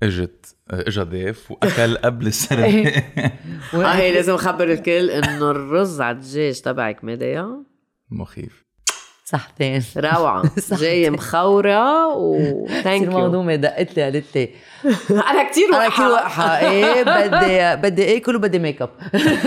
[0.03, 2.65] اجت اجى ضيف وأكل قبل السردة
[3.73, 7.63] آه هي لازم اخبر الكل إنه الرز على الدجاج تبعك ميديا.
[8.09, 8.65] مخيف.
[9.31, 9.83] صحتين.
[9.97, 10.43] روعة.
[10.81, 14.49] جاي مخورة وثانك كثير يو مهضومه دقت لي قالت لي.
[15.29, 16.11] أنا كثير أنا كثير وقحة.
[16.11, 16.59] وقحة.
[16.59, 18.89] إيه بدي بدي آكل وبدي ميك اب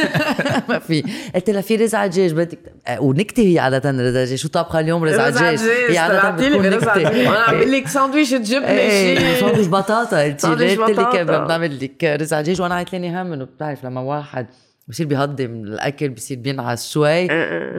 [0.69, 1.05] ما في.
[1.35, 2.59] قلت لها في رز على دجاج بدك
[2.99, 5.69] ونكتة هي عادة رز على دجاج شو طابخة اليوم رز على رز على دجاج
[5.99, 7.31] هي لي بتكون نكتة.
[7.31, 10.77] وأنا عم بقول لك ساندويش جبنه إيه شيء ساندويش بطاطا قلت لي.
[10.77, 11.17] قلت لك.
[11.17, 14.47] بنعمل لك رز على دجاج وأنا عتلانة هم انه بتعرف لما واحد
[14.89, 17.27] بصير بيهضم الأكل بصير بينعس شوي.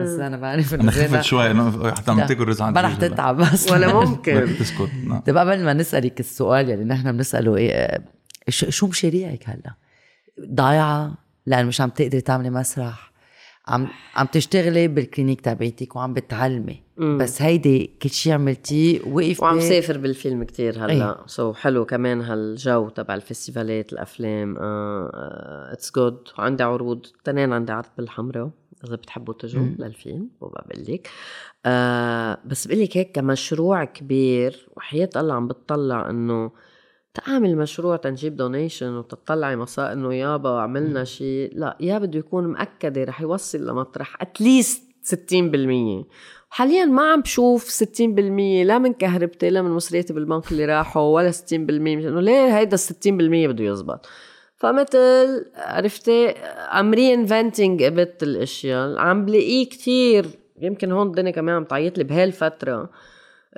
[0.00, 2.94] بس أنا بعرف إنه أنا خفت شوي إنه حتى عم تاكل رز عن ما رح.
[2.96, 3.72] تتعب بس.
[3.72, 4.46] ولا ممكن.
[4.58, 4.90] تسكت.
[5.26, 8.00] طيب قبل ما نسألك السؤال يعني نحن بنسأله إيه آه،
[8.48, 9.74] ش- شو مشاريعك هلأ؟
[10.54, 11.14] ضايعة؟
[11.46, 13.12] لأن مش عم تقدري تعملي مسرح؟
[13.68, 19.60] عم عم تشتغلي بال clinic تبعتك وعم بتعلمي؟ بس هيدي كل شيء عملتيه وقف وعم
[19.60, 20.92] سافر بالفيلم كتير هلا.
[20.92, 21.26] إيه.
[21.26, 24.56] so so, حلو كمان هالجو تبع الفستيفالات الأفلام
[25.72, 28.50] it's good وعندي عروض تنين عندي عرض بالحمراء
[28.84, 31.08] إذا بتحبوا تجوا للفيلم وبقول لك
[31.66, 36.50] آه بس بقول لك هيك كمشروع كبير وحياة الله عم بتطلع إنه
[37.14, 43.04] تعمل مشروع تنجيب دونيشن وتطلعي مساء إنه يابا عملنا شيء لا يا بده يكون مأكدة
[43.04, 45.14] رح يوصل لمطرح اتليست 60%
[46.48, 48.00] حاليا ما عم بشوف 60%
[48.64, 52.76] لا من كهربتي لا من مصرياتي بالبنك اللي راحوا ولا 60% مش إنه ليه هيدا
[52.76, 54.06] ال 60% بده يزبط؟
[54.56, 56.28] فمثل عرفتي
[56.80, 58.98] I'm reinventing a bit الأشياء.
[58.98, 60.26] عم بلاقيه كتير
[60.60, 62.90] يمكن هون الدنيا كمان عم تعيط لي بهالفترة.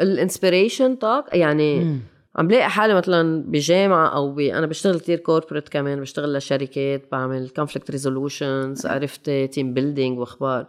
[0.00, 2.00] ال inspiration طاق يعني
[2.36, 4.38] عم بلاقي حالي مثلا بجامعة أو ب...
[4.38, 10.66] أنا بشتغل كتير corporate كمان بشتغل لشركات بعمل conflict resolutions عرفتي team building وأخبار.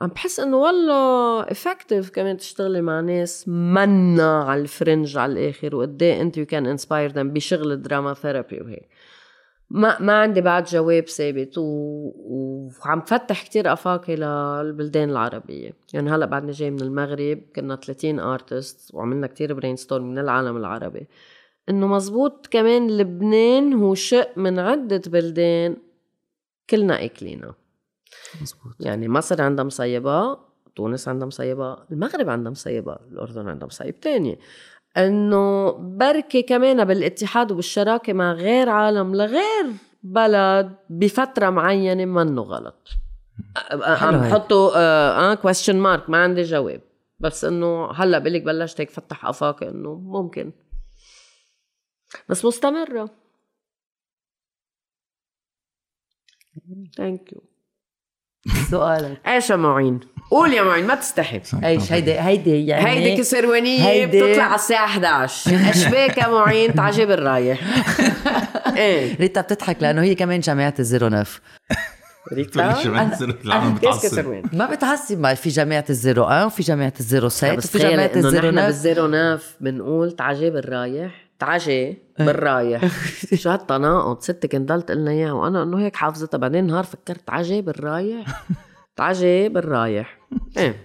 [0.00, 5.76] عم بحس إنه والله effective كمان تشتغلي مع ناس منا على ال fringe على الآخر
[5.76, 8.88] وقد إيه أنت you can inspire them بشغل ال drama therapy وهيك.
[9.70, 11.62] ما ما عندي بعد جواب ثابت و...
[12.84, 15.72] وعم فتح كتير افاقي للبلدان العربية.
[15.94, 21.06] يعني هلأ بعدني جاي من المغرب كنا 30 artist وعملنا كتير brainstorm من العالم العربي.
[21.68, 25.76] إنه مزبوط كمان لبنان هو شق من عدة بلدان
[26.70, 27.54] كلنا آكلينها
[28.42, 30.38] مزبوط يعني مصر عندها مصيبة
[30.76, 34.38] تونس عندها مصيبة المغرب عندها مصيبة الأردن عندها مصيب تاني
[34.96, 42.88] إنه بركي كمان بالاتحاد وبالشراكة مع غير عالم لغير بلد بفترة معينة منه غلط
[43.82, 44.20] عم.
[44.20, 46.80] بحطوا آه question mark ما عندي جواب
[47.20, 50.52] بس انه هلا بقلك بلشت هيك فتح افاقي انه ممكن
[52.28, 53.10] بس مستمرة
[56.96, 57.42] thank you
[58.70, 63.88] سؤالك إيش يا معين؟ قول يا معين ما تستحي إيش هيدي هيدي يعني هيدي كسروانية
[63.88, 67.60] هيدي- بتطلع على الساعة 11 اشباك يا معين؟ تعجب الرايح.
[68.76, 69.16] إيه.
[69.20, 71.40] ريتا بتضحك لأنه هي كمان جامعة الزيرو نف.
[72.32, 75.18] ريتا؟ كسروان ما بتعصب.
[75.20, 78.64] ما في جامعة الزيرو 1 وفي جامعة الزيرو 7 بس وفي إنه الزيرو نف.
[78.66, 81.29] بالزيرو ناف بنقول تعجب الرايح.
[81.40, 82.84] تعجي بالرايح
[83.40, 85.32] شو هالتناقض ستي كنت ضلت تقلنا إياها.
[85.32, 86.38] وأنا إنه هيك حافظتها.
[86.38, 88.44] بعدين نهار فكرت تعجب الرايح
[88.96, 90.18] تعجب الرايح
[90.56, 90.76] إيه.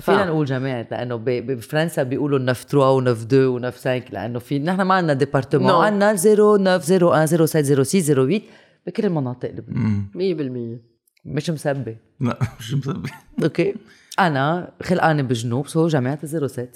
[0.00, 4.38] فينا نقول جامعة لأنه بفرنسا بيقولوا neuf 3 و neuf 2 و neuf 5 لأنه
[4.38, 5.70] في نحن ما عندنا départements.
[5.70, 5.74] No.
[5.74, 8.40] عندنا 0 9 0 1 0 7 0 6 0 8
[8.86, 10.78] بكل المناطق لبنان.
[10.78, 10.80] 100%
[11.24, 13.10] مش مسبة لا مش مسبي.
[13.42, 13.74] أوكي.
[14.18, 16.68] أنا خلقانة بجنوب so جامعة ال zéro 7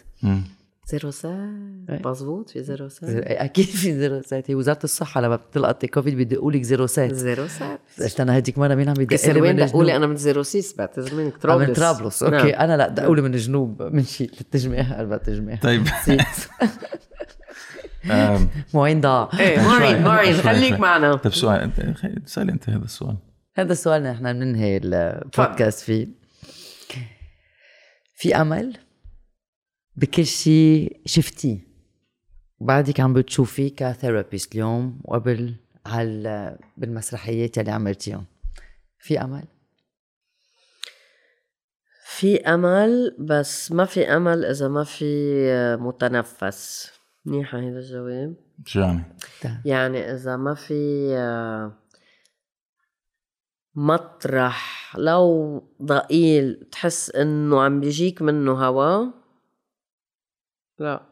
[0.88, 5.86] zéro sept مزبوط في zéro sept أكيد في zéro 7 هي وزارة الصحة لما بتلقطي
[5.86, 9.60] كوفيد بيدقوا لك zéro 7 zéro sept أنا هديك مرة مين عم يدق لي من
[9.60, 9.82] الجنوب.
[9.82, 11.68] أنا من zéro six بعتذر منك آه، طرابلس.
[11.68, 12.22] من طرابلس.
[12.22, 12.60] أوكي نعم.
[12.60, 15.56] أنا لا دقوا لي من الجنوب من شيء التجميع قلبها تجميع.
[15.56, 15.86] طيب.
[18.74, 19.30] وين ضاع.
[19.40, 19.60] إيه.
[19.60, 20.80] معين معين خليك.
[20.80, 21.14] معنا.
[21.14, 21.96] طيب سؤال انت
[22.28, 23.16] سألي انت هذا السؤال.
[23.54, 26.08] هذا السؤال نحن بننهي البودكاست فيه.
[28.14, 28.85] في أمل
[29.96, 31.58] بكل شيء شفتيه.
[32.60, 35.54] وبعدك عم بتشوفيه كثيرابيست اليوم وقبل
[35.86, 38.24] على بالمسرحيات يلي عملتيهم
[38.98, 39.44] في أمل؟
[42.04, 45.06] في أمل بس ما في أمل إذا ما في
[45.80, 46.92] متنفس.
[47.24, 49.04] منيحة هذا الجواب؟ شو يعني؟
[49.64, 50.76] يعني إذا ما في
[53.74, 59.06] مطرح لو ضئيل تحس إنه عم بيجيك منه هوا
[60.78, 61.02] لا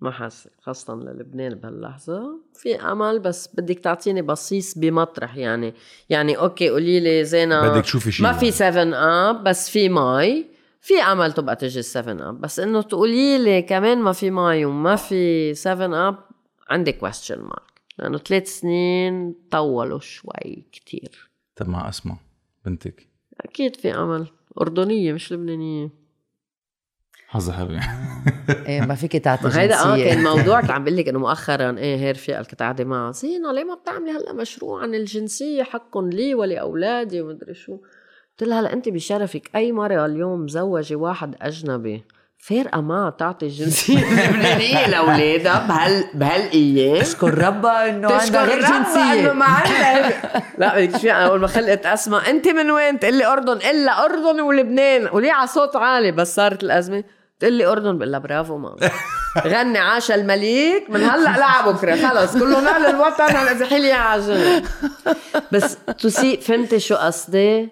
[0.00, 2.40] ما حاسة خاصة للبنان بهاللحظة.
[2.54, 5.74] في أمل بس بدك تعطيني بصيص بمطرح يعني.
[6.10, 10.46] يعني أوكي قولي لي زينة بدك تشوفي شيء ما في 7 Up بس في مي.
[10.80, 14.96] في أمل تبقى تجي 7 Up بس إنه تقولي لي كمان ما في مي وما
[14.96, 16.16] في 7 Up
[16.68, 17.74] عندي question mark.
[17.98, 21.30] لأنه ثلاث سنين طولوا شوي كتير.
[21.56, 22.16] طب مع أسمع
[22.64, 23.08] بنتك.
[23.40, 24.26] أكيد في أمل.
[24.60, 26.03] أردنية مش لبنانية.
[27.34, 27.78] حظها حلو
[28.68, 32.14] إيه ما فيك تعطي هيدا آه كان موضوع عم بقول لك إنه مؤخرا إيه هير
[32.14, 37.20] في كنت قاعدة معها زينه ليه ما بتعملي هلأ مشروع عن الجنسية؟ حقهم لي ولاولادي
[37.20, 37.72] ومدري شو.
[38.40, 42.04] قلت لها هلأ أنت بشرفك أي مرة اليوم مزوجة واحد أجنبي
[42.38, 49.20] فارقه ما تعطي الجنسيه اللبنانيه لأولادها بهال بهالايام اشكر ربها إنه تشكر عندها غير ربها
[49.20, 53.26] إنه ما عندها لا بدك شو أول ما خلقت أسماء أنت من وين؟ تقول لي
[53.26, 55.08] أردن إلا أردن ولبنان.
[55.12, 57.04] وليه على صوت عالي؟ بس صارت الأزمة.
[57.40, 58.76] تقول لي أردن بقول لها برافو ماما
[59.46, 64.66] غني عاش المليك من هلأ لعبكره خلص كله نقل الوطن هلأ زحي لي على جنب
[65.52, 67.68] بس تسي فهمتي شو قصدي؟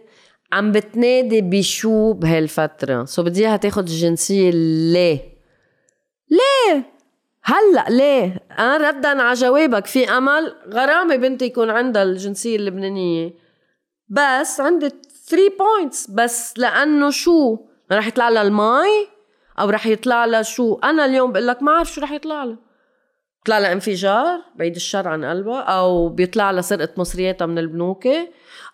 [0.53, 4.51] عم بتنادي بشو بهالفترة so بدي إياها تاخد الجنسية
[4.93, 5.33] ليه؟
[6.31, 6.93] ليه؟
[7.45, 13.35] هلأ ليه؟ أنا ردا على جوابك في أمل غرامة بنتي يكون عندها الجنسية اللبنانية
[14.09, 17.59] بس عندي 3 points بس لأنه شو؟
[17.93, 19.12] رح يطلع لها المي
[19.59, 22.57] أو رح يطلع لها شو؟ أنا اليوم بقول لك ما عارف شو رح يطلع لها.
[23.39, 28.09] بيطلع لها انفجار بعيد الشر عن قلبها أو بيطلع لها سرقة مصرياتها من البنوك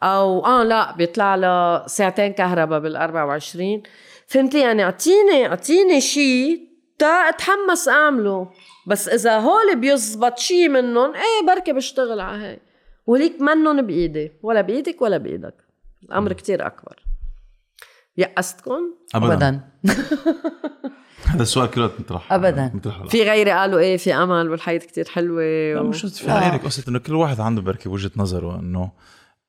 [0.02, 3.82] أو آه لا بيطلع لها ساعتين كهرباء بال 24
[4.26, 6.68] فهمتي يعني أعطيني أعطيني شيء
[6.98, 8.50] تا أتحمس أعمله.
[8.86, 12.58] بس إذا هول بيزبط شيء منهم إيه بركي بشتغل على هي
[13.06, 15.54] وليك منن بإيدي ولا بإيدك ولا بإيدك.
[16.02, 17.07] الأمر كتير أكبر.
[18.18, 18.80] يأستكم؟
[19.14, 19.34] ابدا.
[19.34, 19.60] ابدا.
[21.24, 22.32] هذا السؤال كله مطرح.
[22.32, 22.70] أبداً.
[22.74, 23.08] مطرح هلا.
[23.08, 25.42] في غيري قالوا إيه في أمل والحياة كتير حلوة
[25.74, 25.84] لا و...
[25.84, 28.90] مش قصة في غيرك قصة إنه كل واحد عنده بركي وجهة نظره إنه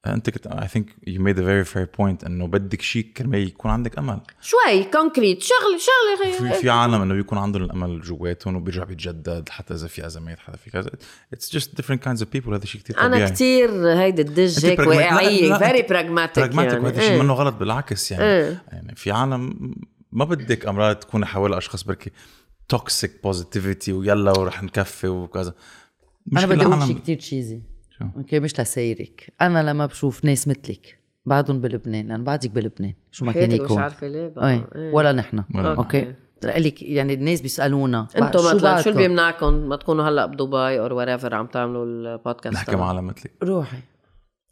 [0.08, 3.72] أنت كنت I think you made a very fair point إنه بدك شيء كرمال يكون
[3.72, 4.22] عندك أمل.
[4.42, 9.50] شوي concrete شغله شغله في غير في عالم إنه بيكون عندهم الأمل جواتهم وبيرجع بيتجدد
[9.50, 10.92] حتى إذا في أزمات حتى في كذا.
[11.34, 13.24] it's just different kinds of people هذا شيء كثير طبيعي.
[13.24, 16.86] أنا كتير هيدي الدج هيك واقعيه very pragmatic pragmatic يعني.
[16.86, 17.22] وهذا الشيء إيه.
[17.22, 18.24] منه غلط بالعكس يعني.
[18.24, 18.64] إيه.
[18.72, 19.76] يعني في عالم
[20.12, 22.12] ما بدك أمراض تكون حوالي أشخاص بركي
[22.70, 25.54] toxic positivity ويلا ورح نكفي وكذا.
[26.28, 27.62] مش أنا بدي أقول شيء كتير cheesy؟
[28.18, 29.34] okay مش لسيرك.
[29.42, 32.94] أنا لما بشوف ناس مثلك بعدهم بلبنان أنا بعدك بلبنان.
[33.12, 34.50] شو ما كان حياتك مش يكون عارفة ليه بقى.
[34.50, 34.94] أي إيه.
[34.94, 35.44] ولا نحن.
[35.56, 36.14] ولا okay.
[36.44, 41.36] لك يعني الناس بيسألونا أنتم مثلا شو؟ اللي بيمنعكم ما تكونوا هلأ بدبي أو wherever
[41.36, 43.32] عم تعملوا البودكاست نحكي مع عالم مثلي.
[43.44, 43.78] روحي.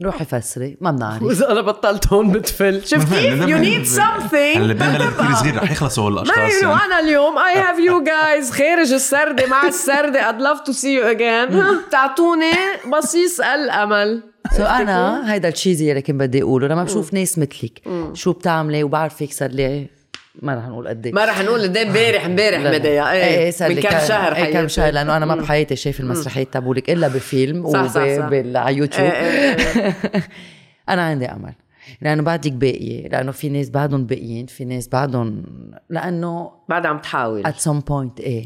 [0.04, 1.24] روحي فسري ما بنعرف.
[1.24, 2.82] وإذا أنا بطلت هون بتفل.
[2.86, 4.58] شفت كيف؟ you need something.
[4.58, 6.86] اللبنان هلا كثير صغير رح يخلصوا هول الأشخاص you يعني.
[6.86, 11.18] أنا اليوم I have you guys خارج السردة؟ مع السردة I'd love to see you
[11.18, 11.66] again.
[11.92, 12.52] تعطوني
[12.94, 14.24] بصيص الأمل.
[14.58, 16.68] so أنا هيدا ال cheesy اللي كنت بدي أقوله.
[16.68, 17.82] لما بشوف ناس مثلك
[18.14, 19.97] شو بتعملي وبعرفك صار لي
[20.42, 21.14] ما رح نقول قد إيه.
[21.14, 21.88] ما رح نقول قد إيه.
[21.88, 22.80] امبارح امبارح لا، لا.
[22.80, 23.24] مديا إيه.
[23.24, 26.90] إيه صار من كم شهر كم حياتي؟ شهر؟ لأنه أنا ما بحياتي شايف المسرحيات تبعولك
[26.90, 28.02] إلا بفيلم صح، صح، صح.
[28.02, 29.10] على يوتيوب.
[29.10, 29.96] إيه، إيه،
[30.90, 31.54] أنا عندي أمل
[32.02, 35.44] لأنه بعدك باقية لأنه في ناس بعدهم باقيين في ناس بعدهم
[35.90, 37.48] لأنه بعد عم تحاول.
[37.48, 38.46] at some point إيه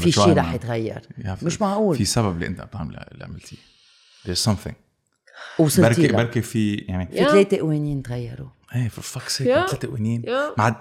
[0.00, 1.02] في شيء؟ رح يتغير.
[1.42, 1.96] مش معقول.
[1.96, 2.68] في سبب اللي أنت
[3.12, 3.56] اللي عملتيه.
[4.26, 4.74] There's something.
[5.58, 7.28] وصلتي بركي بركي في يعني في يا.
[7.28, 8.48] ثلاثة قوانين تغيروا.
[8.74, 9.66] إيه for fuck's sake يا.
[9.66, 10.20] ثلاث قوانين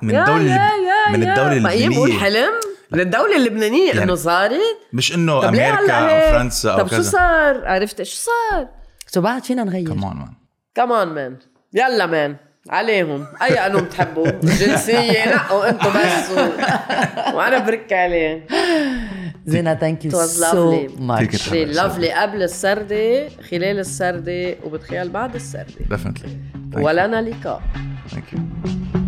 [0.01, 2.19] من يا- الدولة يا- اللي- يا- من إيه بقول اللبنانية.
[2.19, 2.51] حلم
[2.91, 4.59] من الدولة اللبنانية يعني انه صارت؟
[4.93, 7.01] مش إنه أمريكا أو؟ فرنسا أو طب شو كذا.
[7.11, 8.67] صار؟ عرفت شو صار؟
[9.07, 9.87] so بعد فينا نغير.
[9.87, 10.33] كمان مان
[10.75, 11.37] كمان مان
[11.73, 12.35] يلا مان
[12.69, 13.25] عليهم.
[13.41, 16.31] أي قانون بتحبوا جنسية نقوا أنتم بس.
[16.31, 16.35] و...
[17.37, 18.47] وأنا برك عليه.
[19.45, 21.01] زينة thank you It was so lovely.
[21.01, 25.97] much lovely قبل السردة خلال السردة وبتخيل بعد السردة.
[25.97, 26.29] Definitely.
[26.77, 27.61] ولنا لقاء.
[28.13, 29.06] Thank you.